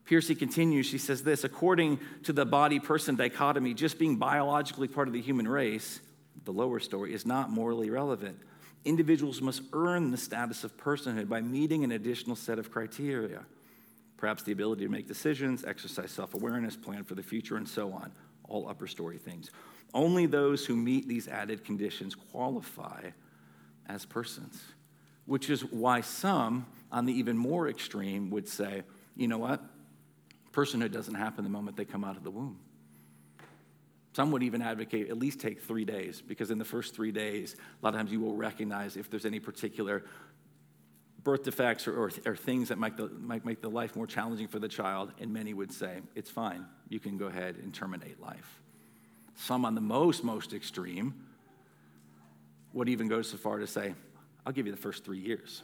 Pearcey 0.06 0.38
continues, 0.38 0.86
she 0.86 0.98
says 0.98 1.22
this 1.22 1.44
according 1.44 2.00
to 2.24 2.32
the 2.32 2.46
body 2.46 2.80
person 2.80 3.14
dichotomy, 3.14 3.74
just 3.74 3.98
being 3.98 4.16
biologically 4.16 4.88
part 4.88 5.06
of 5.06 5.14
the 5.14 5.20
human 5.20 5.46
race, 5.46 6.00
the 6.44 6.52
lower 6.52 6.80
story, 6.80 7.12
is 7.12 7.26
not 7.26 7.50
morally 7.50 7.90
relevant 7.90 8.38
individuals 8.84 9.40
must 9.40 9.62
earn 9.72 10.10
the 10.10 10.16
status 10.16 10.64
of 10.64 10.76
personhood 10.76 11.28
by 11.28 11.40
meeting 11.40 11.84
an 11.84 11.92
additional 11.92 12.36
set 12.36 12.58
of 12.58 12.70
criteria. 12.70 13.44
Perhaps 14.16 14.42
the 14.42 14.52
ability 14.52 14.84
to 14.84 14.90
make 14.90 15.06
decisions, 15.06 15.64
exercise 15.64 16.10
self 16.10 16.34
awareness, 16.34 16.76
plan 16.76 17.04
for 17.04 17.14
the 17.14 17.22
future, 17.22 17.56
and 17.56 17.68
so 17.68 17.92
on. 17.92 18.10
All 18.48 18.68
upper 18.68 18.86
story 18.86 19.18
things. 19.18 19.50
Only 19.94 20.26
those 20.26 20.64
who 20.66 20.74
meet 20.74 21.06
these 21.06 21.28
added 21.28 21.64
conditions 21.64 22.14
qualify 22.14 23.10
as 23.88 24.04
persons, 24.04 24.60
which 25.26 25.50
is 25.50 25.64
why 25.64 26.00
some, 26.00 26.66
on 26.90 27.06
the 27.06 27.12
even 27.12 27.36
more 27.36 27.68
extreme, 27.68 28.30
would 28.30 28.48
say, 28.48 28.82
you 29.16 29.28
know 29.28 29.38
what? 29.38 29.62
Personhood 30.52 30.92
doesn't 30.92 31.14
happen 31.14 31.44
the 31.44 31.50
moment 31.50 31.76
they 31.76 31.84
come 31.84 32.04
out 32.04 32.16
of 32.16 32.24
the 32.24 32.30
womb. 32.30 32.58
Some 34.14 34.32
would 34.32 34.42
even 34.42 34.62
advocate 34.62 35.10
at 35.10 35.18
least 35.18 35.38
take 35.38 35.60
three 35.60 35.84
days, 35.84 36.20
because 36.20 36.50
in 36.50 36.58
the 36.58 36.64
first 36.64 36.94
three 36.94 37.12
days, 37.12 37.54
a 37.54 37.84
lot 37.84 37.94
of 37.94 38.00
times 38.00 38.10
you 38.10 38.20
will 38.20 38.34
recognize 38.34 38.96
if 38.96 39.08
there's 39.10 39.24
any 39.24 39.38
particular 39.38 40.04
birth 41.22 41.44
defects 41.44 41.86
or, 41.86 41.96
or, 41.96 42.10
or 42.26 42.34
things 42.34 42.68
that 42.68 42.78
might, 42.78 42.96
the, 42.96 43.08
might 43.08 43.44
make 43.44 43.60
the 43.60 43.68
life 43.68 43.94
more 43.94 44.06
challenging 44.06 44.48
for 44.48 44.58
the 44.58 44.68
child, 44.68 45.12
and 45.20 45.32
many 45.32 45.52
would 45.52 45.72
say, 45.72 45.98
it's 46.14 46.30
fine, 46.30 46.64
you 46.88 46.98
can 46.98 47.16
go 47.16 47.26
ahead 47.26 47.56
and 47.62 47.72
terminate 47.72 48.20
life. 48.20 48.60
Some 49.36 49.64
on 49.64 49.74
the 49.74 49.80
most, 49.80 50.24
most 50.24 50.52
extreme 50.52 51.14
would 52.72 52.88
even 52.88 53.08
go 53.08 53.22
so 53.22 53.36
far 53.36 53.58
to 53.58 53.66
say, 53.66 53.94
I'll 54.46 54.52
give 54.52 54.66
you 54.66 54.72
the 54.72 54.78
first 54.78 55.04
three 55.04 55.18
years. 55.18 55.62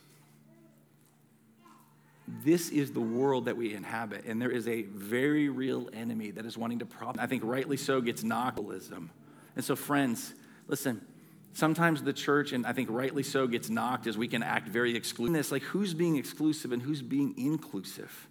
This 2.27 2.71
is 2.71 2.93
the 2.93 3.01
world 3.01 3.45
that 3.47 3.57
we 3.57 3.75
inhabit, 3.75 4.25
and 4.27 4.41
there 4.41 4.51
is 4.51 4.67
a 4.67 4.83
very 4.83 5.51
real 5.51 5.91
enemy 5.93 6.31
that 6.31 6.47
is 6.47 6.57
wanting 6.57 6.79
to 6.79 6.87
problem. 6.87 7.23
I 7.23 7.27
think 7.27 7.43
rightly 7.45 7.77
so 7.77 8.01
gets 8.01 8.23
knockalism. 8.23 9.11
And 9.57 9.65
so, 9.65 9.77
friends, 9.77 10.33
listen, 10.67 11.05
sometimes 11.53 12.03
the 12.03 12.15
church, 12.15 12.53
and 12.53 12.67
I 12.67 12.73
think 12.73 12.89
rightly 12.91 13.23
so, 13.23 13.47
gets 13.47 13.69
knocked 13.69 14.07
as 14.07 14.17
we 14.17 14.27
can 14.27 14.43
act 14.43 14.69
very 14.69 14.97
exclusive. 14.97 15.53
Like 15.53 15.63
who's 15.63 15.93
being 15.93 16.17
exclusive 16.17 16.73
and 16.73 16.81
who's 16.83 17.03
being 17.03 17.35
inclusive? 17.37 18.29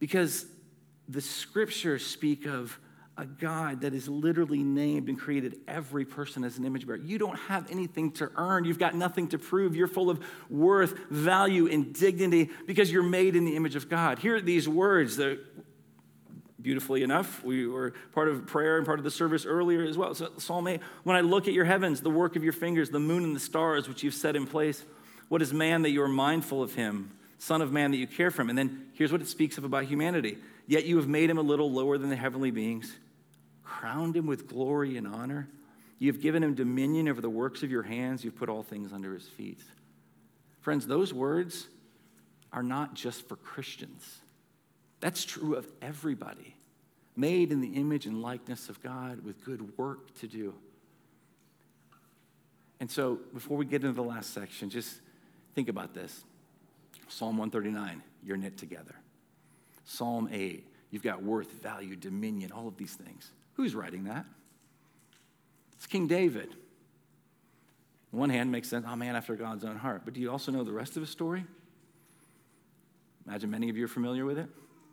Because 0.00 0.46
the 1.08 1.20
scriptures 1.20 2.04
speak 2.04 2.46
of 2.46 2.78
a 3.18 3.26
God 3.26 3.80
that 3.80 3.94
is 3.94 4.08
literally 4.08 4.62
named 4.62 5.08
and 5.08 5.18
created 5.18 5.58
every 5.66 6.04
person 6.04 6.44
as 6.44 6.56
an 6.56 6.64
image 6.64 6.86
bearer. 6.86 6.98
You 6.98 7.18
don't 7.18 7.36
have 7.36 7.68
anything 7.68 8.12
to 8.12 8.30
earn. 8.36 8.64
You've 8.64 8.78
got 8.78 8.94
nothing 8.94 9.26
to 9.28 9.38
prove. 9.38 9.74
You're 9.74 9.88
full 9.88 10.08
of 10.08 10.24
worth, 10.48 10.96
value, 11.10 11.66
and 11.66 11.92
dignity 11.92 12.50
because 12.66 12.92
you're 12.92 13.02
made 13.02 13.34
in 13.34 13.44
the 13.44 13.56
image 13.56 13.74
of 13.74 13.88
God. 13.88 14.20
Here 14.20 14.36
are 14.36 14.40
these 14.40 14.68
words 14.68 15.16
that, 15.16 15.40
beautifully 16.62 17.02
enough, 17.02 17.42
we 17.42 17.66
were 17.66 17.92
part 18.12 18.28
of 18.28 18.46
prayer 18.46 18.76
and 18.76 18.86
part 18.86 19.00
of 19.00 19.04
the 19.04 19.10
service 19.10 19.44
earlier 19.44 19.82
as 19.82 19.98
well. 19.98 20.14
So, 20.14 20.30
Psalm 20.38 20.68
8 20.68 20.80
When 21.02 21.16
I 21.16 21.20
look 21.20 21.48
at 21.48 21.54
your 21.54 21.64
heavens, 21.64 22.00
the 22.00 22.10
work 22.10 22.36
of 22.36 22.44
your 22.44 22.52
fingers, 22.52 22.88
the 22.88 23.00
moon 23.00 23.24
and 23.24 23.34
the 23.34 23.40
stars 23.40 23.88
which 23.88 24.04
you've 24.04 24.14
set 24.14 24.36
in 24.36 24.46
place, 24.46 24.84
what 25.28 25.42
is 25.42 25.52
man 25.52 25.82
that 25.82 25.90
you 25.90 26.02
are 26.02 26.08
mindful 26.08 26.62
of 26.62 26.74
him? 26.74 27.10
Son 27.38 27.62
of 27.62 27.72
man 27.72 27.90
that 27.90 27.96
you 27.96 28.06
care 28.06 28.30
for 28.30 28.42
him. 28.42 28.48
And 28.48 28.58
then 28.58 28.86
here's 28.94 29.10
what 29.10 29.20
it 29.20 29.26
speaks 29.26 29.58
of 29.58 29.64
about 29.64 29.86
humanity. 29.86 30.38
Yet 30.68 30.84
you 30.84 30.98
have 30.98 31.08
made 31.08 31.28
him 31.28 31.38
a 31.38 31.42
little 31.42 31.72
lower 31.72 31.98
than 31.98 32.10
the 32.10 32.16
heavenly 32.16 32.52
beings 32.52 32.94
crowned 33.68 34.16
him 34.16 34.26
with 34.26 34.48
glory 34.48 34.96
and 34.96 35.06
honor. 35.06 35.46
You've 35.98 36.20
given 36.20 36.42
him 36.42 36.54
dominion 36.54 37.08
over 37.08 37.20
the 37.20 37.30
works 37.30 37.62
of 37.62 37.70
your 37.70 37.82
hands. 37.82 38.24
You've 38.24 38.36
put 38.36 38.48
all 38.48 38.62
things 38.62 38.92
under 38.92 39.12
his 39.12 39.26
feet. 39.26 39.60
Friends, 40.60 40.86
those 40.86 41.12
words 41.12 41.68
are 42.52 42.62
not 42.62 42.94
just 42.94 43.28
for 43.28 43.36
Christians. 43.36 44.20
That's 45.00 45.24
true 45.24 45.54
of 45.54 45.66
everybody, 45.82 46.56
made 47.14 47.52
in 47.52 47.60
the 47.60 47.74
image 47.74 48.06
and 48.06 48.22
likeness 48.22 48.68
of 48.68 48.82
God 48.82 49.22
with 49.24 49.44
good 49.44 49.76
work 49.76 50.18
to 50.20 50.26
do. 50.26 50.54
And 52.80 52.90
so, 52.90 53.18
before 53.34 53.56
we 53.56 53.66
get 53.66 53.82
into 53.82 53.92
the 53.92 54.02
last 54.02 54.32
section, 54.32 54.70
just 54.70 55.00
think 55.54 55.68
about 55.68 55.94
this 55.94 56.24
Psalm 57.08 57.36
139, 57.36 58.02
you're 58.24 58.36
knit 58.36 58.56
together. 58.56 58.94
Psalm 59.84 60.28
8, 60.32 60.66
you've 60.90 61.02
got 61.02 61.22
worth, 61.22 61.50
value, 61.62 61.96
dominion, 61.96 62.52
all 62.52 62.68
of 62.68 62.76
these 62.76 62.94
things. 62.94 63.30
Who's 63.58 63.74
writing 63.74 64.04
that? 64.04 64.24
It's 65.74 65.86
King 65.88 66.06
David. 66.06 66.54
On 68.12 68.20
one 68.20 68.30
hand, 68.30 68.52
makes 68.52 68.68
sense, 68.68 68.86
oh 68.88 68.94
man, 68.94 69.16
after 69.16 69.34
God's 69.34 69.64
own 69.64 69.76
heart. 69.76 70.02
But 70.04 70.14
do 70.14 70.20
you 70.20 70.30
also 70.30 70.52
know 70.52 70.62
the 70.62 70.72
rest 70.72 70.96
of 70.96 71.02
his 71.02 71.10
story? 71.10 71.44
Imagine 73.26 73.50
many 73.50 73.68
of 73.68 73.76
you 73.76 73.84
are 73.84 73.88
familiar 73.88 74.24
with 74.24 74.38
it. 74.38 74.48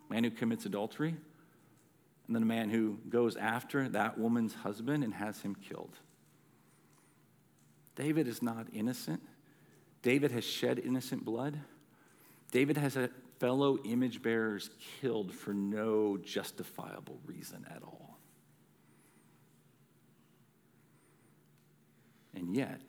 Man 0.09 0.24
who 0.24 0.32
commits 0.32 0.66
adultery, 0.66 1.09
and 1.09 2.36
then 2.36 2.41
a 2.41 2.47
man 2.47 2.72
who 2.72 2.97
goes 3.07 3.36
after 3.36 3.88
that 3.89 4.18
woman's 4.18 4.55
husband 4.55 5.03
and 5.03 5.13
has 5.13 5.39
him 5.41 5.55
killed. 5.55 5.95
David 7.95 8.28
is 8.28 8.41
not 8.41 8.66
innocent. 8.74 9.22
David 10.01 10.32
has 10.32 10.43
shed 10.43 10.80
innocent 10.80 11.24
blood. 11.24 11.59
David 12.51 12.78
has 12.78 12.95
had 12.95 13.11
fellow 13.39 13.78
image 13.86 14.24
bearers 14.24 14.72
killed 14.99 15.32
for 15.32 15.53
no 15.53 16.18
justifiable 16.18 17.20
reason 17.28 17.63
at 17.70 17.84
all. 17.84 18.04
And 22.36 22.55
yet, 22.55 22.81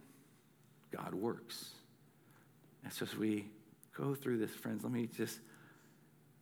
God 0.91 1.15
works. 1.15 1.71
And 2.85 2.93
so 2.93 3.05
as 3.05 3.17
we 3.17 3.47
go 3.97 4.15
through 4.15 4.39
this, 4.39 4.51
friends, 4.51 4.83
let 4.83 4.93
me 4.93 5.07
just, 5.07 5.39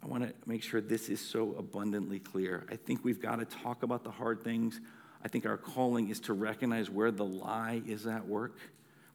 I 0.02 0.06
want 0.06 0.24
to 0.24 0.34
make 0.46 0.62
sure 0.62 0.80
this 0.80 1.08
is 1.08 1.20
so 1.20 1.54
abundantly 1.58 2.18
clear. 2.18 2.66
I 2.70 2.76
think 2.76 3.04
we've 3.04 3.20
got 3.20 3.36
to 3.36 3.44
talk 3.44 3.82
about 3.82 4.04
the 4.04 4.10
hard 4.10 4.42
things. 4.42 4.80
I 5.24 5.28
think 5.28 5.46
our 5.46 5.56
calling 5.56 6.10
is 6.10 6.20
to 6.20 6.32
recognize 6.32 6.90
where 6.90 7.10
the 7.10 7.24
lie 7.24 7.82
is 7.86 8.06
at 8.06 8.26
work, 8.26 8.58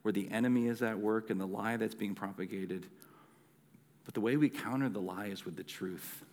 where 0.01 0.11
the 0.11 0.29
enemy 0.31 0.67
is 0.67 0.81
at 0.81 0.97
work, 0.97 1.29
and 1.29 1.39
the 1.39 1.47
lie 1.47 1.77
that's 1.77 1.95
being 1.95 2.15
propagated. 2.15 2.87
But 4.05 4.13
the 4.13 4.21
way 4.21 4.37
we 4.37 4.49
counter 4.49 4.89
the 4.89 5.01
lie 5.01 5.27
is 5.27 5.45
with 5.45 5.55
the 5.55 5.63
truth. 5.63 6.23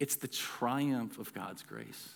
It's 0.00 0.16
the 0.16 0.28
triumph 0.28 1.18
of 1.18 1.32
God's 1.34 1.62
grace, 1.62 2.08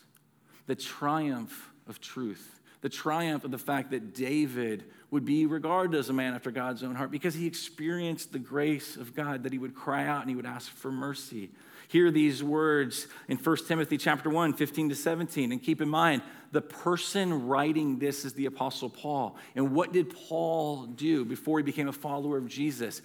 the 0.66 0.76
triumph 0.76 1.72
of 1.89 2.01
truth 2.01 2.61
the 2.83 2.89
triumph 2.89 3.45
of 3.45 3.51
the 3.51 3.59
fact 3.59 3.93
that 3.93 4.12
David 4.12 4.85
would 5.11 5.24
be 5.24 5.47
regarded 5.47 5.97
as 5.97 6.09
a 6.09 6.12
man 6.12 6.35
after 6.35 6.51
God's 6.51 6.83
own 6.83 6.95
heart 6.95 7.11
because 7.11 7.35
he 7.35 7.47
experienced 7.47 8.33
the 8.33 8.39
grace 8.39 8.97
of 8.97 9.14
God, 9.14 9.45
that 9.45 9.53
he 9.53 9.59
would 9.59 9.74
cry 9.74 10.07
out 10.07 10.20
and 10.20 10.28
he 10.28 10.37
would 10.37 10.47
ask 10.47 10.70
for 10.70 10.91
mercy. 10.91 11.51
Hear 11.89 12.11
these 12.11 12.43
words 12.43 13.07
in 13.28 13.37
1 13.37 13.57
Timothy 13.68 13.99
chapter 13.99 14.30
1, 14.30 14.55
15 14.55 14.89
to 14.89 14.95
17. 14.95 15.53
And 15.53 15.62
keep 15.62 15.80
in 15.80 15.89
mind, 15.89 16.22
the 16.51 16.62
person 16.62 17.47
writing 17.47 17.99
this 17.99 18.24
is 18.24 18.33
the 18.33 18.47
Apostle 18.47 18.91
Paul. 18.91 19.37
And 19.55 19.72
what 19.74 19.93
did 19.93 20.11
Paul 20.11 20.87
do 20.87 21.24
before 21.24 21.59
he 21.59 21.62
became 21.62 21.89
a 21.89 21.93
follower 21.93 22.37
of 22.37 22.49
Jesus? 22.49 23.01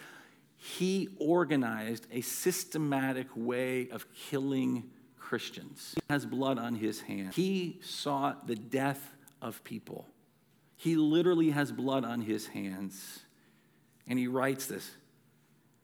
He 0.56 1.10
organized 1.20 2.08
a 2.12 2.22
systematic 2.22 3.28
way 3.36 3.90
of 3.90 4.08
killing 4.14 4.90
Christians. 5.20 5.94
He 5.96 6.02
has 6.10 6.26
blood 6.26 6.58
on 6.58 6.74
his 6.74 7.02
hands. 7.02 7.36
He 7.36 7.80
sought 7.84 8.48
the 8.48 8.56
death 8.56 9.17
of 9.42 9.64
people. 9.64 10.08
He 10.76 10.96
literally 10.96 11.50
has 11.50 11.72
blood 11.72 12.06
on 12.06 12.22
his 12.22 12.48
hands. 12.48 13.20
And 14.08 14.18
he 14.18 14.28
writes 14.28 14.68
this. 14.68 14.90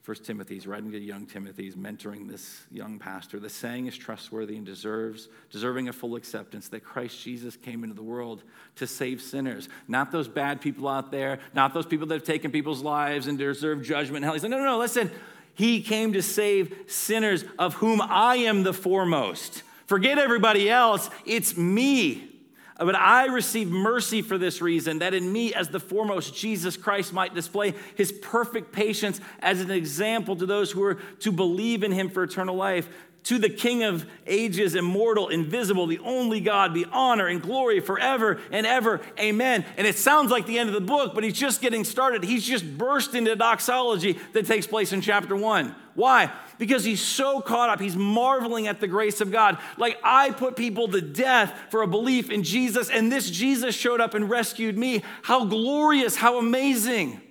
First 0.01 0.25
Timothy, 0.25 0.55
he's 0.55 0.67
writing 0.67 0.91
to 0.91 0.99
young 0.99 1.25
Timothy, 1.25 1.63
he's 1.63 1.77
mentoring 1.77 2.27
this 2.27 2.63
young 2.69 2.99
pastor. 2.99 3.39
The 3.39 3.49
saying 3.49 3.87
is 3.87 3.95
trustworthy 3.97 4.57
and 4.57 4.65
deserves, 4.65 5.29
deserving 5.49 5.87
of 5.87 5.95
full 5.95 6.17
acceptance 6.17 6.67
that 6.69 6.83
Christ 6.83 7.23
Jesus 7.23 7.55
came 7.55 7.85
into 7.85 7.95
the 7.95 8.03
world 8.03 8.43
to 8.75 8.85
save 8.85 9.21
sinners. 9.21 9.69
Not 9.87 10.11
those 10.11 10.27
bad 10.27 10.59
people 10.59 10.89
out 10.89 11.09
there, 11.09 11.39
not 11.53 11.73
those 11.73 11.85
people 11.85 12.05
that 12.07 12.15
have 12.15 12.23
taken 12.25 12.51
people's 12.51 12.81
lives 12.81 13.27
and 13.27 13.37
deserve 13.37 13.81
judgment 13.81 14.25
hell. 14.25 14.33
He 14.33 14.39
said, 14.39 14.51
no, 14.51 14.57
no, 14.57 14.65
no, 14.65 14.77
listen. 14.77 15.09
He 15.53 15.81
came 15.81 16.11
to 16.13 16.21
save 16.21 16.75
sinners 16.87 17.45
of 17.57 17.75
whom 17.75 18.01
I 18.01 18.35
am 18.37 18.63
the 18.63 18.73
foremost. 18.73 19.63
Forget 19.85 20.17
everybody 20.17 20.69
else, 20.69 21.09
it's 21.25 21.55
me. 21.55 22.32
Uh, 22.77 22.85
but 22.85 22.95
I 22.95 23.25
receive 23.25 23.69
mercy 23.69 24.21
for 24.21 24.37
this 24.37 24.61
reason, 24.61 24.99
that 24.99 25.13
in 25.13 25.31
me, 25.31 25.53
as 25.53 25.69
the 25.69 25.79
foremost, 25.79 26.35
Jesus 26.35 26.75
Christ 26.77 27.13
might 27.13 27.35
display 27.35 27.73
his 27.95 28.11
perfect 28.11 28.71
patience 28.71 29.21
as 29.39 29.61
an 29.61 29.71
example 29.71 30.35
to 30.35 30.45
those 30.45 30.71
who 30.71 30.83
are 30.83 30.95
to 31.19 31.31
believe 31.31 31.83
in 31.83 31.91
him 31.91 32.09
for 32.09 32.23
eternal 32.23 32.55
life. 32.55 32.89
To 33.23 33.37
the 33.39 33.49
King 33.49 33.83
of 33.83 34.05
ages, 34.27 34.75
immortal, 34.75 35.29
invisible, 35.29 35.87
the 35.87 35.99
only 35.99 36.41
God, 36.41 36.73
be 36.73 36.85
honor 36.91 37.27
and 37.27 37.41
glory 37.41 37.79
forever 37.79 38.41
and 38.51 38.65
ever. 38.65 38.99
Amen. 39.17 39.63
And 39.77 39.87
it 39.87 39.97
sounds 39.97 40.29
like 40.29 40.45
the 40.45 40.59
end 40.59 40.69
of 40.69 40.75
the 40.75 40.81
book, 40.81 41.13
but 41.15 41.23
he's 41.23 41.33
just 41.33 41.61
getting 41.61 41.85
started. 41.85 42.23
He's 42.23 42.45
just 42.45 42.77
burst 42.77 43.15
into 43.15 43.33
doxology 43.37 44.19
that 44.33 44.45
takes 44.45 44.67
place 44.67 44.91
in 44.91 44.99
chapter 44.99 45.37
one. 45.37 45.73
Why? 45.95 46.33
Because 46.57 46.83
he's 46.83 47.01
so 47.01 47.39
caught 47.39 47.69
up. 47.69 47.79
He's 47.79 47.95
marveling 47.95 48.67
at 48.67 48.79
the 48.79 48.87
grace 48.87 49.21
of 49.21 49.31
God. 49.31 49.57
Like, 49.77 49.97
I 50.03 50.31
put 50.31 50.55
people 50.55 50.87
to 50.89 50.99
death 50.99 51.57
for 51.69 51.81
a 51.81 51.87
belief 51.87 52.29
in 52.29 52.43
Jesus, 52.43 52.89
and 52.89 53.11
this 53.11 53.29
Jesus 53.29 53.75
showed 53.75 54.01
up 54.01 54.15
and 54.15 54.29
rescued 54.29 54.77
me. 54.77 55.03
How 55.21 55.45
glorious, 55.45 56.15
how 56.15 56.39
amazing. 56.39 57.21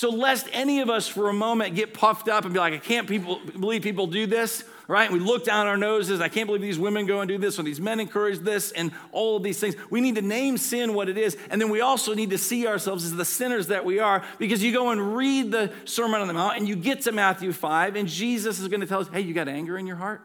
So, 0.00 0.08
lest 0.08 0.48
any 0.52 0.80
of 0.80 0.88
us 0.88 1.06
for 1.06 1.28
a 1.28 1.34
moment 1.34 1.74
get 1.74 1.92
puffed 1.92 2.30
up 2.30 2.46
and 2.46 2.54
be 2.54 2.58
like, 2.58 2.72
I 2.72 2.78
can't 2.78 3.06
people, 3.06 3.38
believe 3.38 3.82
people 3.82 4.06
do 4.06 4.26
this 4.26 4.64
right? 4.88 5.12
We 5.12 5.20
look 5.20 5.44
down 5.44 5.68
our 5.68 5.76
noses. 5.76 6.20
I 6.20 6.28
can't 6.28 6.48
believe 6.48 6.62
these 6.62 6.76
women 6.76 7.06
go 7.06 7.20
and 7.20 7.28
do 7.28 7.38
this, 7.38 7.60
or 7.60 7.62
these 7.62 7.80
men 7.80 8.00
encourage 8.00 8.40
this, 8.40 8.72
and 8.72 8.90
all 9.12 9.36
of 9.36 9.44
these 9.44 9.60
things. 9.60 9.76
We 9.88 10.00
need 10.00 10.16
to 10.16 10.22
name 10.22 10.58
sin 10.58 10.94
what 10.94 11.08
it 11.08 11.16
is, 11.16 11.36
and 11.48 11.60
then 11.60 11.70
we 11.70 11.80
also 11.80 12.12
need 12.12 12.30
to 12.30 12.38
see 12.38 12.66
ourselves 12.66 13.04
as 13.04 13.14
the 13.14 13.24
sinners 13.24 13.68
that 13.68 13.84
we 13.84 14.00
are, 14.00 14.24
because 14.40 14.64
you 14.64 14.72
go 14.72 14.90
and 14.90 15.14
read 15.14 15.52
the 15.52 15.72
Sermon 15.84 16.20
on 16.20 16.26
the 16.26 16.34
Mount, 16.34 16.56
and 16.56 16.68
you 16.68 16.74
get 16.74 17.02
to 17.02 17.12
Matthew 17.12 17.52
5, 17.52 17.94
and 17.94 18.08
Jesus 18.08 18.58
is 18.58 18.66
going 18.66 18.80
to 18.80 18.86
tell 18.88 18.98
us, 18.98 19.06
hey, 19.12 19.20
you 19.20 19.32
got 19.32 19.46
anger 19.46 19.78
in 19.78 19.86
your 19.86 19.94
heart? 19.94 20.22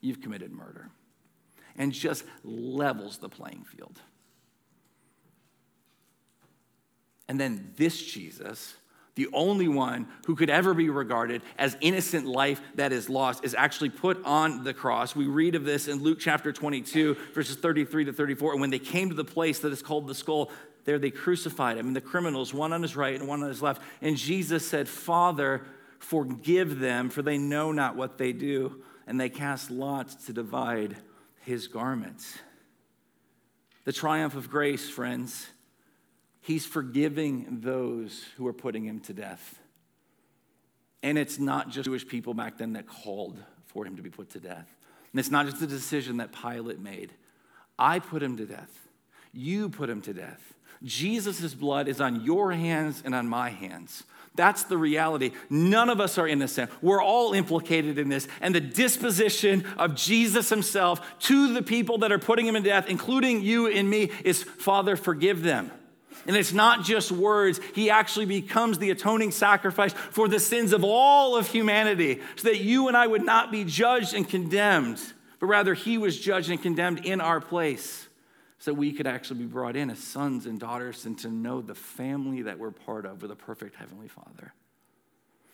You've 0.00 0.22
committed 0.22 0.52
murder. 0.52 0.88
And 1.76 1.92
just 1.92 2.24
levels 2.44 3.18
the 3.18 3.28
playing 3.28 3.64
field. 3.64 4.00
And 7.28 7.40
then 7.40 7.72
this 7.76 8.00
Jesus 8.00 8.74
the 9.16 9.28
only 9.32 9.66
one 9.66 10.06
who 10.26 10.36
could 10.36 10.50
ever 10.50 10.74
be 10.74 10.90
regarded 10.90 11.42
as 11.58 11.76
innocent 11.80 12.26
life 12.26 12.60
that 12.74 12.92
is 12.92 13.08
lost, 13.08 13.44
is 13.44 13.54
actually 13.54 13.88
put 13.88 14.22
on 14.24 14.62
the 14.62 14.74
cross. 14.74 15.16
We 15.16 15.26
read 15.26 15.54
of 15.54 15.64
this 15.64 15.88
in 15.88 16.02
Luke 16.02 16.18
chapter 16.20 16.52
22, 16.52 17.16
verses 17.34 17.56
33 17.56 18.04
to 18.04 18.12
34. 18.12 18.52
And 18.52 18.60
when 18.60 18.70
they 18.70 18.78
came 18.78 19.08
to 19.08 19.14
the 19.14 19.24
place 19.24 19.58
that 19.60 19.72
is 19.72 19.82
called 19.82 20.06
the 20.06 20.14
skull, 20.14 20.52
there 20.84 20.98
they 20.98 21.10
crucified 21.10 21.78
him, 21.78 21.88
and 21.88 21.96
the 21.96 22.00
criminals, 22.00 22.54
one 22.54 22.72
on 22.72 22.82
his 22.82 22.94
right 22.94 23.18
and 23.18 23.26
one 23.26 23.42
on 23.42 23.48
his 23.48 23.62
left. 23.62 23.82
And 24.02 24.16
Jesus 24.16 24.68
said, 24.68 24.86
Father, 24.86 25.66
forgive 25.98 26.78
them, 26.78 27.08
for 27.08 27.22
they 27.22 27.38
know 27.38 27.72
not 27.72 27.96
what 27.96 28.18
they 28.18 28.32
do. 28.32 28.82
And 29.06 29.18
they 29.18 29.30
cast 29.30 29.70
lots 29.70 30.26
to 30.26 30.32
divide 30.32 30.96
his 31.40 31.68
garments. 31.68 32.38
The 33.84 33.92
triumph 33.92 34.34
of 34.34 34.50
grace, 34.50 34.88
friends 34.90 35.46
He's 36.46 36.64
forgiving 36.64 37.58
those 37.60 38.24
who 38.36 38.46
are 38.46 38.52
putting 38.52 38.84
him 38.84 39.00
to 39.00 39.12
death. 39.12 39.58
And 41.02 41.18
it's 41.18 41.40
not 41.40 41.70
just 41.70 41.86
Jewish 41.86 42.06
people 42.06 42.34
back 42.34 42.58
then 42.58 42.74
that 42.74 42.86
called 42.86 43.36
for 43.66 43.84
him 43.84 43.96
to 43.96 44.02
be 44.02 44.10
put 44.10 44.30
to 44.30 44.38
death. 44.38 44.72
And 45.10 45.18
it's 45.18 45.28
not 45.28 45.46
just 45.46 45.60
a 45.60 45.66
decision 45.66 46.18
that 46.18 46.30
Pilate 46.30 46.78
made. 46.78 47.10
I 47.76 47.98
put 47.98 48.22
him 48.22 48.36
to 48.36 48.46
death. 48.46 48.70
You 49.32 49.68
put 49.70 49.90
him 49.90 50.00
to 50.02 50.14
death. 50.14 50.54
Jesus' 50.84 51.52
blood 51.52 51.88
is 51.88 52.00
on 52.00 52.24
your 52.24 52.52
hands 52.52 53.02
and 53.04 53.12
on 53.12 53.26
my 53.26 53.50
hands. 53.50 54.04
That's 54.36 54.62
the 54.62 54.78
reality. 54.78 55.32
None 55.50 55.90
of 55.90 56.00
us 56.00 56.16
are 56.16 56.28
innocent. 56.28 56.70
We're 56.80 57.02
all 57.02 57.32
implicated 57.32 57.98
in 57.98 58.08
this. 58.08 58.28
And 58.40 58.54
the 58.54 58.60
disposition 58.60 59.64
of 59.78 59.96
Jesus 59.96 60.48
himself 60.48 61.00
to 61.22 61.52
the 61.52 61.62
people 61.62 61.98
that 61.98 62.12
are 62.12 62.20
putting 62.20 62.46
him 62.46 62.54
to 62.54 62.60
death, 62.60 62.86
including 62.88 63.42
you 63.42 63.66
and 63.66 63.90
me, 63.90 64.12
is 64.24 64.44
Father, 64.44 64.94
forgive 64.94 65.42
them. 65.42 65.72
And 66.26 66.36
it's 66.36 66.52
not 66.52 66.84
just 66.84 67.12
words, 67.12 67.60
he 67.74 67.88
actually 67.88 68.26
becomes 68.26 68.78
the 68.78 68.90
atoning 68.90 69.30
sacrifice 69.30 69.92
for 69.92 70.28
the 70.28 70.40
sins 70.40 70.72
of 70.72 70.82
all 70.82 71.36
of 71.36 71.46
humanity, 71.46 72.20
so 72.34 72.48
that 72.48 72.60
you 72.60 72.88
and 72.88 72.96
I 72.96 73.06
would 73.06 73.24
not 73.24 73.52
be 73.52 73.64
judged 73.64 74.12
and 74.12 74.28
condemned, 74.28 75.00
but 75.38 75.46
rather 75.46 75.74
he 75.74 75.98
was 75.98 76.18
judged 76.18 76.50
and 76.50 76.60
condemned 76.60 77.06
in 77.06 77.20
our 77.20 77.40
place, 77.40 78.08
so 78.58 78.72
that 78.72 78.74
we 78.74 78.92
could 78.92 79.06
actually 79.06 79.40
be 79.40 79.46
brought 79.46 79.76
in 79.76 79.88
as 79.88 80.00
sons 80.00 80.46
and 80.46 80.58
daughters 80.58 81.06
and 81.06 81.16
to 81.20 81.28
know 81.28 81.60
the 81.60 81.74
family 81.74 82.42
that 82.42 82.58
we're 82.58 82.72
part 82.72 83.06
of 83.06 83.22
with 83.22 83.30
a 83.30 83.36
perfect 83.36 83.76
Heavenly 83.76 84.08
Father. 84.08 84.52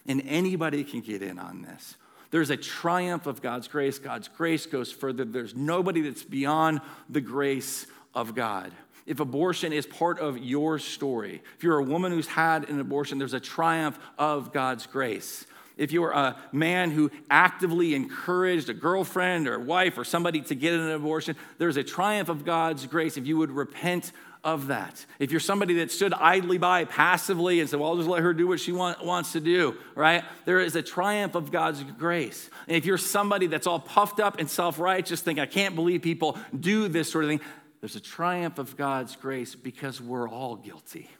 And 0.07 0.23
anybody 0.27 0.85
can 0.85 1.01
get 1.01 1.23
in 1.23 1.39
on 1.39 1.63
this. 1.63 1.97
There's 2.31 2.51
a 2.51 2.57
triumph 2.57 3.27
of 3.27 3.43
God's 3.43 3.69
grace. 3.69 3.99
God's 3.99 4.29
grace 4.29 4.65
goes 4.65 4.91
further. 4.91 5.27
There's 5.27 5.55
nobody 5.55 6.01
that's 6.01 6.25
beyond 6.25 6.81
the 7.11 7.21
grace 7.21 7.87
of 8.15 8.35
God 8.35 8.73
if 9.07 9.21
abortion 9.21 9.73
is 9.73 9.87
part 9.87 10.19
of 10.19 10.39
your 10.39 10.79
story, 10.79 11.43
if 11.57 11.65
you're 11.65 11.79
a 11.79 11.85
woman 11.85 12.13
who's 12.13 12.29
had 12.29 12.69
an 12.69 12.81
abortion, 12.81 13.19
there's 13.19 13.35
a 13.35 13.41
triumph 13.41 13.99
of 14.19 14.53
God's 14.53 14.87
grace. 14.87 15.47
If 15.77 15.91
you're 15.91 16.13
a 16.13 16.37
man 16.53 16.91
who 16.91 17.11
actively 17.31 17.95
encouraged 17.95 18.69
a 18.69 18.75
girlfriend 18.75 19.49
or 19.49 19.59
wife 19.59 19.97
or 19.97 20.05
somebody 20.05 20.43
to 20.43 20.55
get 20.55 20.75
an 20.75 20.91
abortion, 20.91 21.35
there's 21.59 21.77
a 21.77 21.83
triumph 21.83 22.29
of 22.29 22.45
God's 22.45 22.87
grace 22.87 23.17
if 23.17 23.27
you 23.27 23.39
would 23.39 23.51
repent 23.51 24.13
of 24.45 24.69
that. 24.69 25.07
If 25.19 25.31
you're 25.31 25.41
somebody 25.41 25.75
that 25.75 25.93
stood 25.93 26.13
idly 26.15 26.59
by 26.59 26.85
passively 26.85 27.61
and 27.61 27.71
said, 27.71 27.79
Well, 27.79 27.91
I'll 27.91 27.97
just 27.97 28.09
let 28.09 28.23
her 28.23 28.35
do 28.35 28.49
what 28.49 28.59
she 28.59 28.73
want, 28.73 29.05
wants 29.05 29.33
to 29.33 29.41
do, 29.41 29.77
right? 29.95 30.25
There 30.45 30.61
is 30.61 30.75
a 30.75 30.83
triumph 30.83 31.35
of 31.35 31.53
God's 31.53 31.83
grace. 31.85 32.51
And 32.67 32.77
if 32.77 32.85
you're 32.85 32.99
somebody 32.99 33.47
that's 33.47 33.67
all 33.67 33.79
puffed 33.79 34.19
up 34.19 34.41
and 34.41 34.51
self 34.51 34.81
righteous, 34.81 35.21
think, 35.21 35.39
I 35.39 35.47
can't 35.47 35.77
believe 35.77 36.03
people 36.03 36.37
do 36.59 36.89
this 36.89 37.11
sort 37.11 37.25
of 37.25 37.31
thing, 37.31 37.41
there's 37.83 37.97
a 37.97 38.01
triumph 38.01 38.61
of 38.61 38.77
God's 38.77 39.17
grace 39.17 39.57
because 39.57 40.01
we're 40.01 40.29
all 40.29 40.55
guilty. 40.55 41.11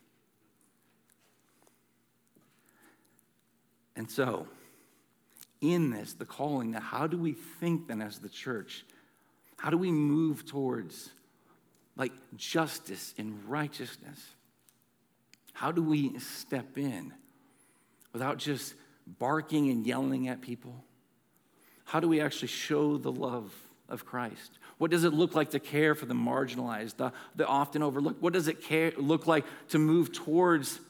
And 3.97 4.09
so, 4.09 4.47
in 5.61 5.91
this, 5.91 6.13
the 6.13 6.25
calling, 6.25 6.73
how 6.73 7.09
do 7.09 7.19
we 7.19 7.33
think 7.33 7.89
then 7.89 8.01
as 8.01 8.21
the 8.21 8.29
church? 8.29 8.87
How 9.57 9.71
do 9.71 9.77
we 9.77 9.91
move 9.91 10.47
towards 10.47 11.11
like 11.97 12.13
justice 12.37 13.13
and 13.19 13.45
righteousness? 13.49 14.25
How 15.55 15.73
do 15.73 15.83
we 15.83 16.17
step 16.21 16.79
in 16.79 17.13
without 18.13 18.39
just 18.39 18.75
barking 19.19 19.69
and 19.69 19.85
yelling 19.85 20.29
at 20.29 20.41
people? 20.41 20.85
How 21.87 21.99
do 21.99 22.07
we 22.07 22.21
actually 22.21 22.49
show 22.49 22.99
the 22.99 23.11
love 23.11 23.53
of 23.89 24.07
Christ? 24.07 24.61
What 24.83 24.91
does 24.91 25.05
it 25.05 25.15
look 25.15 25.37
like 25.37 25.51
to 25.51 25.61
care 25.61 25.95
for 25.95 26.07
the 26.07 26.15
marginalized, 26.15 26.97
the, 26.97 27.13
the 27.37 27.47
often 27.47 27.85
overlooked? 27.85 28.21
What 28.21 28.33
does 28.33 28.49
it 28.49 28.65
care, 28.65 28.93
look 28.97 29.29
like 29.29 29.45
to 29.69 29.79
move 29.79 30.13
towards 30.13 30.81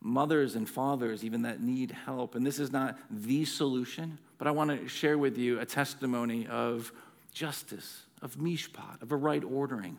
mothers 0.00 0.54
and 0.54 0.70
fathers, 0.70 1.24
even 1.24 1.42
that 1.42 1.60
need 1.60 1.90
help? 1.90 2.36
And 2.36 2.46
this 2.46 2.60
is 2.60 2.70
not 2.70 2.96
the 3.10 3.44
solution, 3.44 4.20
but 4.38 4.46
I 4.46 4.52
want 4.52 4.70
to 4.70 4.86
share 4.86 5.18
with 5.18 5.36
you 5.36 5.58
a 5.58 5.66
testimony 5.66 6.46
of 6.46 6.92
justice, 7.34 8.02
of 8.22 8.36
mishpat, 8.36 9.02
of 9.02 9.10
a 9.10 9.16
right 9.16 9.42
ordering, 9.42 9.98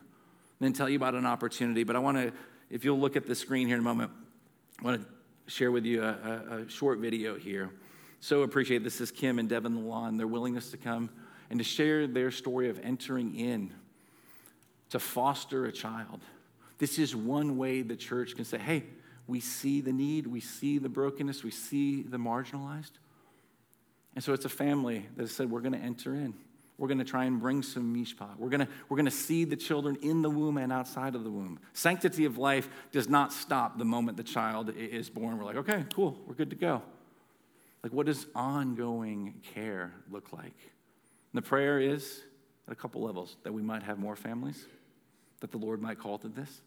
then 0.60 0.72
tell 0.72 0.88
you 0.88 0.96
about 0.96 1.14
an 1.14 1.26
opportunity. 1.26 1.84
But 1.84 1.94
I 1.94 1.98
want 1.98 2.16
to, 2.16 2.32
if 2.70 2.86
you'll 2.86 2.98
look 3.00 3.16
at 3.16 3.26
the 3.26 3.34
screen 3.34 3.66
here 3.66 3.76
in 3.76 3.80
a 3.80 3.84
moment, 3.84 4.10
I 4.80 4.82
want 4.82 5.02
to 5.02 5.52
share 5.52 5.70
with 5.70 5.84
you 5.84 6.02
a, 6.02 6.06
a, 6.06 6.56
a 6.60 6.68
short 6.70 7.00
video 7.00 7.36
here. 7.36 7.68
So 8.20 8.44
appreciate 8.44 8.82
this 8.82 9.02
is 9.02 9.10
Kim 9.10 9.38
and 9.38 9.46
Devin 9.46 9.86
Lawn, 9.86 10.16
their 10.16 10.26
willingness 10.26 10.70
to 10.70 10.78
come 10.78 11.10
and 11.50 11.58
to 11.58 11.64
share 11.64 12.06
their 12.06 12.30
story 12.30 12.68
of 12.68 12.80
entering 12.82 13.34
in 13.34 13.72
to 14.90 14.98
foster 14.98 15.66
a 15.66 15.72
child. 15.72 16.20
This 16.78 16.98
is 16.98 17.14
one 17.14 17.56
way 17.56 17.82
the 17.82 17.96
church 17.96 18.36
can 18.36 18.44
say, 18.44 18.58
hey, 18.58 18.84
we 19.26 19.40
see 19.40 19.80
the 19.80 19.92
need, 19.92 20.26
we 20.26 20.40
see 20.40 20.78
the 20.78 20.88
brokenness, 20.88 21.42
we 21.42 21.50
see 21.50 22.02
the 22.02 22.18
marginalized. 22.18 22.92
And 24.14 24.22
so 24.22 24.32
it's 24.32 24.44
a 24.44 24.50
family 24.50 25.08
that 25.16 25.28
said, 25.28 25.50
we're 25.50 25.60
going 25.60 25.72
to 25.72 25.78
enter 25.78 26.14
in. 26.14 26.34
We're 26.76 26.88
going 26.88 26.98
to 26.98 27.04
try 27.04 27.24
and 27.24 27.40
bring 27.40 27.62
some 27.62 27.94
mishpat. 27.94 28.36
We're 28.36 28.48
going 28.48 28.66
to, 28.66 28.68
we're 28.88 28.96
going 28.96 29.06
to 29.06 29.10
see 29.10 29.44
the 29.44 29.56
children 29.56 29.96
in 30.02 30.22
the 30.22 30.30
womb 30.30 30.58
and 30.58 30.72
outside 30.72 31.14
of 31.14 31.22
the 31.22 31.30
womb. 31.30 31.60
Sanctity 31.72 32.24
of 32.24 32.36
life 32.36 32.68
does 32.90 33.08
not 33.08 33.32
stop 33.32 33.78
the 33.78 33.84
moment 33.84 34.16
the 34.16 34.24
child 34.24 34.74
is 34.76 35.08
born. 35.08 35.38
We're 35.38 35.44
like, 35.44 35.56
okay, 35.56 35.84
cool, 35.94 36.20
we're 36.26 36.34
good 36.34 36.50
to 36.50 36.56
go. 36.56 36.82
Like, 37.84 37.92
what 37.92 38.06
does 38.06 38.26
ongoing 38.34 39.34
care 39.54 39.94
look 40.10 40.32
like? 40.32 40.56
And 41.34 41.42
the 41.42 41.48
prayer 41.48 41.80
is 41.80 42.22
at 42.68 42.72
a 42.72 42.76
couple 42.76 43.02
levels 43.02 43.36
that 43.42 43.52
we 43.52 43.60
might 43.60 43.82
have 43.82 43.98
more 43.98 44.14
families, 44.14 44.66
that 45.40 45.50
the 45.50 45.58
Lord 45.58 45.82
might 45.82 45.98
call 45.98 46.16
to 46.18 46.28
this. 46.28 46.60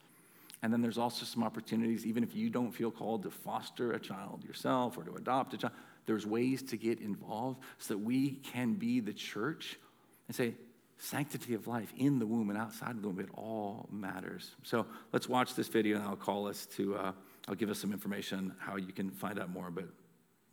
And 0.61 0.73
then 0.73 0.81
there's 0.81 0.97
also 0.97 1.23
some 1.23 1.41
opportunities, 1.41 2.05
even 2.05 2.21
if 2.21 2.35
you 2.35 2.49
don't 2.49 2.73
feel 2.73 2.91
called 2.91 3.23
to 3.23 3.31
foster 3.31 3.93
a 3.93 3.99
child 3.99 4.43
yourself 4.43 4.97
or 4.97 5.05
to 5.05 5.15
adopt 5.15 5.53
a 5.53 5.57
child, 5.57 5.73
there's 6.05 6.25
ways 6.25 6.61
to 6.63 6.75
get 6.75 6.99
involved 6.99 7.61
so 7.77 7.93
that 7.93 7.99
we 7.99 8.31
can 8.43 8.73
be 8.73 8.99
the 8.99 9.13
church 9.13 9.79
and 10.27 10.35
say, 10.35 10.53
sanctity 10.97 11.53
of 11.53 11.67
life 11.67 11.93
in 11.95 12.19
the 12.19 12.25
womb 12.25 12.49
and 12.49 12.59
outside 12.59 12.91
of 12.91 13.01
the 13.01 13.07
womb, 13.07 13.21
it 13.21 13.29
all 13.35 13.87
matters. 13.89 14.55
So 14.63 14.85
let's 15.13 15.29
watch 15.29 15.55
this 15.55 15.69
video 15.69 15.95
and 15.95 16.05
I'll 16.05 16.17
call 16.17 16.45
us 16.45 16.65
to, 16.75 16.97
uh, 16.97 17.11
I'll 17.47 17.55
give 17.55 17.69
us 17.69 17.79
some 17.79 17.93
information 17.93 18.53
how 18.59 18.75
you 18.75 18.91
can 18.91 19.11
find 19.11 19.39
out 19.39 19.49
more, 19.49 19.71
but 19.71 19.85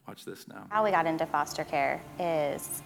watch 0.06 0.24
this 0.24 0.46
now. 0.46 0.66
How 0.68 0.84
we 0.84 0.92
got 0.92 1.06
into 1.06 1.26
foster 1.26 1.64
care 1.64 2.00
is 2.20 2.82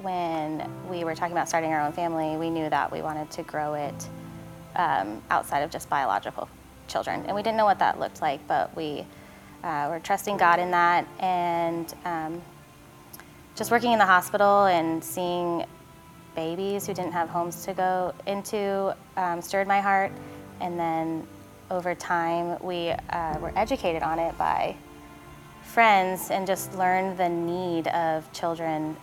when 0.00 0.70
we 0.88 1.04
were 1.04 1.14
talking 1.14 1.32
about 1.32 1.48
starting 1.48 1.72
our 1.72 1.80
own 1.80 1.92
family, 1.92 2.36
we 2.36 2.50
knew 2.50 2.68
that 2.70 2.92
we 2.92 3.02
wanted 3.02 3.30
to 3.32 3.42
grow 3.42 3.74
it 3.74 4.08
um, 4.76 5.22
outside 5.30 5.60
of 5.60 5.70
just 5.70 5.88
biological 5.90 6.48
children. 6.86 7.24
And 7.26 7.34
we 7.34 7.42
didn't 7.42 7.56
know 7.56 7.64
what 7.64 7.78
that 7.80 7.98
looked 7.98 8.22
like, 8.22 8.46
but 8.46 8.74
we 8.76 9.04
uh, 9.64 9.88
were 9.90 10.00
trusting 10.00 10.36
God 10.36 10.60
in 10.60 10.70
that. 10.70 11.06
And 11.18 11.92
um, 12.04 12.42
just 13.56 13.70
working 13.70 13.92
in 13.92 13.98
the 13.98 14.06
hospital 14.06 14.66
and 14.66 15.02
seeing 15.02 15.64
babies 16.36 16.86
who 16.86 16.94
didn't 16.94 17.12
have 17.12 17.28
homes 17.28 17.64
to 17.64 17.74
go 17.74 18.14
into 18.26 18.94
um, 19.16 19.42
stirred 19.42 19.66
my 19.66 19.80
heart. 19.80 20.12
And 20.60 20.78
then 20.78 21.26
over 21.70 21.94
time, 21.94 22.56
we 22.62 22.90
uh, 22.90 23.38
were 23.40 23.52
educated 23.56 24.02
on 24.02 24.18
it 24.18 24.36
by 24.38 24.76
friends 25.64 26.30
and 26.30 26.46
just 26.46 26.74
learned 26.78 27.18
the 27.18 27.28
need 27.28 27.88
of 27.88 28.32
children 28.32 28.96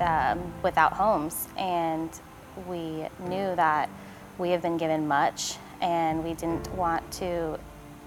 um, 0.00 0.52
without 0.62 0.92
homes. 0.92 1.48
And 1.56 2.10
we 2.66 3.06
knew 3.18 3.54
that 3.56 3.88
we 4.38 4.50
have 4.50 4.62
been 4.62 4.76
given 4.76 5.06
much 5.06 5.56
and 5.80 6.24
we 6.24 6.34
didn't 6.34 6.70
want 6.74 7.10
to, 7.12 7.58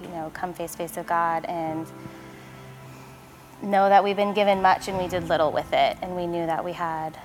you 0.02 0.08
know, 0.10 0.32
come 0.34 0.54
face 0.54 0.72
to 0.72 0.78
face 0.78 0.96
with 0.96 1.08
God 1.08 1.46
and 1.46 1.88
know 3.62 3.88
that 3.90 4.04
we've 4.04 4.16
been 4.16 4.34
given 4.34 4.62
much 4.62 4.88
and 4.88 4.98
we 4.98 5.08
did 5.08 5.28
little 5.30 5.52
with 5.52 5.72
it. 5.74 5.98
And 6.02 6.16
we 6.16 6.28
knew 6.28 6.46
that 6.46 6.64
we 6.64 6.74
had 6.74 7.18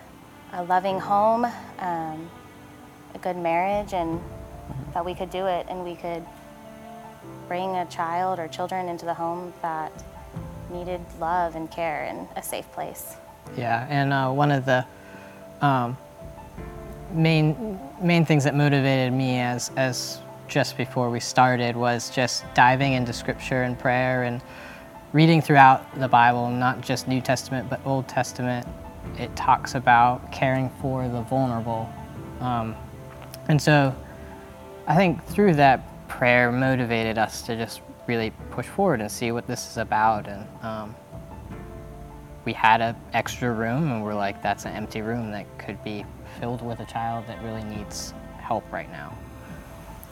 a 0.52 0.62
loving 0.64 1.00
home, 1.00 1.44
um, 1.78 2.30
a 3.14 3.18
good 3.20 3.36
marriage, 3.36 3.92
and 3.92 4.20
that 4.94 5.04
we 5.04 5.14
could 5.14 5.30
do 5.30 5.46
it 5.46 5.66
and 5.68 5.84
we 5.84 5.94
could 5.94 6.24
bring 7.46 7.76
a 7.76 7.86
child 7.86 8.38
or 8.38 8.48
children 8.48 8.88
into 8.88 9.04
the 9.04 9.14
home 9.14 9.52
that 9.62 9.92
needed 10.70 11.00
love 11.18 11.56
and 11.56 11.70
care 11.70 12.04
and 12.04 12.28
a 12.36 12.42
safe 12.42 12.70
place. 12.72 13.16
Yeah, 13.56 13.86
and 13.88 14.12
uh, 14.12 14.30
one 14.30 14.50
of 14.50 14.64
the 14.64 14.84
um, 15.60 15.96
main 17.12 17.78
main 18.00 18.24
things 18.24 18.44
that 18.44 18.54
motivated 18.54 19.12
me 19.12 19.40
as 19.40 19.70
as 19.76 20.20
just 20.48 20.76
before 20.76 21.10
we 21.10 21.20
started 21.20 21.76
was 21.76 22.10
just 22.10 22.44
diving 22.54 22.94
into 22.94 23.12
scripture 23.12 23.62
and 23.62 23.78
prayer 23.78 24.22
and 24.24 24.40
reading 25.12 25.42
throughout 25.42 25.98
the 25.98 26.08
Bible, 26.08 26.50
not 26.50 26.80
just 26.80 27.08
New 27.08 27.20
Testament 27.20 27.68
but 27.68 27.80
Old 27.84 28.08
Testament, 28.08 28.66
it 29.18 29.34
talks 29.36 29.74
about 29.74 30.32
caring 30.32 30.70
for 30.80 31.08
the 31.08 31.22
vulnerable. 31.22 31.88
Um, 32.40 32.74
and 33.48 33.60
so 33.60 33.94
I 34.86 34.96
think 34.96 35.24
through 35.26 35.54
that 35.54 36.08
prayer 36.08 36.50
motivated 36.50 37.18
us 37.18 37.42
to 37.42 37.56
just 37.56 37.80
really 38.06 38.30
push 38.50 38.66
forward 38.66 39.00
and 39.00 39.10
see 39.10 39.32
what 39.32 39.46
this 39.46 39.70
is 39.70 39.76
about. 39.76 40.26
And 40.26 40.46
um, 40.62 40.94
we 42.48 42.54
had 42.54 42.80
an 42.80 42.96
extra 43.12 43.52
room, 43.52 43.92
and 43.92 44.02
we're 44.02 44.14
like, 44.14 44.42
that's 44.42 44.64
an 44.64 44.72
empty 44.72 45.02
room 45.02 45.30
that 45.30 45.44
could 45.58 45.84
be 45.84 46.02
filled 46.40 46.62
with 46.62 46.80
a 46.80 46.86
child 46.86 47.26
that 47.26 47.38
really 47.42 47.62
needs 47.64 48.14
help 48.38 48.64
right 48.72 48.90
now. 48.90 49.14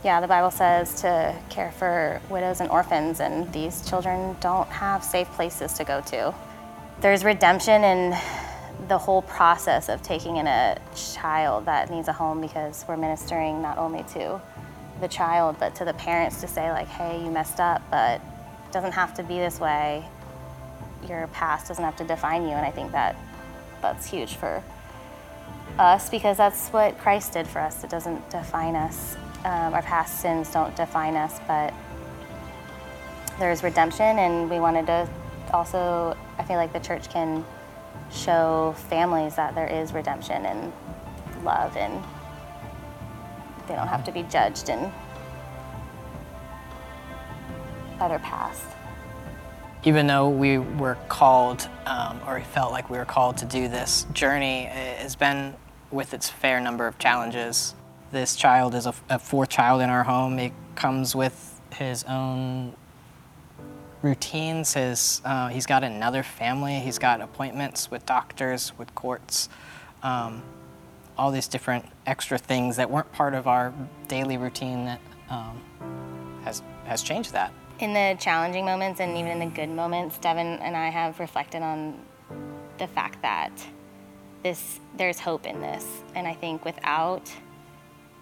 Yeah, 0.04 0.20
the 0.20 0.28
Bible 0.28 0.50
says 0.50 1.00
to 1.00 1.34
care 1.48 1.72
for 1.72 2.20
widows 2.28 2.60
and 2.60 2.68
orphans, 2.68 3.20
and 3.20 3.50
these 3.54 3.88
children 3.88 4.36
don't 4.40 4.68
have 4.68 5.02
safe 5.02 5.28
places 5.28 5.72
to 5.78 5.84
go 5.84 6.02
to. 6.02 6.34
There's 7.00 7.24
redemption 7.24 7.82
in 7.82 8.10
the 8.86 8.98
whole 8.98 9.22
process 9.22 9.88
of 9.88 10.02
taking 10.02 10.36
in 10.36 10.46
a 10.46 10.76
child 10.94 11.64
that 11.64 11.88
needs 11.88 12.08
a 12.08 12.12
home 12.12 12.42
because 12.42 12.84
we're 12.86 12.98
ministering 12.98 13.62
not 13.62 13.78
only 13.78 14.02
to 14.12 14.38
the 15.00 15.08
child 15.08 15.56
but 15.58 15.74
to 15.76 15.86
the 15.86 15.94
parents 15.94 16.42
to 16.42 16.46
say 16.46 16.70
like 16.70 16.86
hey 16.86 17.18
you 17.22 17.30
messed 17.30 17.58
up 17.58 17.82
but 17.90 18.20
it 18.66 18.72
doesn't 18.72 18.92
have 18.92 19.14
to 19.14 19.22
be 19.22 19.38
this 19.38 19.58
way 19.58 20.04
your 21.08 21.26
past 21.28 21.68
doesn't 21.68 21.84
have 21.84 21.96
to 21.96 22.04
define 22.04 22.42
you 22.42 22.50
and 22.50 22.64
i 22.64 22.70
think 22.70 22.92
that 22.92 23.16
that's 23.82 24.06
huge 24.06 24.34
for 24.34 24.62
us 25.78 26.08
because 26.10 26.36
that's 26.36 26.68
what 26.68 26.98
christ 26.98 27.32
did 27.32 27.46
for 27.46 27.60
us 27.60 27.84
it 27.84 27.90
doesn't 27.90 28.28
define 28.30 28.74
us 28.74 29.16
um, 29.44 29.74
our 29.74 29.82
past 29.82 30.20
sins 30.20 30.50
don't 30.50 30.74
define 30.76 31.16
us 31.16 31.40
but 31.46 31.72
there's 33.38 33.62
redemption 33.62 34.18
and 34.18 34.48
we 34.50 34.58
wanted 34.58 34.86
to 34.86 35.08
also 35.52 36.16
i 36.38 36.44
feel 36.44 36.56
like 36.56 36.72
the 36.72 36.80
church 36.80 37.10
can 37.10 37.44
show 38.10 38.74
families 38.88 39.36
that 39.36 39.54
there 39.54 39.66
is 39.66 39.92
redemption 39.92 40.46
and 40.46 40.72
love 41.44 41.76
and 41.76 42.02
they 43.66 43.74
don't 43.74 43.88
have 43.88 44.04
to 44.04 44.12
be 44.12 44.22
judged 44.24 44.68
in 44.68 44.92
by 47.98 48.08
their 48.08 48.18
past. 48.18 48.75
Even 49.86 50.08
though 50.08 50.28
we 50.28 50.58
were 50.58 50.98
called, 51.08 51.68
um, 51.86 52.20
or 52.26 52.34
we 52.34 52.42
felt 52.42 52.72
like 52.72 52.90
we 52.90 52.98
were 52.98 53.04
called 53.04 53.36
to 53.36 53.44
do 53.44 53.68
this 53.68 54.04
journey, 54.12 54.64
has 54.64 55.14
been 55.14 55.54
with 55.92 56.12
its 56.12 56.28
fair 56.28 56.58
number 56.58 56.88
of 56.88 56.98
challenges. 56.98 57.72
This 58.10 58.34
child 58.34 58.74
is 58.74 58.86
a, 58.86 58.94
a 59.08 59.20
fourth 59.20 59.48
child 59.48 59.80
in 59.80 59.88
our 59.88 60.02
home. 60.02 60.40
It 60.40 60.52
comes 60.74 61.14
with 61.14 61.60
his 61.72 62.02
own 62.02 62.74
routines. 64.02 64.74
His, 64.74 65.22
uh, 65.24 65.48
he's 65.50 65.66
got 65.66 65.84
another 65.84 66.24
family. 66.24 66.80
He's 66.80 66.98
got 66.98 67.20
appointments 67.20 67.88
with 67.88 68.04
doctors, 68.06 68.76
with 68.76 68.92
courts, 68.96 69.48
um, 70.02 70.42
all 71.16 71.30
these 71.30 71.46
different 71.46 71.84
extra 72.06 72.38
things 72.38 72.74
that 72.76 72.90
weren't 72.90 73.12
part 73.12 73.34
of 73.34 73.46
our 73.46 73.72
daily 74.08 74.36
routine 74.36 74.84
that 74.86 75.00
um, 75.30 75.62
has, 76.42 76.60
has 76.86 77.02
changed 77.02 77.32
that. 77.34 77.52
In 77.78 77.92
the 77.92 78.16
challenging 78.18 78.64
moments 78.64 79.00
and 79.00 79.18
even 79.18 79.32
in 79.32 79.38
the 79.38 79.54
good 79.54 79.68
moments, 79.68 80.16
Devin 80.16 80.46
and 80.46 80.74
I 80.74 80.88
have 80.88 81.20
reflected 81.20 81.62
on 81.62 82.00
the 82.78 82.86
fact 82.86 83.20
that 83.20 83.52
this 84.42 84.80
there's 84.96 85.20
hope 85.20 85.46
in 85.46 85.60
this, 85.60 86.02
and 86.14 86.26
I 86.26 86.32
think 86.32 86.64
without 86.64 87.30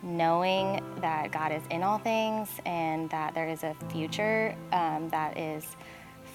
knowing 0.03 0.83
that 1.01 1.31
God 1.31 1.53
is 1.53 1.63
in 1.71 1.85
all 1.85 1.99
things 1.99 2.49
and 2.67 3.09
that 3.11 3.35
there 3.35 3.49
is 3.49 3.63
a 3.63 3.77
future 3.91 4.57
um, 4.73 5.09
that 5.11 5.39
is 5.39 5.65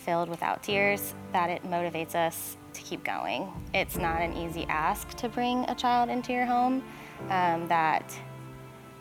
filled 0.06 0.30
without 0.30 0.64
tears, 0.64 1.14
that 1.34 1.50
it 1.50 1.64
motivates 1.64 2.16
us 2.16 2.56
to 2.74 2.82
keep 2.82 3.04
going. 3.04 3.52
It's 3.74 3.98
not 3.98 4.22
an 4.22 4.34
easy 4.38 4.66
ask 4.70 5.10
to 5.16 5.28
bring 5.28 5.66
a 5.68 5.76
child 5.76 6.10
into 6.10 6.32
your 6.32 6.46
home 6.46 6.84
um, 7.30 7.68
that 7.68 8.18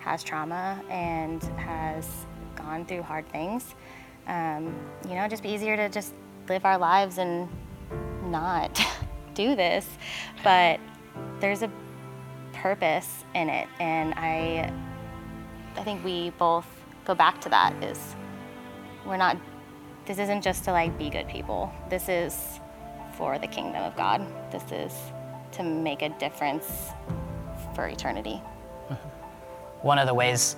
has 0.00 0.24
trauma 0.24 0.82
and 0.90 1.42
has 1.56 2.26
gone 2.56 2.84
through 2.84 3.02
hard 3.02 3.28
things. 3.28 3.74
Um, 4.28 4.78
you 5.08 5.14
know, 5.14 5.26
just 5.26 5.42
be 5.42 5.50
easier 5.50 5.76
to 5.76 5.88
just 5.88 6.14
live 6.48 6.64
our 6.64 6.78
lives 6.78 7.18
and 7.18 7.48
not 8.24 8.80
do 9.34 9.56
this. 9.56 9.86
But 10.44 10.80
there's 11.40 11.62
a 11.62 11.70
purpose 12.52 13.24
in 13.36 13.48
it 13.48 13.68
and 13.78 14.12
i 14.16 14.68
i 15.76 15.84
think 15.84 16.04
we 16.04 16.30
both 16.30 16.66
go 17.04 17.14
back 17.14 17.40
to 17.40 17.48
that 17.48 17.72
is 17.84 18.16
we're 19.06 19.16
not 19.16 19.36
this 20.08 20.18
isn't 20.18 20.40
just 20.40 20.64
to 20.64 20.72
like 20.72 20.96
be 20.98 21.10
good 21.10 21.28
people. 21.28 21.70
This 21.90 22.08
is 22.08 22.60
for 23.18 23.38
the 23.38 23.46
kingdom 23.46 23.82
of 23.82 23.94
god. 23.94 24.26
This 24.50 24.64
is 24.72 24.94
to 25.52 25.62
make 25.62 26.00
a 26.00 26.08
difference 26.18 26.92
for 27.74 27.86
eternity. 27.88 28.36
One 29.82 29.98
of 29.98 30.06
the 30.06 30.14
ways 30.14 30.56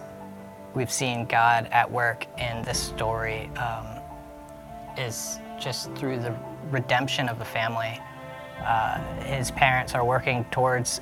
we've 0.75 0.93
seen 0.93 1.25
god 1.27 1.69
at 1.73 1.91
work 1.91 2.27
in 2.39 2.63
this 2.63 2.79
story 2.79 3.51
um, 3.57 3.87
is 4.97 5.39
just 5.59 5.93
through 5.95 6.19
the 6.19 6.35
redemption 6.71 7.29
of 7.29 7.39
the 7.39 7.45
family 7.45 7.99
uh, 8.65 8.99
his 9.23 9.51
parents 9.51 9.95
are 9.95 10.05
working 10.05 10.45
towards 10.51 11.01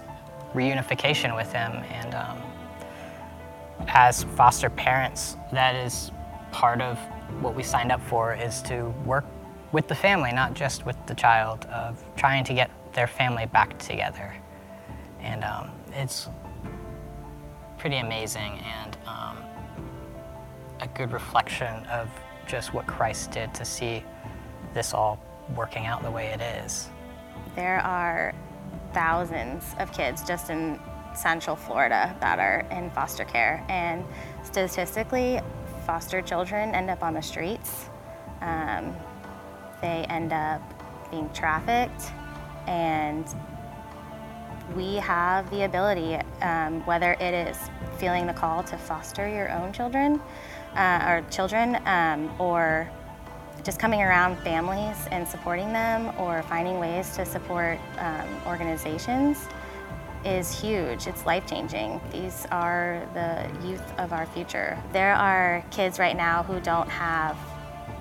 reunification 0.55 1.35
with 1.35 1.53
him. 1.53 1.73
And 1.91 2.15
um, 2.15 2.43
as 3.89 4.25
foster 4.25 4.71
parents, 4.71 5.37
that 5.53 5.75
is 5.75 6.11
part 6.53 6.81
of 6.81 6.99
what 7.41 7.55
we 7.55 7.63
signed 7.63 7.93
up 7.93 8.01
for 8.03 8.35
is 8.35 8.63
to 8.63 8.89
work 9.05 9.25
with 9.73 9.89
the 9.89 9.95
family, 9.95 10.33
not 10.33 10.55
just 10.55 10.87
with 10.87 10.97
the 11.07 11.15
child, 11.15 11.67
of 11.67 12.03
trying 12.17 12.45
to 12.45 12.55
get 12.55 12.71
their 12.95 13.07
family 13.07 13.47
back 13.47 13.79
together. 13.79 14.35
And 15.21 15.45
um, 15.45 15.71
it's 15.93 16.29
pretty 17.77 17.99
amazing 17.99 18.59
and 18.61 18.97
um, 19.07 19.38
a 20.81 20.89
good 20.89 21.13
reflection 21.13 21.85
of 21.87 22.09
just 22.47 22.73
what 22.73 22.87
Christ 22.87 23.31
did 23.31 23.53
to 23.55 23.65
see 23.65 24.03
this 24.75 24.95
all 24.95 25.21
working 25.57 25.87
out 25.87 26.03
the 26.03 26.11
way 26.11 26.27
it 26.27 26.41
is. 26.41 26.91
There 27.55 27.81
are 27.81 28.35
thousands 28.93 29.65
of 29.79 29.93
kids 29.93 30.23
just 30.27 30.51
in 30.51 30.81
Central 31.15 31.57
Florida 31.57 32.17
that 32.21 32.39
are 32.39 32.67
in 32.71 32.91
foster 32.91 33.25
care, 33.25 33.65
and 33.69 34.05
statistically, 34.43 35.41
foster 35.87 36.23
children 36.23 36.75
end 36.75 36.91
up 36.91 37.03
on 37.03 37.15
the 37.15 37.23
streets. 37.23 37.87
Um, 38.41 38.95
they 39.81 40.05
end 40.09 40.33
up 40.33 40.63
being 41.11 41.31
trafficked, 41.33 42.13
and 42.67 43.27
we 44.77 44.97
have 44.97 45.51
the 45.51 45.65
ability, 45.65 46.17
um, 46.43 46.85
whether 46.87 47.13
it 47.15 47.35
is 47.49 47.59
feeling 47.99 48.27
the 48.27 48.35
call 48.35 48.63
to 48.65 48.77
foster 48.77 49.27
your 49.27 49.51
own 49.51 49.73
children 49.73 50.21
uh, 50.79 51.05
or 51.07 51.31
children, 51.31 51.77
um, 51.85 52.31
or 52.41 52.89
just 53.65 53.79
coming 53.79 54.01
around 54.01 54.37
families 54.39 54.97
and 55.11 55.27
supporting 55.27 55.73
them, 55.73 56.13
or 56.19 56.43
finding 56.45 56.79
ways 56.79 57.15
to 57.17 57.27
support 57.27 57.79
um, 57.99 58.29
organizations 58.47 59.49
is 60.25 60.59
huge. 60.59 61.07
It's 61.07 61.27
life 61.27 61.47
changing. 61.47 62.01
These 62.13 62.47
are 62.51 63.07
the 63.15 63.67
youth 63.67 63.99
of 63.99 64.13
our 64.13 64.27
future. 64.27 64.79
There 64.93 65.15
are 65.15 65.65
kids 65.71 65.99
right 65.99 66.17
now 66.17 66.43
who 66.43 66.61
don't 66.61 66.89
have 66.89 67.37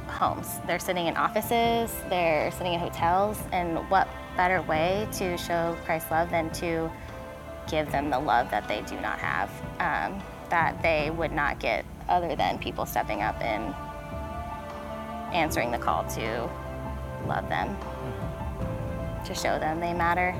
homes. 0.07 0.47
They're 0.65 0.80
sitting 0.80 1.07
in 1.07 1.17
offices, 1.17 1.93
they're 2.09 2.51
sitting 2.51 2.73
in 2.73 2.80
hotels, 2.80 3.39
and 3.51 3.78
what 3.89 4.07
better 4.36 4.61
way 4.63 5.07
to 5.13 5.38
show 5.38 5.75
Christ's 5.86 6.11
love 6.11 6.30
than 6.30 6.49
to 6.53 6.91
give 7.69 7.91
them 7.91 8.09
the 8.09 8.19
love 8.19 8.49
that 8.51 8.67
they 8.67 8.82
do 8.84 8.99
not 9.01 9.19
have, 9.19 9.49
um, 9.80 10.23
that 10.49 10.82
they 10.82 11.11
would 11.11 11.32
not 11.32 11.59
get 11.59 11.86
other 12.10 12.36
than 12.36 12.58
people 12.58 12.86
stepping 12.86 13.22
up 13.22 13.39
and 13.41 13.74
answering 15.34 15.72
the 15.72 15.78
call 15.78 16.03
to 16.05 16.49
love 17.26 17.47
them, 17.49 17.76
to 19.26 19.36
show 19.36 19.60
them 19.60 19.80
they 19.80 19.93
matter 19.93 20.36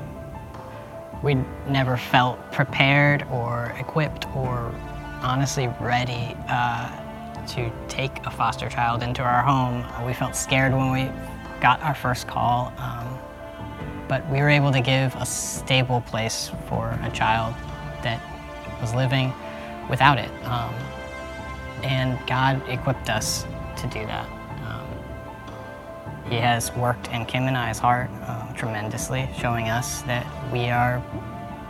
we 1.22 1.34
never 1.66 1.96
felt 1.96 2.38
prepared 2.52 3.24
or 3.30 3.74
equipped 3.78 4.26
or 4.36 4.72
honestly 5.22 5.68
ready 5.80 6.36
uh, 6.48 7.46
to 7.46 7.72
take 7.88 8.24
a 8.26 8.30
foster 8.30 8.68
child 8.68 9.02
into 9.02 9.22
our 9.22 9.42
home. 9.42 9.84
We 10.06 10.12
felt 10.12 10.36
scared 10.36 10.72
when 10.72 10.92
we 10.92 11.10
got 11.60 11.82
our 11.82 11.94
first 11.94 12.28
call, 12.28 12.72
um, 12.78 13.18
but 14.06 14.28
we 14.30 14.38
were 14.38 14.48
able 14.48 14.70
to 14.72 14.80
give 14.80 15.14
a 15.16 15.26
stable 15.26 16.02
place 16.02 16.50
for 16.68 16.98
a 17.02 17.10
child 17.10 17.54
that 18.02 18.20
was 18.80 18.94
living 18.94 19.32
without 19.90 20.18
it. 20.18 20.30
Um, 20.44 20.72
and 21.82 22.18
God 22.26 22.62
equipped 22.68 23.10
us 23.10 23.44
to 23.78 23.86
do 23.88 24.04
that. 24.06 24.28
He 26.28 26.36
has 26.36 26.74
worked 26.76 27.08
in 27.08 27.24
Kim 27.24 27.44
and 27.44 27.56
I's 27.56 27.78
heart 27.78 28.10
uh, 28.22 28.52
tremendously, 28.52 29.28
showing 29.38 29.70
us 29.70 30.02
that 30.02 30.26
we 30.52 30.68
are 30.68 31.02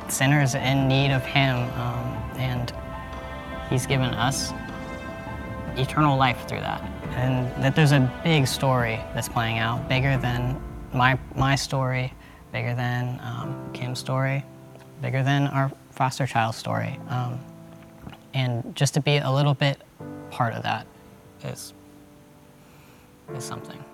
sinners 0.09 0.57
in 0.57 0.89
need 0.89 1.13
of 1.13 1.25
Him, 1.25 1.57
um, 1.79 2.33
and 2.37 2.73
He's 3.71 3.87
given 3.87 4.13
us 4.15 4.53
eternal 5.77 6.17
life 6.17 6.49
through 6.49 6.61
that. 6.61 6.83
And 7.11 7.47
that 7.63 7.77
there's 7.77 7.93
a 7.93 8.13
big 8.25 8.49
story 8.49 8.99
that's 9.15 9.29
playing 9.29 9.59
out, 9.59 9.89
bigger 9.89 10.17
than 10.17 10.61
my, 10.93 11.17
my 11.37 11.55
story, 11.55 12.13
bigger 12.51 12.75
than 12.75 13.21
um, 13.23 13.71
Kim's 13.73 14.01
story, 14.01 14.45
bigger 15.01 15.23
than 15.23 15.47
our 15.49 15.71
foster 15.93 16.27
child 16.27 16.57
story. 16.57 16.99
Um, 17.09 17.39
and 18.35 18.75
just 18.75 18.95
to 18.95 19.01
be 19.01 19.17
a 19.17 19.31
little 19.31 19.55
bit 19.55 19.83
part 20.31 20.55
of 20.55 20.63
that 20.63 20.87
is, 21.45 21.73
is 23.35 23.45
something. 23.45 23.85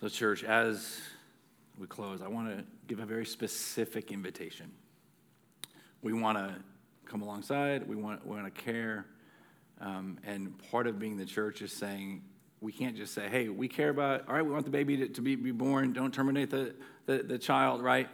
So, 0.00 0.08
church, 0.08 0.44
as 0.44 0.98
we 1.76 1.86
close, 1.86 2.22
I 2.22 2.28
want 2.28 2.48
to 2.48 2.64
give 2.86 3.00
a 3.00 3.04
very 3.04 3.26
specific 3.26 4.10
invitation. 4.10 4.72
We 6.00 6.14
want 6.14 6.38
to 6.38 6.54
come 7.04 7.20
alongside, 7.20 7.86
we 7.86 7.96
want, 7.96 8.26
we 8.26 8.34
want 8.34 8.54
to 8.54 8.62
care. 8.62 9.04
Um, 9.80 10.18
and 10.24 10.58
part 10.70 10.86
of 10.86 10.98
being 10.98 11.16
the 11.16 11.24
church 11.24 11.62
is 11.62 11.72
saying, 11.72 12.22
we 12.60 12.72
can't 12.72 12.96
just 12.96 13.14
say, 13.14 13.28
hey, 13.28 13.48
we 13.48 13.68
care 13.68 13.88
about, 13.88 14.28
all 14.28 14.34
right, 14.34 14.44
we 14.44 14.52
want 14.52 14.66
the 14.66 14.70
baby 14.70 14.96
to, 14.98 15.08
to 15.08 15.22
be, 15.22 15.34
be 15.34 15.50
born, 15.52 15.92
don't 15.92 16.12
terminate 16.12 16.50
the, 16.50 16.74
the, 17.06 17.22
the 17.22 17.38
child, 17.38 17.82
right? 17.82 18.08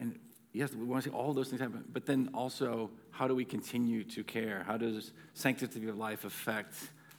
And 0.00 0.18
yes, 0.52 0.74
we 0.74 0.84
want 0.84 1.04
to 1.04 1.10
see 1.10 1.14
all 1.14 1.32
those 1.32 1.48
things 1.48 1.60
happen. 1.60 1.84
But 1.92 2.06
then 2.06 2.30
also, 2.34 2.90
how 3.10 3.28
do 3.28 3.34
we 3.34 3.44
continue 3.44 4.02
to 4.04 4.24
care? 4.24 4.64
How 4.66 4.76
does 4.76 5.12
sanctity 5.34 5.88
of 5.88 5.96
life 5.96 6.24
affect 6.24 6.74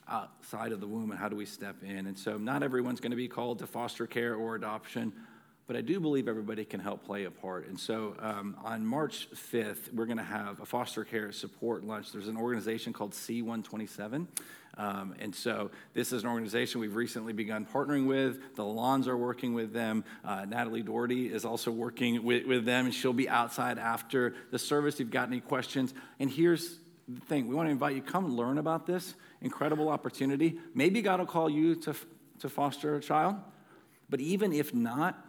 outside 0.07 0.71
of 0.71 0.79
the 0.79 0.87
womb 0.87 1.11
and 1.11 1.19
how 1.19 1.29
do 1.29 1.35
we 1.35 1.45
step 1.45 1.77
in. 1.83 2.07
And 2.07 2.17
so, 2.17 2.37
not 2.37 2.63
everyone's 2.63 2.99
going 2.99 3.11
to 3.11 3.17
be 3.17 3.27
called 3.27 3.59
to 3.59 3.67
foster 3.67 4.07
care 4.07 4.35
or 4.35 4.55
adoption, 4.55 5.13
but 5.65 5.75
I 5.75 5.81
do 5.81 5.99
believe 5.99 6.27
everybody 6.27 6.65
can 6.65 6.79
help 6.79 7.05
play 7.05 7.23
a 7.23 7.31
part. 7.31 7.67
And 7.67 7.79
so, 7.79 8.15
um, 8.19 8.57
on 8.63 8.85
March 8.85 9.29
5th, 9.31 9.93
we're 9.93 10.05
going 10.05 10.17
to 10.17 10.23
have 10.23 10.59
a 10.59 10.65
foster 10.65 11.05
care 11.05 11.31
support 11.31 11.83
lunch. 11.83 12.11
There's 12.11 12.27
an 12.27 12.37
organization 12.37 12.91
called 12.91 13.11
C127. 13.11 14.27
Um, 14.75 15.15
and 15.19 15.33
so, 15.33 15.71
this 15.93 16.11
is 16.11 16.23
an 16.23 16.29
organization 16.29 16.81
we've 16.81 16.95
recently 16.95 17.31
begun 17.31 17.65
partnering 17.65 18.07
with. 18.07 18.55
The 18.55 18.65
Lawns 18.65 19.07
are 19.07 19.15
working 19.15 19.53
with 19.53 19.71
them. 19.71 20.03
Uh, 20.25 20.45
Natalie 20.45 20.81
Doherty 20.81 21.27
is 21.27 21.45
also 21.45 21.71
working 21.71 22.23
with, 22.23 22.45
with 22.45 22.65
them, 22.65 22.85
and 22.85 22.93
she'll 22.93 23.13
be 23.13 23.29
outside 23.29 23.77
after 23.77 24.35
the 24.51 24.59
service. 24.59 24.95
If 24.95 25.01
you've 25.01 25.11
got 25.11 25.29
any 25.29 25.39
questions, 25.39 25.93
and 26.19 26.29
here's 26.29 26.77
the 27.07 27.21
thing 27.21 27.47
we 27.47 27.55
want 27.55 27.67
to 27.67 27.71
invite 27.71 27.95
you 27.95 28.01
come 28.01 28.35
learn 28.35 28.57
about 28.57 28.85
this 28.85 29.13
incredible 29.41 29.89
opportunity. 29.89 30.57
Maybe 30.73 31.01
God 31.01 31.19
will 31.19 31.27
call 31.27 31.49
you 31.49 31.75
to, 31.75 31.93
to 32.39 32.49
foster 32.49 32.95
a 32.95 33.01
child, 33.01 33.35
but 34.09 34.19
even 34.19 34.53
if 34.53 34.73
not, 34.73 35.23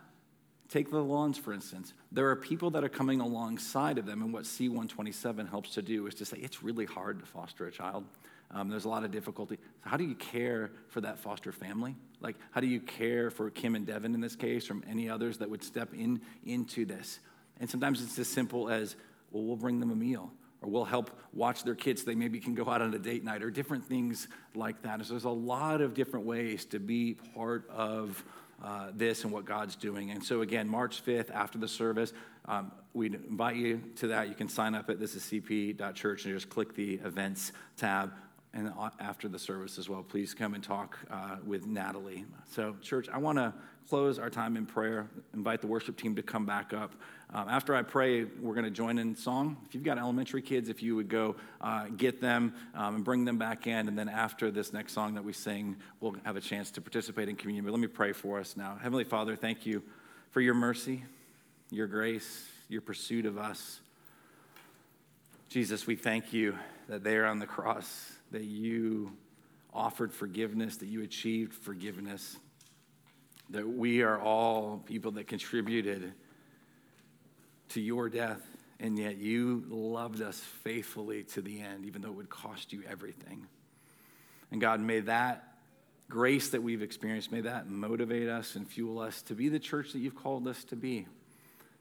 take 0.74 0.90
the 0.90 0.98
lawns 0.98 1.38
for 1.38 1.52
instance. 1.52 1.94
There 2.10 2.28
are 2.30 2.34
people 2.34 2.70
that 2.72 2.82
are 2.82 2.88
coming 2.88 3.20
alongside 3.20 3.96
of 3.96 4.06
them, 4.06 4.22
and 4.22 4.32
what 4.32 4.42
C127 4.42 5.48
helps 5.48 5.70
to 5.74 5.82
do 5.82 6.08
is 6.08 6.14
to 6.16 6.24
say 6.24 6.38
it's 6.38 6.64
really 6.64 6.84
hard 6.84 7.20
to 7.20 7.26
foster 7.26 7.66
a 7.68 7.70
child. 7.70 8.04
Um, 8.50 8.68
there's 8.68 8.84
a 8.84 8.88
lot 8.88 9.04
of 9.04 9.12
difficulty. 9.12 9.56
So 9.84 9.90
how 9.90 9.96
do 9.96 10.02
you 10.02 10.16
care 10.16 10.72
for 10.88 11.00
that 11.02 11.20
foster 11.20 11.52
family? 11.52 11.94
Like, 12.20 12.34
how 12.50 12.60
do 12.60 12.66
you 12.66 12.80
care 12.80 13.30
for 13.30 13.50
Kim 13.50 13.76
and 13.76 13.86
Devin 13.86 14.14
in 14.14 14.20
this 14.20 14.34
case, 14.34 14.68
or 14.68 14.76
any 14.90 15.08
others 15.08 15.38
that 15.38 15.48
would 15.48 15.62
step 15.62 15.94
in 15.94 16.20
into 16.44 16.84
this? 16.84 17.20
And 17.60 17.70
sometimes 17.70 18.02
it's 18.02 18.18
as 18.18 18.26
simple 18.26 18.68
as, 18.68 18.96
well, 19.30 19.44
we'll 19.44 19.56
bring 19.56 19.78
them 19.78 19.92
a 19.92 19.96
meal 19.96 20.32
or 20.60 20.70
we'll 20.70 20.84
help 20.84 21.10
watch 21.32 21.62
their 21.62 21.74
kids 21.76 22.02
so 22.02 22.06
they 22.06 22.16
maybe 22.16 22.40
can 22.40 22.54
go 22.54 22.68
out 22.68 22.82
on 22.82 22.92
a 22.94 22.98
date 22.98 23.22
night 23.22 23.42
or 23.42 23.50
different 23.50 23.84
things 23.84 24.26
like 24.54 24.82
that. 24.82 24.94
And 24.94 25.06
So 25.06 25.12
there's 25.12 25.24
a 25.24 25.30
lot 25.30 25.80
of 25.80 25.94
different 25.94 26.26
ways 26.26 26.64
to 26.66 26.80
be 26.80 27.16
part 27.34 27.68
of 27.70 28.24
uh, 28.64 28.86
this 28.94 29.24
and 29.24 29.32
what 29.32 29.44
God's 29.44 29.76
doing. 29.76 30.10
And 30.10 30.24
so, 30.24 30.40
again, 30.40 30.66
March 30.66 31.04
5th 31.04 31.30
after 31.30 31.58
the 31.58 31.68
service, 31.68 32.14
um, 32.46 32.72
we 32.94 33.08
invite 33.08 33.56
you 33.56 33.82
to 33.96 34.06
that. 34.08 34.28
You 34.28 34.34
can 34.34 34.48
sign 34.48 34.74
up 34.74 34.88
at 34.88 34.98
this 34.98 35.14
is 35.14 35.22
cp.church 35.24 36.24
and 36.24 36.34
just 36.34 36.48
click 36.48 36.74
the 36.74 36.94
events 36.94 37.52
tab. 37.76 38.12
And 38.54 38.72
after 39.00 39.28
the 39.28 39.38
service 39.38 39.78
as 39.78 39.88
well, 39.88 40.02
please 40.02 40.32
come 40.32 40.54
and 40.54 40.64
talk 40.64 40.96
uh, 41.10 41.36
with 41.44 41.66
Natalie. 41.66 42.24
So, 42.52 42.76
church, 42.80 43.08
I 43.12 43.18
want 43.18 43.36
to 43.36 43.52
close 43.88 44.18
our 44.18 44.30
time 44.30 44.56
in 44.56 44.64
prayer, 44.64 45.10
invite 45.34 45.60
the 45.60 45.66
worship 45.66 45.98
team 45.98 46.16
to 46.16 46.22
come 46.22 46.46
back 46.46 46.72
up. 46.72 46.94
Um, 47.32 47.48
after 47.48 47.74
I 47.74 47.82
pray, 47.82 48.24
we're 48.24 48.54
going 48.54 48.64
to 48.64 48.70
join 48.70 48.98
in 48.98 49.16
song. 49.16 49.56
If 49.66 49.74
you've 49.74 49.84
got 49.84 49.98
elementary 49.98 50.42
kids, 50.42 50.68
if 50.68 50.82
you 50.82 50.94
would 50.96 51.08
go 51.08 51.36
uh, 51.60 51.86
get 51.96 52.20
them 52.20 52.54
um, 52.74 52.96
and 52.96 53.04
bring 53.04 53.24
them 53.24 53.38
back 53.38 53.66
in. 53.66 53.88
And 53.88 53.98
then 53.98 54.08
after 54.08 54.50
this 54.50 54.72
next 54.72 54.92
song 54.92 55.14
that 55.14 55.24
we 55.24 55.32
sing, 55.32 55.76
we'll 56.00 56.16
have 56.24 56.36
a 56.36 56.40
chance 56.40 56.70
to 56.72 56.80
participate 56.80 57.28
in 57.28 57.36
communion. 57.36 57.64
But 57.64 57.72
let 57.72 57.80
me 57.80 57.86
pray 57.86 58.12
for 58.12 58.38
us 58.38 58.56
now. 58.56 58.78
Heavenly 58.80 59.04
Father, 59.04 59.36
thank 59.36 59.66
you 59.66 59.82
for 60.30 60.40
your 60.40 60.54
mercy, 60.54 61.04
your 61.70 61.86
grace, 61.86 62.48
your 62.68 62.82
pursuit 62.82 63.26
of 63.26 63.38
us. 63.38 63.80
Jesus, 65.48 65.86
we 65.86 65.96
thank 65.96 66.32
you 66.32 66.58
that 66.88 67.04
there 67.04 67.26
on 67.26 67.38
the 67.38 67.46
cross, 67.46 68.12
that 68.30 68.44
you 68.44 69.12
offered 69.72 70.12
forgiveness, 70.12 70.76
that 70.76 70.86
you 70.86 71.02
achieved 71.02 71.54
forgiveness 71.54 72.36
that 73.50 73.66
we 73.66 74.02
are 74.02 74.18
all 74.20 74.82
people 74.86 75.12
that 75.12 75.26
contributed 75.26 76.12
to 77.70 77.80
your 77.80 78.08
death, 78.08 78.40
and 78.80 78.98
yet 78.98 79.16
you 79.16 79.64
loved 79.68 80.20
us 80.20 80.38
faithfully 80.38 81.24
to 81.24 81.42
the 81.42 81.60
end, 81.60 81.86
even 81.86 82.02
though 82.02 82.08
it 82.08 82.14
would 82.14 82.30
cost 82.30 82.72
you 82.72 82.82
everything. 82.88 83.46
And 84.50 84.60
God, 84.60 84.80
may 84.80 85.00
that 85.00 85.54
grace 86.08 86.50
that 86.50 86.62
we've 86.62 86.82
experienced, 86.82 87.32
may 87.32 87.40
that 87.42 87.68
motivate 87.68 88.28
us 88.28 88.56
and 88.56 88.68
fuel 88.68 88.98
us 88.98 89.22
to 89.22 89.34
be 89.34 89.48
the 89.48 89.58
church 89.58 89.92
that 89.92 89.98
you've 89.98 90.14
called 90.14 90.46
us 90.46 90.62
to 90.64 90.76
be. 90.76 91.06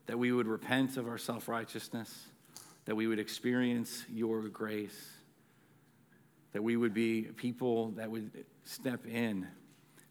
That 0.08 0.18
we 0.18 0.32
would 0.32 0.48
repent 0.48 0.98
of 0.98 1.08
our 1.08 1.18
self 1.18 1.48
righteousness, 1.48 2.28
that 2.86 2.96
we 2.96 3.08
would 3.08 3.20
experience 3.20 4.04
your 4.12 4.42
grace, 4.42 5.12
that 6.52 6.62
we 6.62 6.76
would 6.76 6.94
be 6.94 7.24
people 7.24 7.92
that 7.92 8.12
would 8.12 8.32
step 8.66 9.06
in 9.06 9.48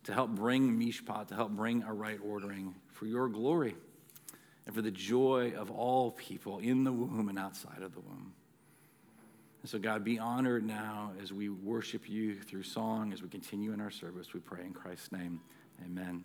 to 0.05 0.13
help 0.13 0.31
bring 0.31 0.79
mishpat, 0.79 1.29
to 1.29 1.35
help 1.35 1.51
bring 1.51 1.83
a 1.83 1.93
right 1.93 2.19
ordering 2.25 2.75
for 2.93 3.07
your 3.07 3.29
glory 3.29 3.75
and 4.67 4.75
for 4.75 4.83
the 4.83 4.91
joy 4.91 5.53
of 5.57 5.71
all 5.71 6.13
people 6.13 6.59
in 6.59 6.85
the 6.85 6.93
womb 6.93 7.29
and 7.29 7.39
outside 7.39 7.83
of 7.83 7.95
the 7.95 8.01
womb. 8.01 8.33
And 9.63 9.71
so, 9.71 9.79
God, 9.79 10.05
be 10.05 10.19
honored 10.19 10.67
now 10.67 11.13
as 11.23 11.33
we 11.33 11.49
worship 11.49 12.09
you 12.09 12.41
through 12.41 12.65
song, 12.65 13.13
as 13.13 13.23
we 13.23 13.29
continue 13.29 13.73
in 13.73 13.81
our 13.81 13.91
service. 13.93 14.35
We 14.35 14.41
pray 14.41 14.65
in 14.65 14.73
Christ's 14.73 15.13
name. 15.13 15.41
Amen. 15.85 16.25